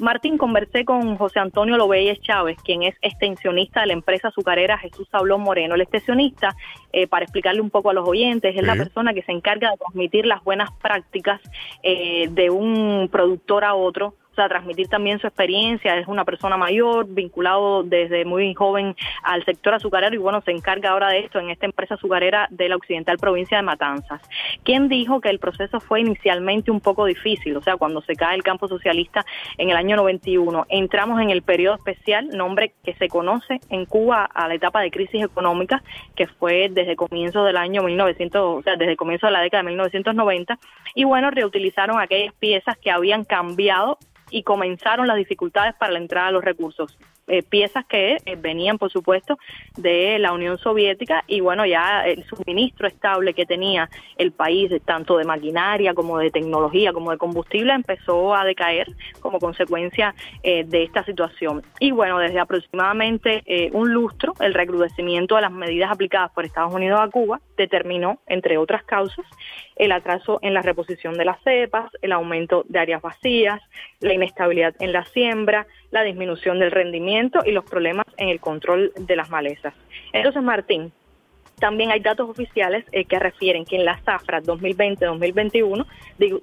[0.00, 5.08] Martín, conversé con José Antonio Lobeyes Chávez, quien es extensionista de la empresa azucarera Jesús
[5.10, 5.74] Sablón Moreno.
[5.74, 6.56] El extensionista,
[6.92, 9.76] eh, para explicarle un poco a los oyentes, es la persona que se encarga de
[9.76, 11.40] transmitir las buenas prácticas
[11.82, 14.14] eh, de un productor a otro
[14.48, 15.96] transmitir también su experiencia.
[15.96, 20.90] Es una persona mayor, vinculado desde muy joven al sector azucarero y bueno, se encarga
[20.90, 24.20] ahora de esto en esta empresa azucarera de la occidental provincia de Matanzas.
[24.64, 27.56] ¿Quién dijo que el proceso fue inicialmente un poco difícil?
[27.56, 29.24] O sea, cuando se cae el campo socialista
[29.58, 34.24] en el año 91, entramos en el periodo especial, nombre que se conoce en Cuba
[34.24, 35.82] a la etapa de crisis económica,
[36.14, 39.68] que fue desde comienzo del año 1900, o sea, desde comienzo de la década de
[39.68, 40.58] 1990,
[40.94, 43.98] y bueno, reutilizaron aquellas piezas que habían cambiado
[44.30, 46.96] y comenzaron las dificultades para la entrada de los recursos.
[47.30, 49.38] Eh, piezas que eh, venían, por supuesto,
[49.76, 55.16] de la Unión Soviética y bueno, ya el suministro estable que tenía el país, tanto
[55.16, 58.88] de maquinaria como de tecnología, como de combustible, empezó a decaer
[59.20, 60.12] como consecuencia
[60.42, 61.62] eh, de esta situación.
[61.78, 66.98] Y bueno, desde aproximadamente un lustro, el recrudecimiento de las medidas aplicadas por Estados Unidos
[67.00, 69.26] a Cuba determinó, entre otras causas,
[69.76, 73.60] el atraso en la reposición de las cepas, el aumento de áreas vacías,
[74.00, 78.92] la inestabilidad en la siembra, la disminución del rendimiento y los problemas en el control
[78.96, 79.74] de las malezas.
[80.12, 80.92] Entonces, Martín,
[81.60, 85.86] también hay datos oficiales eh, que refieren que en la zafra 2020-2021,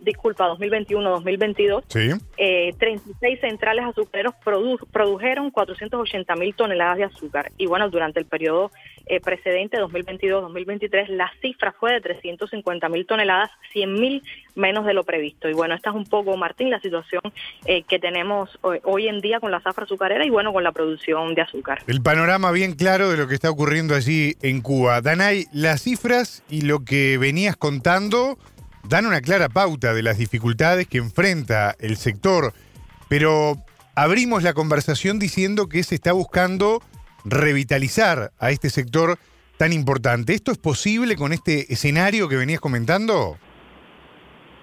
[0.02, 4.36] disculpa, 2021-2022, eh, 36 centrales azucareros
[4.92, 7.52] produjeron 480 mil toneladas de azúcar.
[7.58, 8.72] Y bueno, durante el periodo
[9.10, 14.24] eh, precedente, 2022-2023, la cifra fue de 350 mil toneladas, 100 mil
[14.56, 15.48] menos de lo previsto.
[15.50, 17.22] Y bueno, esta es un poco, Martín, la situación
[17.66, 21.36] eh, que tenemos hoy, en día con la zafra azucarera y bueno, con la producción
[21.36, 21.84] de azúcar.
[21.88, 25.02] El panorama bien claro de lo que está ocurriendo allí en Cuba.
[25.08, 28.38] Danay, las cifras y lo que venías contando
[28.90, 32.54] dan una clara pauta de las dificultades que enfrenta el sector,
[33.08, 33.56] pero
[33.96, 36.84] abrimos la conversación diciendo que se está buscando
[37.24, 39.18] revitalizar a este sector
[39.56, 40.34] tan importante.
[40.34, 43.38] ¿Esto es posible con este escenario que venías comentando?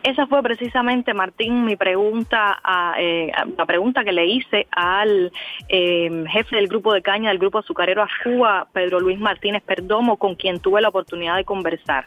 [0.05, 5.33] Esa fue precisamente, Martín, mi pregunta, a, eh, la pregunta que le hice al
[5.71, 10.19] eh, jefe del grupo de caña del grupo azucarero a Cuba, Pedro Luis Martínez Perdomo,
[10.19, 12.05] con quien tuve la oportunidad de conversar.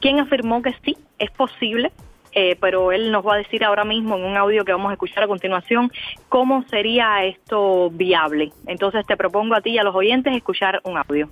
[0.00, 1.92] Quien afirmó que sí, es posible,
[2.32, 4.94] eh, pero él nos va a decir ahora mismo en un audio que vamos a
[4.94, 5.92] escuchar a continuación
[6.28, 8.50] cómo sería esto viable.
[8.66, 11.28] Entonces te propongo a ti y a los oyentes escuchar un audio.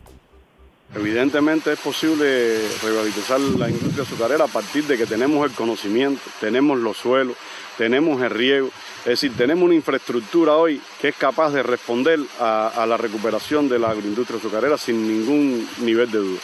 [0.94, 6.78] Evidentemente es posible revitalizar la industria azucarera a partir de que tenemos el conocimiento, tenemos
[6.78, 7.36] los suelos,
[7.76, 8.70] tenemos el riego,
[9.00, 13.78] es decir, tenemos una infraestructura hoy que es capaz de responder a, la recuperación de
[13.78, 16.40] la agroindustria azucarera sin ningún nivel de duda.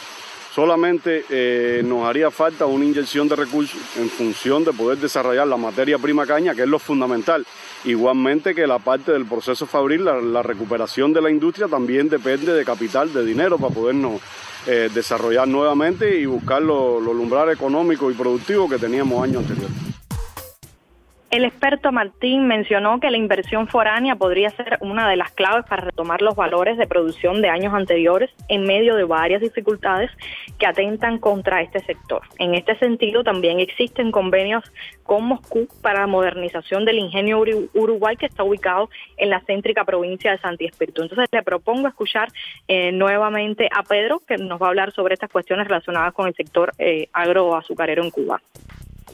[0.55, 5.57] Solamente eh, nos haría falta una inyección de recursos en función de poder desarrollar la
[5.57, 7.45] materia prima caña, que es lo fundamental.
[7.83, 12.63] Igualmente que la parte del proceso fabril, la, recuperación de la industria también depende de
[12.63, 14.21] capital, de dinero para podernos
[14.65, 20.04] eh, desarrollar nuevamente y buscar los lo lumbrales económicos y productivos que teníamos años anteriores.
[21.35, 25.83] El experto Martín mencionó que la inversión foránea podría ser una de las claves para
[25.83, 30.09] retomar los valores de producción de años anteriores en medio de varias dificultades
[30.57, 32.21] que atentan contra este sector.
[32.39, 34.63] En este sentido, también existen convenios
[35.03, 37.43] con Moscú para la modernización del ingenio
[37.73, 41.01] Uruguay que está ubicado en la céntrica provincia de Santi Espíritu.
[41.01, 42.29] Entonces, le propongo escuchar
[42.69, 46.33] eh, nuevamente a Pedro, que nos va a hablar sobre estas cuestiones relacionadas con el
[46.33, 48.41] sector eh, agroazucarero en Cuba.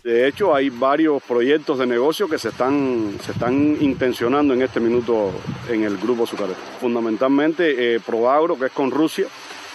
[0.03, 4.79] De hecho, hay varios proyectos de negocio que se están, se están intencionando en este
[4.79, 5.31] minuto
[5.69, 6.57] en el grupo azucarero.
[6.79, 9.27] Fundamentalmente eh, Proagro, que es con Rusia,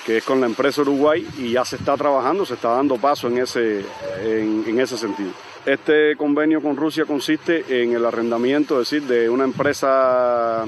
[0.05, 3.29] que es con la empresa Uruguay, y ya se está trabajando, se está dando paso
[3.29, 3.85] en ese,
[4.25, 5.31] en, ese sentido.
[5.65, 10.65] Este convenio con Rusia consiste en el arrendamiento, es decir, de una empresa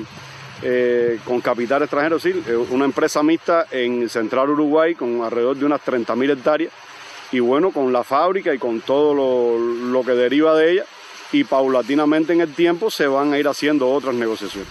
[0.63, 5.65] eh, con capital extranjero, es decir, una empresa mixta en Central Uruguay con alrededor de
[5.67, 6.73] unas 30.000 hectáreas
[7.33, 10.85] y bueno, con la fábrica y con todo lo, que deriva de ella
[11.33, 14.69] y paulatinamente en el tiempo se van a ir haciendo otras negociaciones.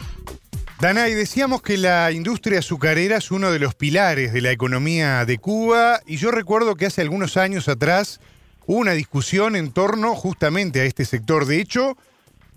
[0.79, 5.37] Danay, decíamos que la industria azucarera es uno de los pilares de la economía de
[5.37, 8.19] Cuba y yo recuerdo que hace algunos años atrás
[8.65, 11.45] hubo una discusión en torno justamente a este sector.
[11.45, 11.97] De hecho,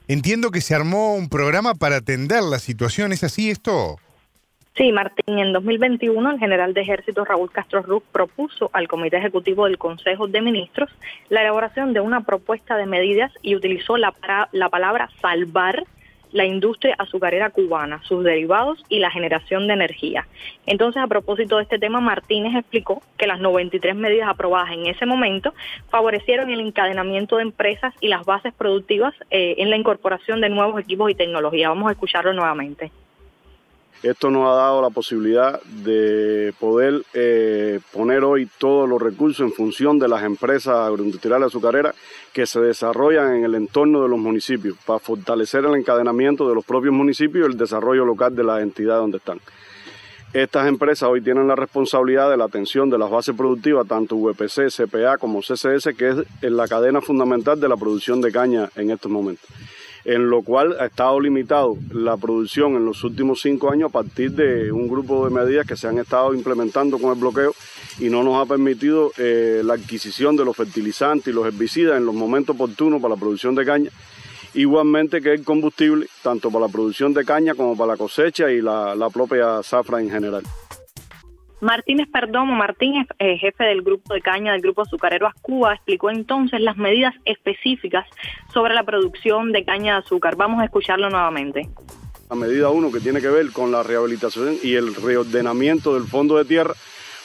[0.06, 3.12] entiendo que se armó un programa para atender la situación.
[3.12, 3.98] ¿Es así esto?
[4.80, 9.66] Sí, Martín, en 2021 el general de ejército Raúl Castro Ruz propuso al Comité Ejecutivo
[9.66, 10.88] del Consejo de Ministros
[11.28, 14.14] la elaboración de una propuesta de medidas y utilizó la,
[14.52, 15.84] la palabra salvar
[16.32, 20.26] la industria azucarera cubana, sus derivados y la generación de energía.
[20.64, 25.04] Entonces, a propósito de este tema, Martínez explicó que las 93 medidas aprobadas en ese
[25.04, 25.52] momento
[25.90, 30.80] favorecieron el encadenamiento de empresas y las bases productivas eh, en la incorporación de nuevos
[30.80, 31.68] equipos y tecnología.
[31.68, 32.90] Vamos a escucharlo nuevamente.
[34.02, 39.52] Esto nos ha dado la posibilidad de poder eh, poner hoy todos los recursos en
[39.52, 41.94] función de las empresas agroindustriales azucareras
[42.32, 46.64] que se desarrollan en el entorno de los municipios para fortalecer el encadenamiento de los
[46.64, 49.38] propios municipios y el desarrollo local de la entidad donde están.
[50.32, 54.70] Estas empresas hoy tienen la responsabilidad de la atención de las bases productivas, tanto VPC,
[54.74, 59.10] CPA como CCS, que es la cadena fundamental de la producción de caña en estos
[59.10, 59.46] momentos
[60.04, 64.32] en lo cual ha estado limitado la producción en los últimos cinco años a partir
[64.32, 67.54] de un grupo de medidas que se han estado implementando con el bloqueo
[67.98, 72.06] y no nos ha permitido eh, la adquisición de los fertilizantes y los herbicidas en
[72.06, 73.90] los momentos oportunos para la producción de caña.
[74.54, 78.60] Igualmente que el combustible, tanto para la producción de caña como para la cosecha y
[78.60, 80.42] la, la propia zafra en general.
[81.60, 86.60] Martínez Perdomo Martínez, eh, jefe del grupo de caña del grupo azucarero Ascuba, explicó entonces
[86.60, 88.06] las medidas específicas
[88.52, 90.36] sobre la producción de caña de azúcar.
[90.36, 91.68] Vamos a escucharlo nuevamente.
[92.30, 96.36] La medida uno que tiene que ver con la rehabilitación y el reordenamiento del fondo
[96.38, 96.74] de tierra,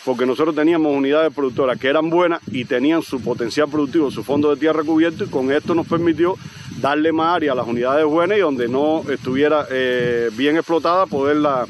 [0.04, 4.50] porque nosotros teníamos unidades productoras que eran buenas y tenían su potencial productivo, su fondo
[4.54, 6.36] de tierra cubierto y con esto nos permitió
[6.82, 11.66] darle más área a las unidades buenas y donde no estuviera eh, bien explotada poderla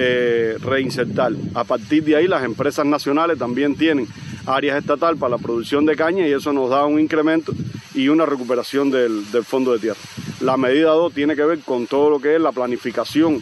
[0.00, 1.32] eh, reinsertar.
[1.54, 4.06] A partir de ahí las empresas nacionales también tienen
[4.46, 7.52] áreas estatal para la producción de caña y eso nos da un incremento
[7.94, 9.98] y una recuperación del, fondo de tierra.
[10.40, 13.40] La medida 2 tiene que ver con todo lo que es la planificación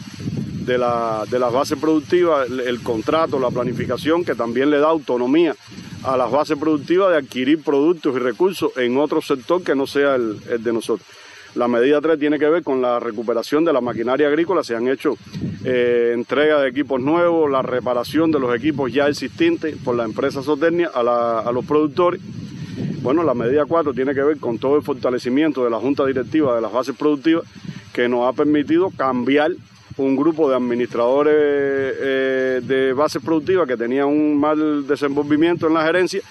[0.65, 5.55] de, la, de las bases productivas, el, contrato, la planificación que también le da autonomía
[6.03, 10.15] a las bases productivas de adquirir productos y recursos en otro sector que no sea
[10.15, 11.07] el de nosotros.
[11.55, 14.87] La medida 3 tiene que ver con la recuperación de la maquinaria agrícola, se han
[14.87, 15.17] hecho
[15.63, 20.43] eh, entrega de equipos nuevos, la reparación de los equipos ya existentes por la empresa
[20.43, 22.21] Soternia a, los productores.
[23.01, 26.55] Bueno, la medida 4 tiene que ver con todo el fortalecimiento de la Junta Directiva
[26.55, 27.43] de las bases productivas
[27.93, 29.51] que nos ha permitido cambiar
[29.97, 35.83] un grupo de administradores eh, de bases productivas que tenían un mal desenvolvimiento en la
[35.83, 36.21] gerencia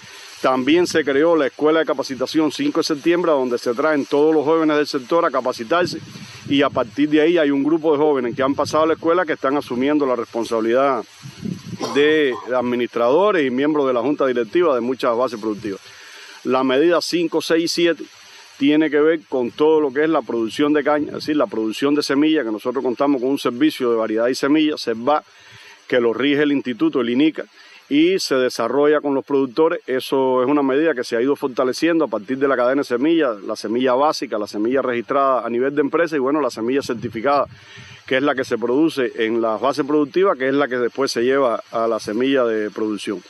[0.43, 4.45] también se creó la Escuela de Capacitación 5 de septiembre, donde se traen todos los
[4.45, 5.99] jóvenes del sector a capacitarse
[6.49, 8.93] y a partir de ahí hay un grupo de jóvenes que han pasado a la
[8.95, 11.05] escuela que están asumiendo la responsabilidad
[11.95, 15.81] de administradores y miembros de la junta directiva de muchas bases productivas.
[16.45, 18.05] La medida 5, 6 y 7
[18.59, 21.47] tiene que ver con todo lo que es la producción de caña, es decir, la
[21.47, 24.89] producción de semillas, que nosotros contamos con un servicio de variedad y semillas,
[25.89, 27.45] que lo rige el instituto, el INICA,
[27.89, 29.81] y se desarrolla con los productores.
[29.87, 32.85] Eso es una medida que se ha ido fortaleciendo a partir de la cadena de
[32.85, 36.83] semillas, la semilla básica, la semilla registrada a nivel de empresa y bueno, la semilla
[36.83, 37.47] certificada,
[38.07, 41.13] que es la que se produce en la base productiva, que es la que después
[41.13, 43.23] se lleva a la semilla de producción.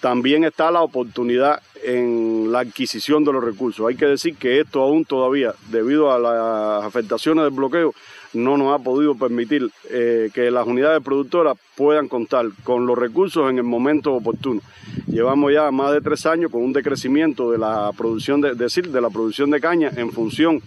[0.00, 3.86] También está la oportunidad en la adquisición de los recursos.
[3.88, 7.94] Hay que decir que esto aún todavía, debido a las afectaciones del bloqueo,
[8.34, 13.50] no nos ha podido permitir eh, que las unidades productoras puedan contar con los recursos
[13.50, 14.60] en el momento oportuno.
[15.06, 19.00] Llevamos ya más de tres años con un decrecimiento de la producción de, decir, de
[19.00, 20.60] la producción de caña en función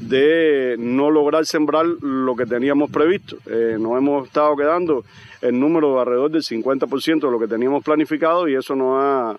[0.00, 3.36] de no lograr sembrar lo que teníamos previsto.
[3.46, 5.04] Eh, nos hemos estado quedando
[5.40, 9.36] en número de alrededor del 50% de lo que teníamos planificado y eso nos ha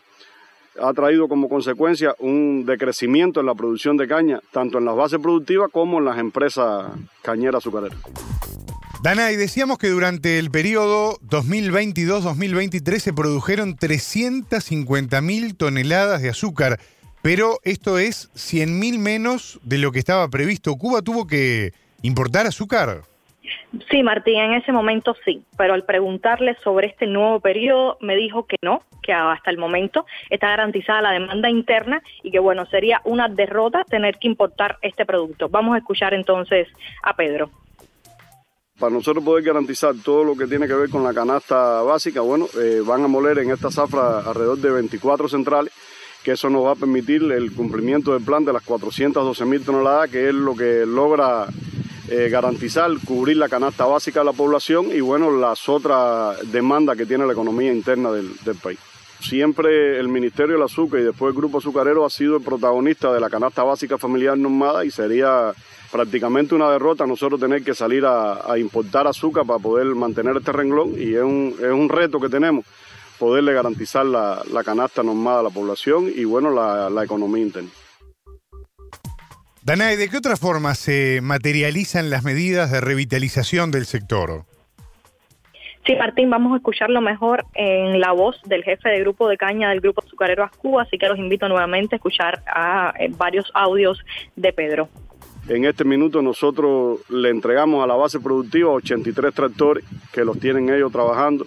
[0.81, 5.19] ha traído como consecuencia un decrecimiento en la producción de caña, tanto en las bases
[5.19, 6.91] productivas como en las empresas
[7.21, 7.97] cañeras azucareras.
[9.01, 16.79] Dana, y decíamos que durante el periodo 2022-2023 se produjeron 350.000 toneladas de azúcar,
[17.21, 20.77] pero esto es 100.000 menos de lo que estaba previsto.
[20.77, 23.03] ¿Cuba tuvo que importar azúcar?
[23.89, 28.45] Sí, Martín, en ese momento sí, pero al preguntarle sobre este nuevo periodo me dijo
[28.45, 33.01] que no, que hasta el momento está garantizada la demanda interna y que bueno, sería
[33.03, 35.49] una derrota tener que importar este producto.
[35.49, 36.67] Vamos a escuchar entonces
[37.01, 37.49] a Pedro.
[38.79, 42.47] Para nosotros poder garantizar todo lo que tiene que ver con la canasta básica, bueno,
[42.59, 45.73] eh, van a moler en esta zafra alrededor de 24 centrales
[46.23, 50.09] que eso nos va a permitir el cumplimiento del plan de las 412 mil toneladas,
[50.09, 51.47] que es lo que logra
[52.15, 57.07] eh, garantizar, cubrir la canasta básica de la población y bueno, las otras demandas que
[57.07, 58.29] tiene la economía interna del,
[58.61, 58.77] país.
[59.19, 63.19] Siempre el Ministerio del Azúcar y después el Grupo Azucarero ha sido el protagonista de
[63.19, 65.53] la canasta básica familiar normada y sería
[65.91, 70.93] prácticamente una derrota nosotros tener que salir a, importar azúcar para poder mantener este renglón
[70.95, 72.63] y es un, es un reto que tenemos
[73.17, 77.71] poderle garantizar la, canasta normada a la población y bueno, la economía interna.
[79.65, 84.43] Danae, ¿de qué otra forma se materializan las medidas de revitalización del sector?
[85.85, 89.69] Sí, Martín, vamos a escucharlo mejor en la voz del jefe de grupo de caña
[89.69, 94.03] del grupo azucarero Ascú, así que los invito nuevamente a escuchar a eh, varios audios
[94.35, 94.89] de Pedro.
[95.47, 100.69] En este minuto nosotros le entregamos a la base productiva 83 tractores que los tienen
[100.69, 101.45] ellos trabajando.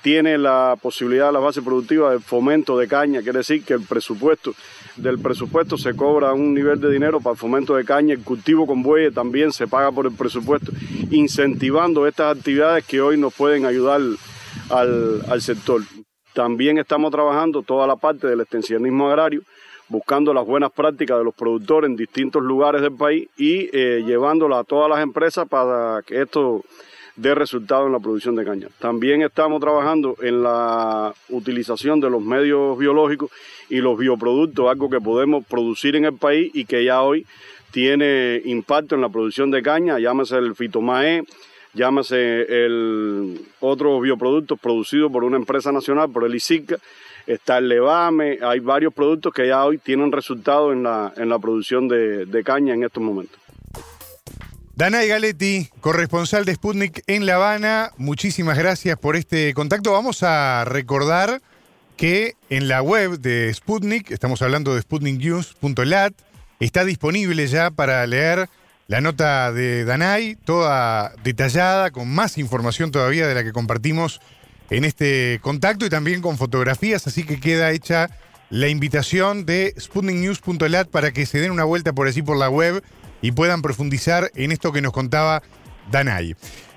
[0.00, 4.54] Tiene la posibilidad la base productiva de fomento de caña, quiere decir que el presupuesto
[4.98, 8.66] del presupuesto se cobra un nivel de dinero para el fomento de caña, el cultivo
[8.66, 10.72] con bueyes también se paga por el presupuesto,
[11.10, 14.00] incentivando estas actividades que hoy nos pueden ayudar
[14.70, 15.82] al, al sector.
[16.34, 19.42] También estamos trabajando toda la parte del extensionismo agrario,
[19.88, 24.60] buscando las buenas prácticas de los productores en distintos lugares del país y eh, llevándolas
[24.60, 26.62] a todas las empresas para que esto
[27.18, 28.68] dé resultado en la producción de caña.
[28.78, 33.30] También estamos trabajando en la utilización de los medios biológicos
[33.68, 37.26] y los bioproductos, algo que podemos producir en el país y que ya hoy
[37.72, 41.24] tiene impacto en la producción de caña, llámese el fitomae,
[41.74, 46.76] llámese el otros bioproductos producidos por una empresa nacional, por el ISICA,
[47.26, 51.38] está el levame, hay varios productos que ya hoy tienen resultado en la, en la
[51.40, 53.47] producción de, de caña en estos momentos.
[54.78, 59.90] Danay Galetti, corresponsal de Sputnik en La Habana, muchísimas gracias por este contacto.
[59.90, 61.42] Vamos a recordar
[61.96, 66.12] que en la web de Sputnik, estamos hablando de sputniknews.lat,
[66.60, 68.48] está disponible ya para leer
[68.86, 74.20] la nota de Danay, toda detallada, con más información todavía de la que compartimos
[74.70, 78.10] en este contacto y también con fotografías, así que queda hecha
[78.48, 82.80] la invitación de sputniknews.lat para que se den una vuelta por allí por la web
[83.22, 85.42] y puedan profundizar en esto que nos contaba
[85.90, 86.34] Danay.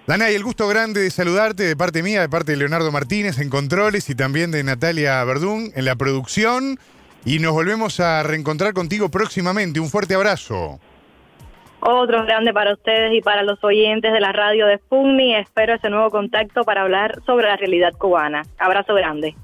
[0.07, 3.49] Danay, el gusto grande de saludarte de parte mía, de parte de Leonardo Martínez en
[3.49, 6.80] controles y también de Natalia Verdún en la producción.
[7.23, 9.80] Y nos volvemos a reencontrar contigo próximamente.
[9.80, 10.80] Un fuerte abrazo.
[11.81, 15.38] Otro grande para ustedes y para los oyentes de la radio de Sputnik.
[15.38, 18.43] Espero ese nuevo contacto para hablar sobre la realidad cubana.
[18.59, 19.35] Abrazo grande.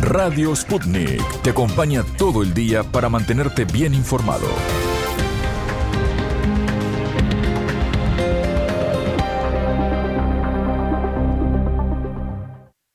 [0.00, 4.48] Radio Sputnik te acompaña todo el día para mantenerte bien informado.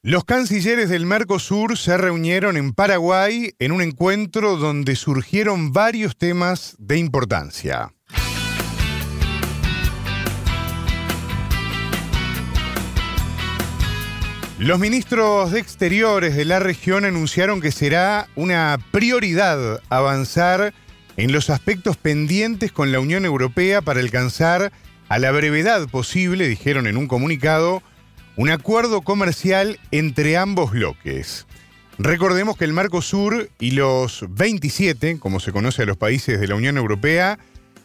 [0.01, 6.75] Los cancilleres del Mercosur se reunieron en Paraguay en un encuentro donde surgieron varios temas
[6.79, 7.93] de importancia.
[14.57, 20.73] Los ministros de Exteriores de la región anunciaron que será una prioridad avanzar
[21.17, 24.71] en los aspectos pendientes con la Unión Europea para alcanzar
[25.09, 27.83] a la brevedad posible, dijeron en un comunicado,
[28.37, 31.47] un acuerdo comercial entre ambos bloques.
[31.99, 36.55] Recordemos que el Mercosur y los 27, como se conoce a los países de la
[36.55, 37.39] Unión Europea,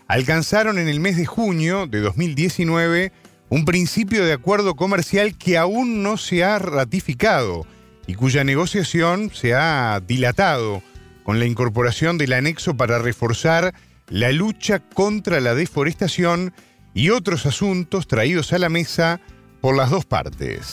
[0.06, 3.10] alcanzaron en el mes de junio de 2019
[3.50, 7.66] un principio de acuerdo comercial que aún no se ha ratificado
[8.06, 10.82] y cuya negociación se ha dilatado
[11.24, 13.74] con la incorporación del anexo para reforzar
[14.08, 16.54] la lucha contra la deforestación
[16.94, 19.20] y otros asuntos traídos a la mesa
[19.60, 20.72] por las dos partes.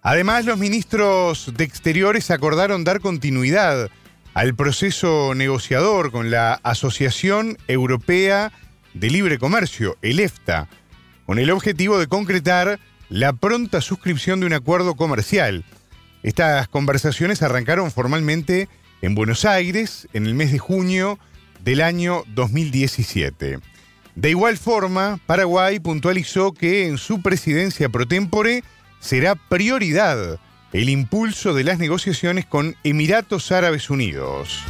[0.00, 3.90] Además, los ministros de Exteriores acordaron dar continuidad
[4.34, 8.52] al proceso negociador con la Asociación Europea
[8.94, 10.68] de Libre Comercio, el EFTA,
[11.26, 15.64] con el objetivo de concretar la pronta suscripción de un acuerdo comercial.
[16.22, 18.68] Estas conversaciones arrancaron formalmente
[19.02, 21.18] en Buenos Aires en el mes de junio
[21.62, 23.58] del año 2017.
[24.14, 28.62] De igual forma, Paraguay puntualizó que en su presidencia pro tempore
[29.00, 30.38] será prioridad
[30.72, 34.62] el impulso de las negociaciones con Emiratos Árabes Unidos.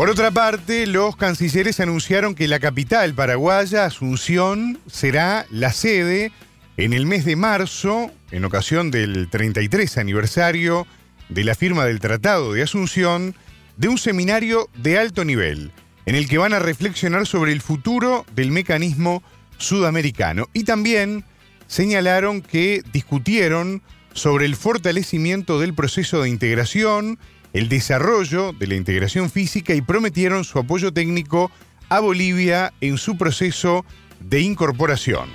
[0.00, 6.32] Por otra parte, los cancilleres anunciaron que la capital paraguaya, Asunción, será la sede
[6.78, 10.86] en el mes de marzo, en ocasión del 33 aniversario
[11.28, 13.34] de la firma del Tratado de Asunción,
[13.76, 15.70] de un seminario de alto nivel,
[16.06, 19.22] en el que van a reflexionar sobre el futuro del mecanismo
[19.58, 20.48] sudamericano.
[20.54, 21.26] Y también
[21.66, 23.82] señalaron que discutieron
[24.14, 27.18] sobre el fortalecimiento del proceso de integración,
[27.52, 31.50] el desarrollo de la integración física y prometieron su apoyo técnico
[31.88, 33.84] a Bolivia en su proceso
[34.20, 35.28] de incorporación.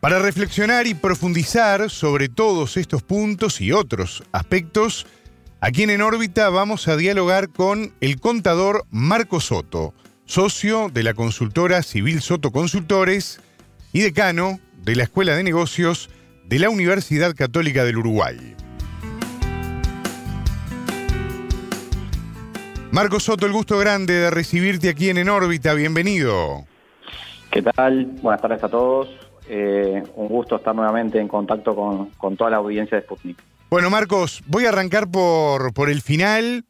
[0.00, 5.06] Para reflexionar y profundizar sobre todos estos puntos y otros aspectos,
[5.60, 9.94] aquí en En órbita vamos a dialogar con el contador Marco Soto,
[10.26, 13.40] socio de la consultora Civil Soto Consultores
[13.94, 16.10] y decano de la Escuela de Negocios
[16.46, 18.54] de la Universidad Católica del Uruguay.
[22.90, 25.74] Marco Soto, el gusto grande de recibirte aquí en En órbita.
[25.74, 26.64] Bienvenido.
[27.50, 28.06] ¿Qué tal?
[28.22, 29.08] Buenas tardes a todos.
[29.48, 33.42] Eh, un gusto estar nuevamente en contacto con, toda la audiencia de Sputnik.
[33.68, 36.64] Bueno, Marcos, voy a arrancar por, por el final.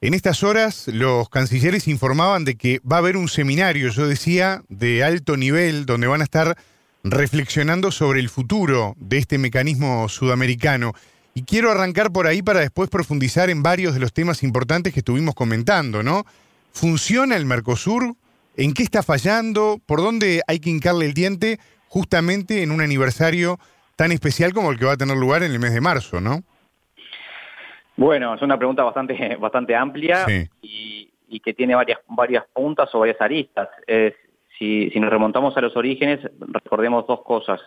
[0.00, 4.62] En estas horas los cancilleres informaban de que va a haber un seminario, yo decía,
[4.68, 6.56] de alto nivel, donde van a estar
[7.04, 10.92] reflexionando sobre el futuro de este mecanismo sudamericano.
[11.34, 15.00] Y quiero arrancar por ahí para después profundizar en varios de los temas importantes que
[15.00, 16.24] estuvimos comentando, ¿no?
[16.72, 18.14] ¿Funciona el Mercosur?
[18.56, 19.80] ¿En qué está fallando?
[19.84, 21.58] ¿Por dónde hay que hincarle el diente
[21.88, 23.58] justamente en un aniversario
[23.96, 26.40] tan especial como el que va a tener lugar en el mes de marzo, ¿no?
[27.96, 30.26] Bueno, es una pregunta bastante, bastante amplia
[30.62, 31.10] y,
[31.44, 33.68] que tiene varias, varias puntas o varias aristas.
[34.64, 37.60] Si, si nos remontamos a los orígenes, recordemos dos cosas.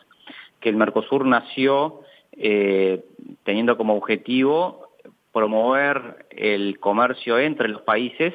[0.59, 2.01] Que el Mercosur nació
[2.31, 3.03] eh,
[3.43, 4.89] teniendo como objetivo
[5.31, 8.33] promover el comercio entre los países,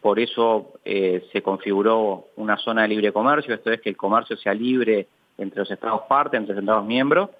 [0.00, 4.36] por eso eh, se configuró una zona de libre comercio, esto es que el comercio
[4.36, 7.30] sea libre entre los estados partes, entre los estados miembros.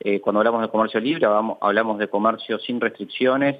[0.00, 1.26] Eh, cuando hablamos de comercio libre
[1.60, 3.56] hablamos, de comercio sin restricciones,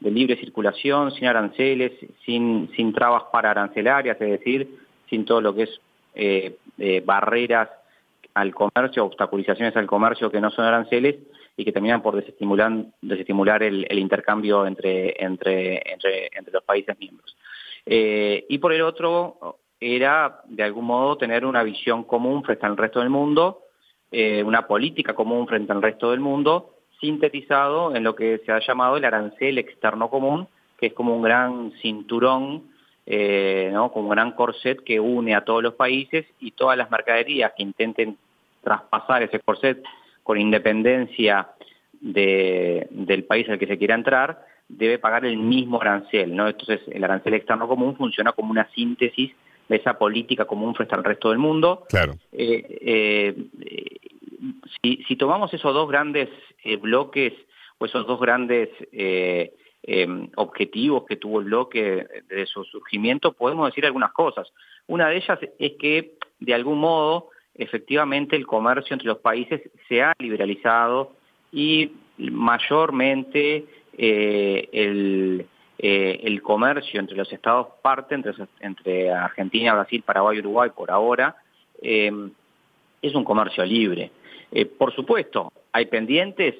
[0.00, 1.92] de libre circulación, sin aranceles,
[2.24, 5.80] sin, sin trabas para arancelarias, es decir, sin todo lo que es
[7.04, 7.68] barreras
[8.34, 11.16] al comercio, obstaculizaciones al comercio que no son aranceles
[11.56, 17.36] y que terminan por desestimular, desestimular el, intercambio entre, entre, entre, entre, los países miembros.
[17.84, 22.76] Eh, y por el otro, era de algún modo tener una visión común frente al
[22.76, 23.62] resto del mundo,
[24.10, 28.60] eh, una política común frente al resto del mundo, sintetizado en lo que se ha
[28.60, 30.48] llamado el arancel externo común,
[30.78, 32.71] que es como un gran cinturón
[33.04, 33.90] eh, ¿no?
[33.90, 37.62] como un gran corset que une a todos los países y todas las mercaderías que
[37.62, 38.16] intenten
[38.62, 39.82] traspasar ese corset
[40.22, 41.48] con independencia
[42.00, 46.34] del país al que se quiera entrar, debe pagar el mismo arancel.
[46.34, 46.48] ¿no?
[46.48, 49.32] Entonces, el arancel externo común funciona como una síntesis
[49.68, 51.84] de esa política común frente al resto del mundo.
[51.88, 52.14] Claro.
[52.32, 53.36] Eh, eh,
[54.82, 56.28] si, tomamos esos dos grandes
[56.80, 57.32] bloques
[57.78, 58.68] o esos dos grandes
[59.84, 64.52] Em, objetivos que tuvo el bloque desde su surgimiento, podemos decir algunas cosas.
[64.86, 70.02] Una de ellas es que, de algún modo, efectivamente el comercio entre los países se
[70.02, 71.12] ha liberalizado
[71.50, 73.66] y mayormente
[73.98, 75.46] eh, el,
[75.78, 81.36] eh, el, comercio entre los estados parte, entre, entre Argentina, Brasil, Paraguay Uruguay por ahora,
[81.80, 84.12] es un comercio libre.
[84.52, 86.54] Eh, por supuesto, hay pendientes,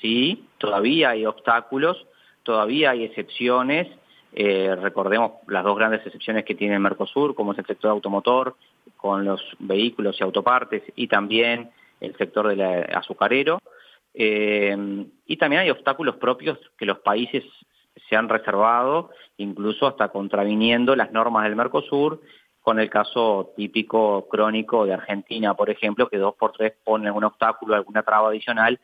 [0.00, 2.06] sí, todavía hay obstáculos,
[2.46, 3.88] todavía hay excepciones,
[4.32, 8.56] eh, recordemos las dos grandes excepciones que tiene el Mercosur, como es el sector automotor,
[8.96, 11.70] con los vehículos y autopartes, y también
[12.00, 12.62] el sector del
[12.94, 13.58] azucarero.
[14.14, 17.44] Eh, y también hay obstáculos propios que los países
[18.08, 22.20] se han reservado, incluso hasta contraviniendo las normas del Mercosur,
[22.62, 27.24] con el caso típico crónico de Argentina, por ejemplo, que dos por tres pone algún
[27.24, 28.78] obstáculo, alguna traba adicional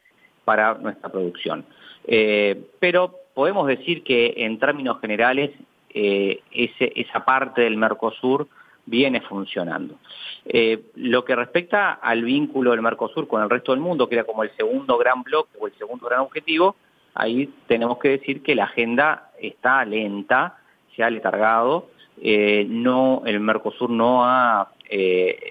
[0.44, 1.64] para nuestra producción.
[2.04, 5.50] Eh, pero podemos decir que en términos generales
[5.94, 8.48] eh, esa parte del Mercosur
[8.86, 9.96] viene funcionando.
[10.44, 14.24] Eh, lo que respecta al vínculo del Mercosur con el resto del mundo, que era
[14.24, 16.76] como el segundo gran bloque o el segundo gran objetivo,
[17.14, 20.58] ahí tenemos que decir que la agenda está lenta,
[20.96, 21.90] se ha letargado,
[22.68, 24.72] no, el Mercosur no ha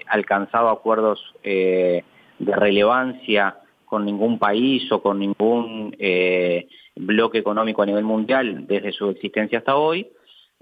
[0.08, 2.04] alcanzado acuerdos de
[2.38, 3.56] relevancia
[3.92, 6.66] con ningún país o con ningún eh,
[6.96, 10.08] bloque económico a nivel mundial desde su existencia hasta hoy.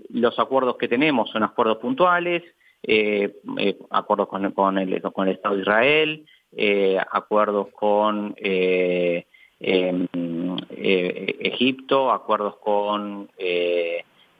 [0.08, 2.42] Los acuerdos que tenemos son acuerdos puntuales,
[2.82, 4.92] eh, eh, acuerdos con, el, con, el,
[5.28, 6.26] Estado de Israel,
[7.12, 9.26] acuerdos con em,
[10.72, 13.28] Egipto, acuerdos con,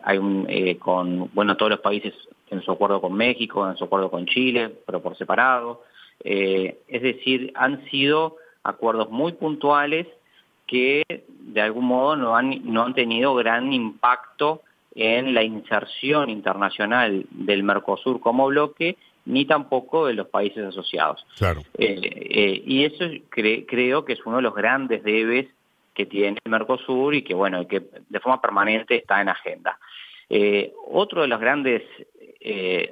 [0.03, 0.49] hay un,
[0.81, 2.13] con bueno, todos los países
[2.51, 5.85] en su acuerdo con México, en su acuerdo con Chile, pero por separado.
[6.25, 10.07] es decir, han sido acuerdos muy puntuales
[10.67, 14.63] que de algún modo no han, no han tenido gran impacto
[14.95, 18.97] en la inserción internacional del Mercosur como bloque,
[19.27, 21.25] ni tampoco de los países asociados.
[21.39, 21.63] Claro.
[21.79, 25.47] Eh, eh, y eso creo que es uno de los grandes debes
[25.95, 29.79] que tiene el Mercosur y que, bueno, que de forma permanente está en agenda.
[30.29, 31.83] Eh, otro de los grandes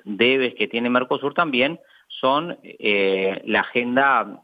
[0.04, 4.40] debes que tiene Mercosur también son la agenda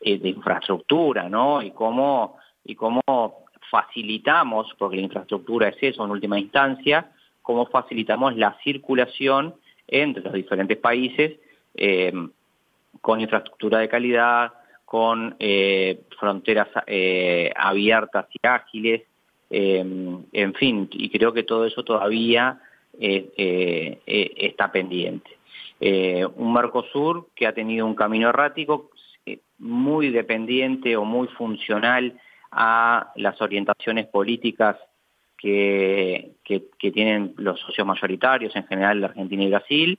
[0.00, 1.62] de infraestructura, ¿no?
[1.62, 3.02] Y cómo, y cómo
[3.70, 7.10] facilitamos, porque la infraestructura es eso en última instancia,
[7.42, 9.54] cómo facilitamos la circulación
[9.86, 11.38] entre los diferentes países
[11.74, 12.12] eh,
[13.00, 14.52] con infraestructura de calidad,
[14.84, 19.02] con eh, fronteras eh, abiertas y ágiles,
[19.48, 22.58] en fin, y creo que todo eso todavía
[22.98, 25.30] está pendiente.
[26.34, 28.90] un Mercosur que ha tenido un camino errático
[29.58, 32.18] muy dependiente o muy funcional
[32.50, 34.76] a las orientaciones políticas
[35.36, 39.98] que, que, tienen los socios mayoritarios, en general la Argentina y Brasil,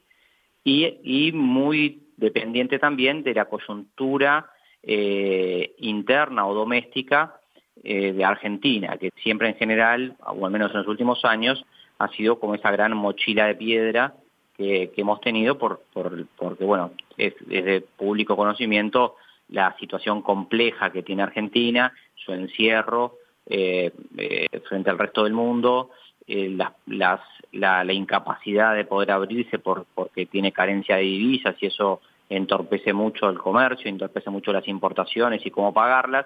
[0.64, 4.50] y, muy dependiente también de la coyuntura
[4.84, 7.40] eh, interna o doméstica
[7.84, 11.64] eh, de Argentina, que siempre en general, o al menos en los últimos años,
[12.00, 14.16] ha sido como esa gran mochila de piedra
[14.58, 19.16] que, hemos tenido, por, por, porque bueno, es, es de público conocimiento
[19.49, 23.15] la situación compleja que tiene Argentina, su encierro
[23.45, 25.91] eh, eh, frente al resto del mundo,
[26.28, 26.49] eh,
[26.86, 27.22] la,
[27.53, 33.30] la, incapacidad de poder abrirse por, porque tiene carencia de divisas y eso entorpece mucho
[33.30, 36.26] el comercio, entorpece mucho las importaciones y cómo pagarlas.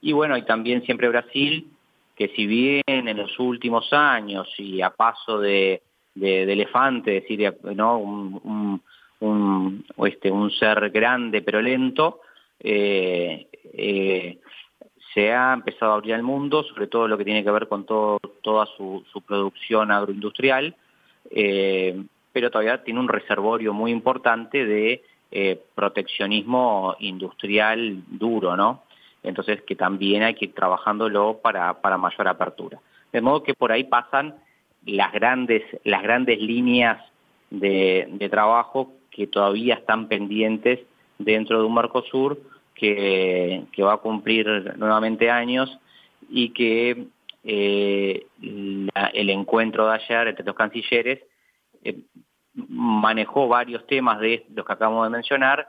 [0.00, 1.66] Y bueno, y también siempre Brasil,
[2.14, 5.82] que si bien en los últimos años y a paso de,
[6.14, 8.80] elefante, es decir, ¿no?
[10.06, 12.20] este, un ser grande pero lento,
[15.14, 17.84] se ha empezado a abrir al mundo, sobre todo lo que tiene que ver con
[17.84, 20.74] todo, toda su, producción agroindustrial,
[21.30, 22.02] eh,
[22.32, 25.02] pero todavía tiene un reservorio muy importante de
[25.74, 28.84] proteccionismo industrial duro, ¿no?
[29.22, 32.78] Entonces que también hay que ir trabajándolo para, para mayor apertura.
[33.12, 34.34] De modo que por ahí pasan
[34.86, 37.02] las grandes, las grandes líneas
[37.50, 40.80] de trabajo que todavía están pendientes
[41.18, 42.40] dentro de un Mercosur
[42.74, 45.78] que, que va a cumplir nuevamente años
[46.28, 47.06] y que
[47.48, 51.20] eh, el encuentro de ayer entre los cancilleres
[51.84, 52.00] eh,
[52.54, 55.68] manejó varios temas de los que acabamos de mencionar.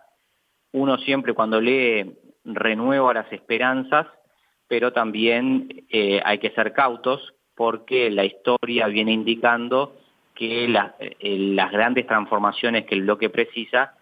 [0.71, 4.07] Uno siempre cuando lee renueva las esperanzas,
[4.67, 9.95] pero también eh, hay que ser cautos porque la historia viene indicando
[10.33, 13.96] que las grandes transformaciones que el bloque precisa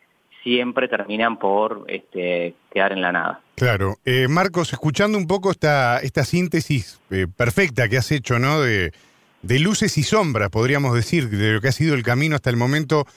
[0.45, 3.41] siempre terminan por este, quedar en la nada.
[3.55, 3.97] Claro.
[4.05, 8.61] Eh, Marcos, escuchando un poco esta, esta síntesis eh, perfecta que has hecho, ¿no?
[8.61, 8.93] De,
[9.41, 12.57] de, luces y sombras, podríamos decir, de lo que ha sido el camino hasta el
[12.57, 13.07] momento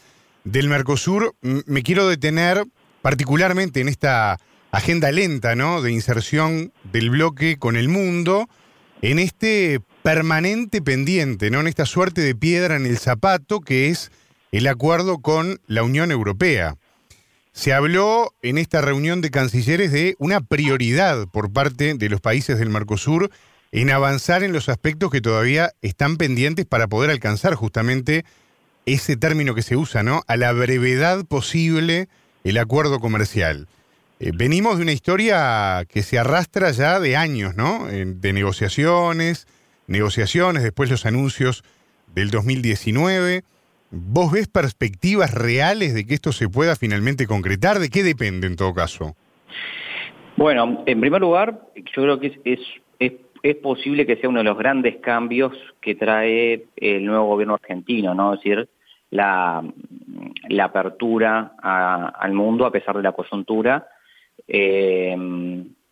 [0.44, 2.64] del Mercosur, me quiero detener
[3.02, 4.38] particularmente en esta
[4.70, 5.82] agenda lenta, ¿no?
[5.82, 8.48] De inserción del bloque con el mundo,
[9.02, 11.60] en este permanente pendiente, ¿no?
[11.60, 14.10] En esta suerte de piedra en el zapato que es
[14.50, 16.76] el acuerdo con la Unión Europea.
[17.58, 22.56] Se habló en esta reunión de cancilleres de una prioridad por parte de los países
[22.56, 23.32] del Mercosur
[23.72, 28.24] en avanzar en los aspectos que todavía están pendientes para poder alcanzar justamente
[28.86, 30.22] ese término que se usa, ¿no?
[30.28, 32.08] A la brevedad posible
[32.44, 33.66] el acuerdo comercial.
[34.20, 37.88] Eh, venimos de una historia que se arrastra ya de años, ¿no?
[37.88, 39.48] de negociaciones,
[39.88, 41.64] negociaciones, después los anuncios
[42.14, 43.42] del 2019.
[43.90, 47.78] ¿Vos ves perspectivas reales de que esto se pueda finalmente concretar?
[47.78, 49.16] ¿De qué depende en todo caso?
[50.36, 52.60] Bueno, en primer lugar, yo creo que es,
[53.00, 53.12] es,
[53.42, 58.14] es, posible que sea uno de los grandes cambios que trae el nuevo gobierno argentino,
[58.14, 58.34] ¿no?
[58.34, 58.68] Es decir,
[59.10, 59.64] la,
[60.48, 63.88] la apertura al mundo a pesar de la coyuntura
[64.46, 65.16] eh,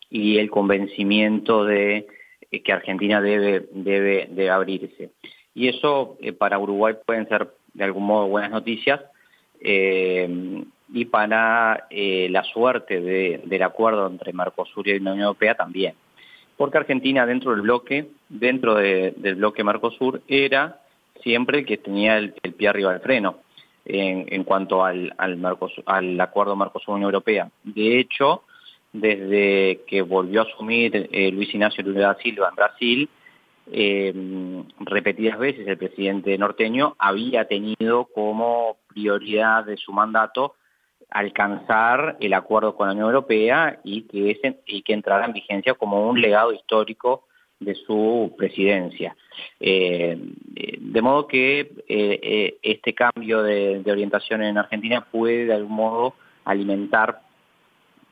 [0.09, 2.07] y el convencimiento de
[2.63, 5.09] que Argentina debe, debe, debe abrirse.
[5.53, 8.99] Y eso eh, para Uruguay pueden ser de algún modo buenas noticias
[9.61, 10.63] eh,
[10.93, 15.93] y para eh, la suerte del acuerdo entre Mercosur y la Unión Europea también.
[16.55, 20.79] Porque Argentina dentro del bloque, dentro del bloque Mercosur, era
[21.21, 23.37] siempre el que tenía el, pie arriba del freno
[23.85, 25.39] en, cuanto al, al,
[25.85, 27.49] al acuerdo Mercosur-Unión Europea.
[27.63, 28.43] De hecho,
[28.91, 33.09] desde que volvió a asumir eh, Luis Ignacio Lula da Silva en Brasil,
[33.71, 34.13] eh,
[34.79, 40.55] repetidas veces el presidente norteño había tenido como prioridad de su mandato
[41.09, 46.09] alcanzar el acuerdo con la Unión Europea y que, y que entrara en vigencia como
[46.09, 47.23] un legado histórico
[47.59, 49.15] de su presidencia.
[49.59, 50.17] Eh,
[50.79, 56.13] de modo que eh, eh, este cambio de, orientación en Argentina puede de algún modo
[56.45, 57.21] alimentar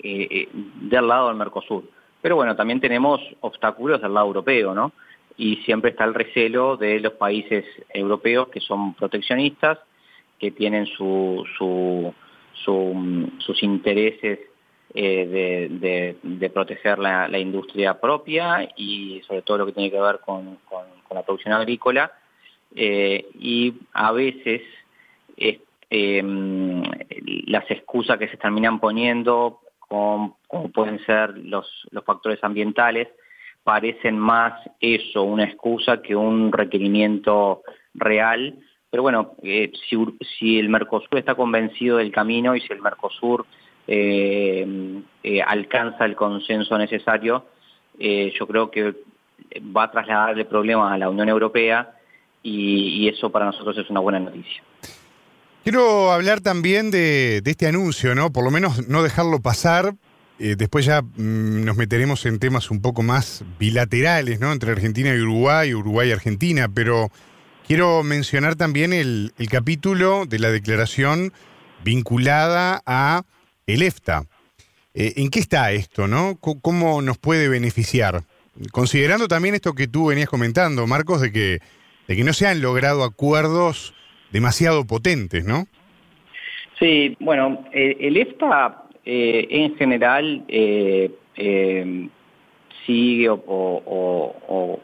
[0.02, 1.84] del lado del Mercosur.
[2.22, 4.92] Pero bueno, también tenemos obstáculos del lado europeo, ¿no?
[5.38, 9.80] Y siempre está el recelo de los países europeos que son proteccionistas,
[10.40, 12.14] que tienen su, su,
[13.40, 14.40] sus intereses
[14.94, 20.58] eh, de, proteger la, industria propia y sobre todo lo que tiene que ver con,
[21.12, 22.12] la producción agrícola,
[22.74, 24.62] y a veces
[25.90, 26.84] em,
[27.48, 30.38] las excusas que se terminan poniendo, como,
[30.74, 31.68] pueden ser los
[32.06, 33.08] factores ambientales,
[33.66, 37.64] parecen más eso, una excusa que un requerimiento
[37.96, 38.60] real.
[38.92, 39.72] Pero bueno, eh,
[40.38, 43.48] si, el Mercosur está convencido del camino y si el Mercosur
[43.88, 47.48] eh, eh, alcanza el consenso necesario,
[47.98, 48.94] yo creo que
[49.76, 51.96] va a trasladar el problema a la Unión Europea
[52.44, 54.62] y, eso para nosotros es una buena noticia.
[55.64, 58.32] Quiero hablar también de, de, este anuncio, ¿no?
[58.32, 59.96] Por lo menos no dejarlo pasar,
[60.38, 64.52] eh, después ya mm, nos meteremos en temas un poco más bilaterales, ¿no?
[64.52, 67.10] Entre Argentina y Uruguay, Uruguay y Argentina, pero
[67.68, 71.32] quiero mencionar también el, capítulo de la declaración
[71.84, 73.24] vinculada a
[73.66, 74.26] el EFTA.
[74.94, 76.38] Eh, ¿En qué está esto, no?
[76.38, 78.24] ¿Cómo nos puede beneficiar?
[78.72, 81.60] Considerando también esto que tú venías comentando, Marcos, de que,
[82.08, 83.94] de que no se han logrado acuerdos
[84.32, 85.68] demasiado potentes, ¿no?
[86.80, 92.10] Sí, bueno, eh, el EFTA eh, en general eh, eh,
[92.88, 94.80] sigue o,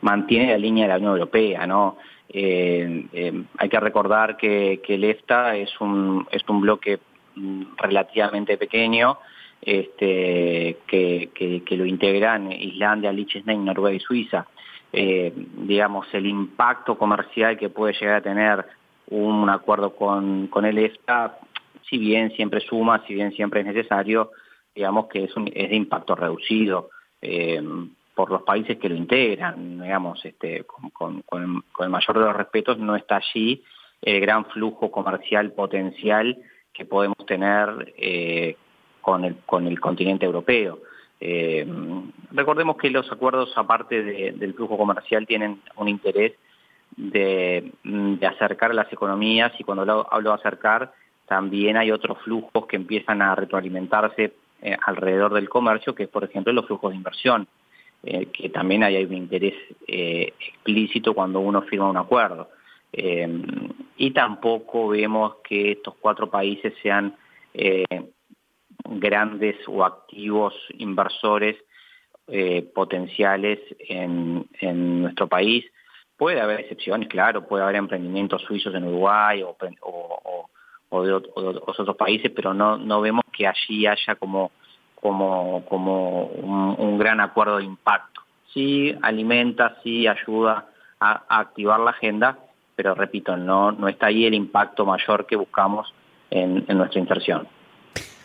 [0.00, 1.98] mantiene la línea de la Unión Europea, ¿no?
[2.32, 6.98] hay que recordar que, el EFTA es un, es un bloque
[7.34, 9.18] mm, relativamente pequeño,
[9.60, 11.30] este, que,
[11.64, 14.46] que, lo integran Islandia, Liechtenstein, Noruega y Suiza.
[14.92, 18.66] digamos, el impacto comercial que puede llegar a tener
[19.08, 21.38] un acuerdo con, con el EFTA
[21.88, 24.32] si bien siempre suma, si bien siempre es necesario,
[24.74, 26.90] digamos que es, es de impacto reducido
[27.22, 27.62] eh,
[28.14, 32.96] por los países que lo integran, digamos, este, con, el, mayor de los respetos, no
[32.96, 33.62] está allí
[34.02, 36.36] el gran flujo comercial potencial
[36.72, 38.56] que podemos tener eh,
[39.00, 40.80] con, el, con el continente europeo.
[41.20, 41.66] Eh,
[42.32, 46.34] recordemos que los acuerdos, aparte del flujo comercial, tienen un interés
[46.96, 50.92] de, de acercar las economías y cuando hablo de acercar
[51.26, 54.32] también hay otros flujos que empiezan a retroalimentarse
[54.62, 57.46] eh, alrededor del comercio, que es por ejemplo los flujos de inversión,
[58.02, 59.54] eh, que también hay un interés
[59.86, 62.48] eh, explícito cuando uno firma un acuerdo.
[63.98, 67.14] y tampoco vemos que estos cuatro países sean
[68.88, 71.56] grandes o activos inversores
[72.74, 74.46] potenciales en,
[75.02, 75.64] nuestro país.
[76.16, 80.48] Puede haber excepciones, claro, puede haber emprendimientos suizos en Uruguay o, o
[81.02, 84.50] de, otros países, pero no, no vemos que allí haya como,
[84.94, 88.22] como, como un, gran acuerdo de impacto.
[88.52, 90.66] Sí alimenta, sí ayuda
[91.00, 92.38] a, activar la agenda,
[92.74, 95.92] pero repito, no, no está ahí el impacto mayor que buscamos
[96.30, 97.48] en, nuestra inserción.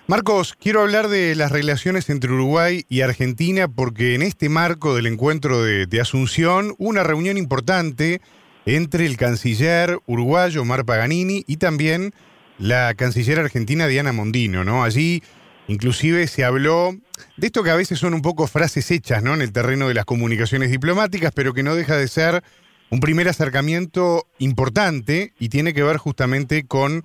[0.07, 5.05] Marcos, quiero hablar de las relaciones entre Uruguay y Argentina porque en este marco del
[5.05, 8.21] encuentro de, Asunción una reunión importante
[8.65, 12.13] entre el canciller uruguayo Mar Paganini y también
[12.61, 14.83] la canciller argentina Diana Mondino, ¿no?
[14.83, 15.23] Allí
[15.67, 16.95] inclusive se habló
[17.37, 19.33] de esto que a veces son un poco frases hechas, ¿no?
[19.33, 22.43] En el terreno de las comunicaciones diplomáticas, pero que no deja de ser
[22.91, 27.03] un primer acercamiento importante y tiene que ver justamente con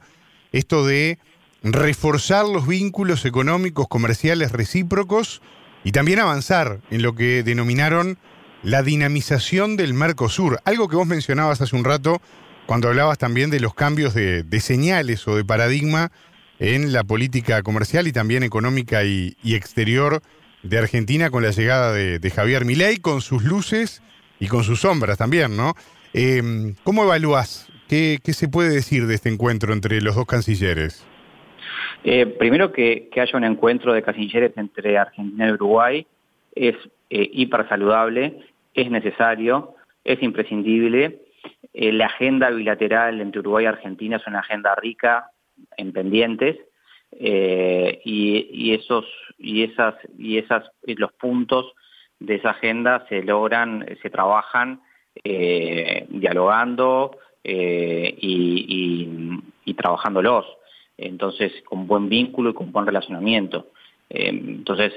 [0.53, 1.19] esto de
[1.62, 5.41] reforzar los vínculos económicos, comerciales recíprocos
[5.85, 8.19] y también avanzar en lo que denominaron
[8.62, 12.20] la dinamización del Mercosur, algo que vos mencionabas hace un rato
[12.66, 16.10] cuando hablabas también de los cambios de, señales o de paradigma
[16.59, 20.20] en la política comercial y también económica y, exterior
[20.62, 24.02] de Argentina con la llegada de, Javier Milei, con sus luces
[24.40, 25.74] y con sus sombras también, ¿no?
[26.12, 27.70] Em, ¿Cómo evalúas?
[27.88, 31.06] ¿Qué, se puede decir de este encuentro entre los dos cancilleres?
[32.02, 36.06] Eh, primero que, haya un encuentro de cancilleres entre Argentina y Uruguay
[36.55, 36.74] es
[37.10, 38.40] eh, hiper saludable,
[38.74, 39.74] es necesario,
[40.05, 41.26] es imprescindible
[41.78, 45.31] eh, la agenda bilateral entre Uruguay y Argentina es una agenda rica
[45.77, 46.57] en pendientes
[47.12, 49.05] eh, y, esos
[49.36, 51.74] y esas y esas los puntos
[52.19, 54.81] de esa agenda se logran, se trabajan
[55.23, 60.47] eh, dialogando y, y, trabajándolos.
[60.97, 63.66] Entonces, con buen vínculo y con buen relacionamiento.
[64.09, 64.94] entonces,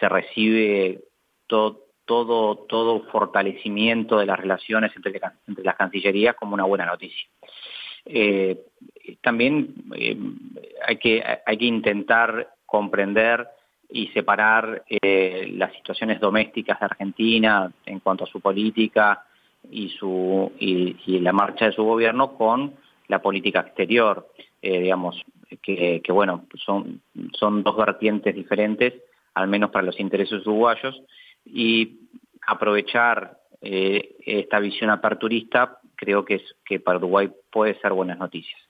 [0.00, 1.04] se recibe
[1.46, 5.20] todo, todo, todo fortalecimiento de las relaciones entre,
[5.62, 7.26] las cancillerías como una buena noticia.
[8.04, 8.66] Eh,
[9.22, 10.16] también eh,
[10.86, 13.48] hay, que, hay que intentar comprender
[13.90, 19.24] y separar eh, las situaciones domésticas de Argentina en cuanto a su política
[19.70, 22.74] y, su, y, la marcha de su gobierno con
[23.08, 24.28] la política exterior.
[24.60, 25.22] digamos,
[25.62, 27.00] que, que, bueno, son,
[27.32, 28.94] son dos vertientes diferentes,
[29.34, 31.00] al menos para los intereses uruguayos,
[31.44, 32.00] y
[32.46, 38.60] aprovechar eh, esta visión aperturista, creo que, es, que para Uruguay puede ser buenas noticias.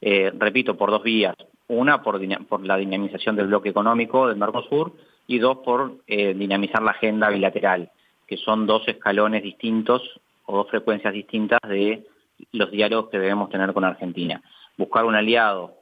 [0.00, 1.34] Eh, repito, por dos vías.
[1.68, 4.94] Una, por, por, la dinamización del bloque económico del Mercosur
[5.26, 7.90] y dos, por eh, dinamizar la agenda bilateral,
[8.26, 12.06] que son dos escalones distintos o dos frecuencias distintas de
[12.52, 14.42] los diálogos que debemos tener con Argentina.
[14.76, 15.74] Buscar un aliado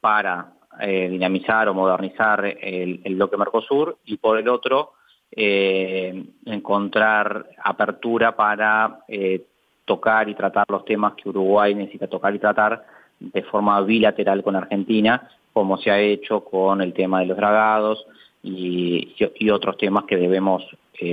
[0.00, 4.92] para eh, dinamizar o modernizar el, bloque Mercosur y por el otro
[5.32, 9.42] eh, encontrar apertura para eh,
[9.84, 12.84] tocar y tratar los temas que Uruguay necesita tocar y tratar
[13.18, 18.06] de forma bilateral con Argentina, como se ha hecho con el tema de los dragados
[18.42, 19.14] y,
[19.50, 20.64] otros temas que debemos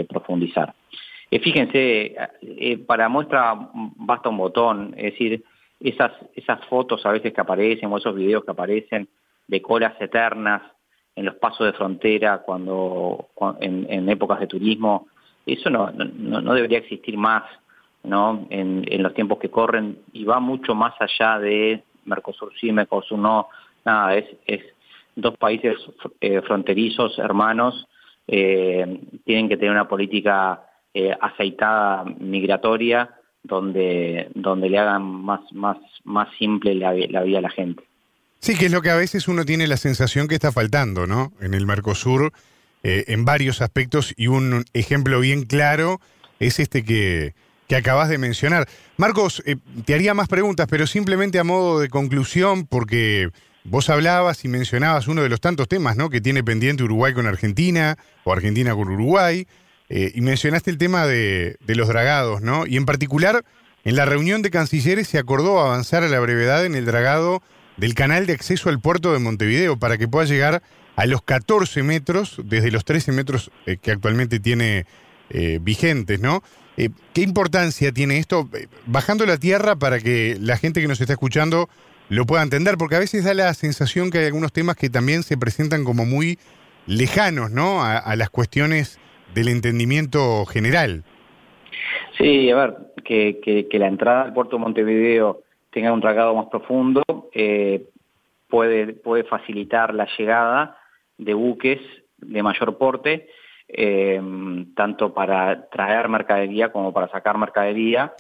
[0.07, 0.73] profundizar.
[1.30, 2.15] fíjense,
[2.85, 3.53] para muestra
[3.98, 5.44] basta un botón, es decir,
[5.80, 9.07] esas, esas fotos a veces que aparecen o esos videos que aparecen
[9.48, 10.61] de colas eternas
[11.18, 13.30] en los pasos de frontera cuando,
[13.60, 15.07] en, épocas de turismo,
[15.45, 17.44] eso no, no, debería existir más
[18.03, 18.45] ¿no?
[18.52, 23.48] En, los tiempos que corren y va mucho más allá de Mercosur sí, Mercosur no,
[23.84, 24.27] nada, es,
[25.15, 25.76] dos países
[26.22, 27.88] eh, fronterizos, hermanos,
[28.27, 33.10] eh, tienen que tener una política eh, aceitada migratoria
[33.41, 36.91] donde, donde le hagan más, más, más simple la
[37.23, 37.86] vida a la gente.
[38.39, 41.34] Sí, que es lo que a veces uno tiene la sensación que está faltando, ¿no?
[41.41, 42.31] En el Mercosur,
[42.84, 45.99] eh, en varios aspectos, y un ejemplo bien claro
[46.39, 47.34] es este que,
[47.68, 48.68] que acabas de mencionar.
[48.95, 53.30] Marcos, eh, te haría más preguntas, pero simplemente a modo de conclusión, porque
[53.64, 56.09] vos hablabas y mencionabas uno de los tantos temas, ¿no?
[56.09, 59.47] Que tiene pendiente Uruguay con Argentina, o Argentina con Uruguay,
[59.89, 62.68] eh, y mencionaste el tema de, de los dragados, ¿no?
[62.68, 63.43] Y en particular,
[63.84, 67.41] en la reunión de cancilleres se acordó avanzar a la brevedad en el dragado
[67.78, 70.62] del canal de acceso al puerto de Montevideo para que pueda llegar
[70.95, 74.86] a los 14 metros desde los 13 metros eh, que actualmente tiene
[75.30, 76.41] eh, vigentes, ¿no?
[76.76, 78.49] Eh, ¿Qué importancia tiene esto
[78.86, 81.70] bajando la tierra para que la gente que nos está escuchando
[82.10, 82.78] lo pueda entender?
[82.78, 86.06] Porque a veces da la sensación que hay algunos temas que también se presentan como
[86.06, 86.40] muy
[86.88, 87.84] lejanos, ¿no?
[87.84, 88.99] A, las cuestiones
[89.36, 91.04] del entendimiento general.
[92.18, 96.48] Sí, a ver, que, que la entrada al puerto de Montevideo tenga un dragado más
[96.48, 97.03] profundo,
[97.34, 97.85] eh,
[98.48, 100.77] puede, puede facilitar la llegada
[101.18, 101.80] de buques
[102.18, 103.30] de mayor porte,
[103.68, 104.22] eh,
[104.76, 108.14] tanto para traer mercadería como para sacar mercadería.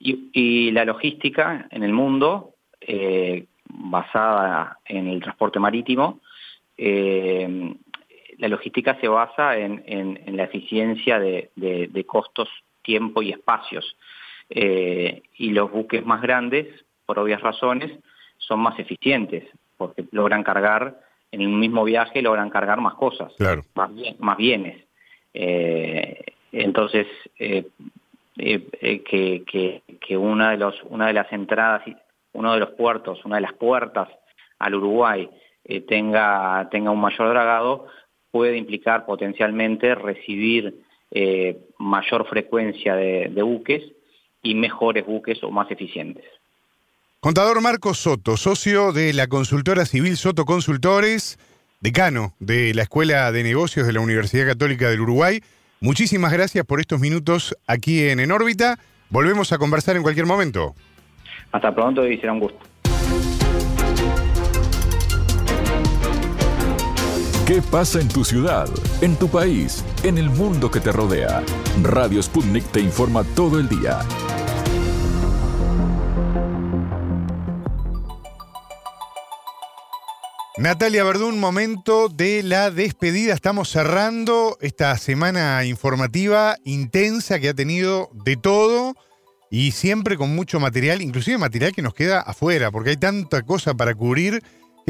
[0.00, 6.20] Y, la logística en el mundo, eh, basada en el transporte marítimo,
[6.76, 12.48] la logística se basa en, la eficiencia de, de, costos,
[12.82, 13.96] tiempo y espacios.
[14.50, 16.66] Y los buques más grandes
[17.08, 17.90] por obvias razones,
[18.36, 19.44] son más eficientes,
[19.78, 21.00] porque logran cargar,
[21.32, 23.32] en un mismo viaje logran cargar más cosas,
[23.74, 24.84] más, bienes.
[25.32, 26.22] Eh,
[26.52, 27.06] entonces,
[27.38, 27.64] eh,
[28.36, 31.82] eh, que, una, de los, una de las entradas,
[32.34, 34.10] uno de los puertos, una de las puertas
[34.58, 35.30] al Uruguay
[35.86, 37.86] tenga, tenga un mayor dragado,
[38.30, 40.74] puede implicar potencialmente recibir
[41.78, 43.82] mayor frecuencia de buques
[44.42, 46.24] y mejores buques o más eficientes.
[47.20, 51.38] Contador Marcos Soto, socio de la consultora civil Soto Consultores,
[51.80, 55.40] decano de la Escuela de Negocios de la Universidad Católica del Uruguay.
[55.80, 58.78] Muchísimas gracias por estos minutos aquí en En órbita.
[59.10, 60.74] Volvemos a conversar en cualquier momento.
[61.50, 62.58] Hasta pronto y será un gusto.
[67.48, 68.68] ¿Qué pasa en tu ciudad,
[69.00, 71.42] en tu país, en el mundo que te rodea?
[71.82, 74.00] Radio Sputnik te informa todo el día.
[80.58, 83.32] Natalia Verdún, momento de la despedida.
[83.32, 88.94] Estamos cerrando esta semana informativa intensa que ha tenido de todo
[89.50, 93.72] y siempre con mucho material, inclusive material que nos queda afuera, porque hay tanta cosa
[93.72, 94.42] para cubrir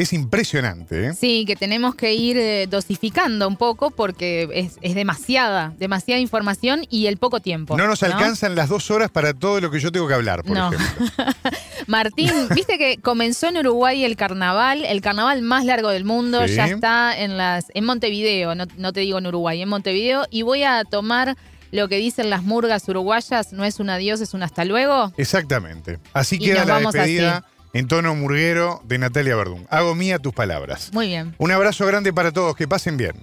[0.03, 1.09] es impresionante.
[1.09, 1.15] ¿eh?
[1.15, 4.49] Sí, que tenemos que ir eh, dosificando un poco porque
[4.81, 7.77] es, demasiada, demasiada información y el poco tiempo.
[7.77, 10.57] No nos alcanzan las dos horas para todo lo que yo tengo que hablar, por
[10.57, 10.79] ejemplo.
[11.87, 16.67] Martín, viste que comenzó en Uruguay el carnaval, el carnaval más largo del mundo, ya
[16.67, 20.85] está en las en Montevideo, no, te digo en Uruguay, en Montevideo, y voy a
[20.85, 21.37] tomar
[21.71, 25.13] lo que dicen las murgas uruguayas, no es un adiós, es un hasta luego.
[25.17, 25.99] Exactamente.
[26.13, 27.45] Así queda la despedida
[27.79, 29.65] en tono murguero de Natalia Verdún.
[29.71, 30.91] Hago mía tus palabras.
[30.93, 31.37] Muy bien.
[31.39, 33.15] Un abrazo grande para todos, que pasen bien.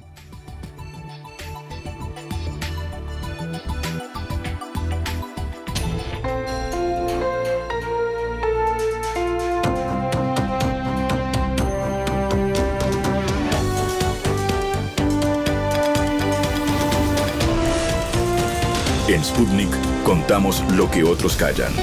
[19.08, 19.70] En Sputnik
[20.04, 21.74] Contamos lo que otros callan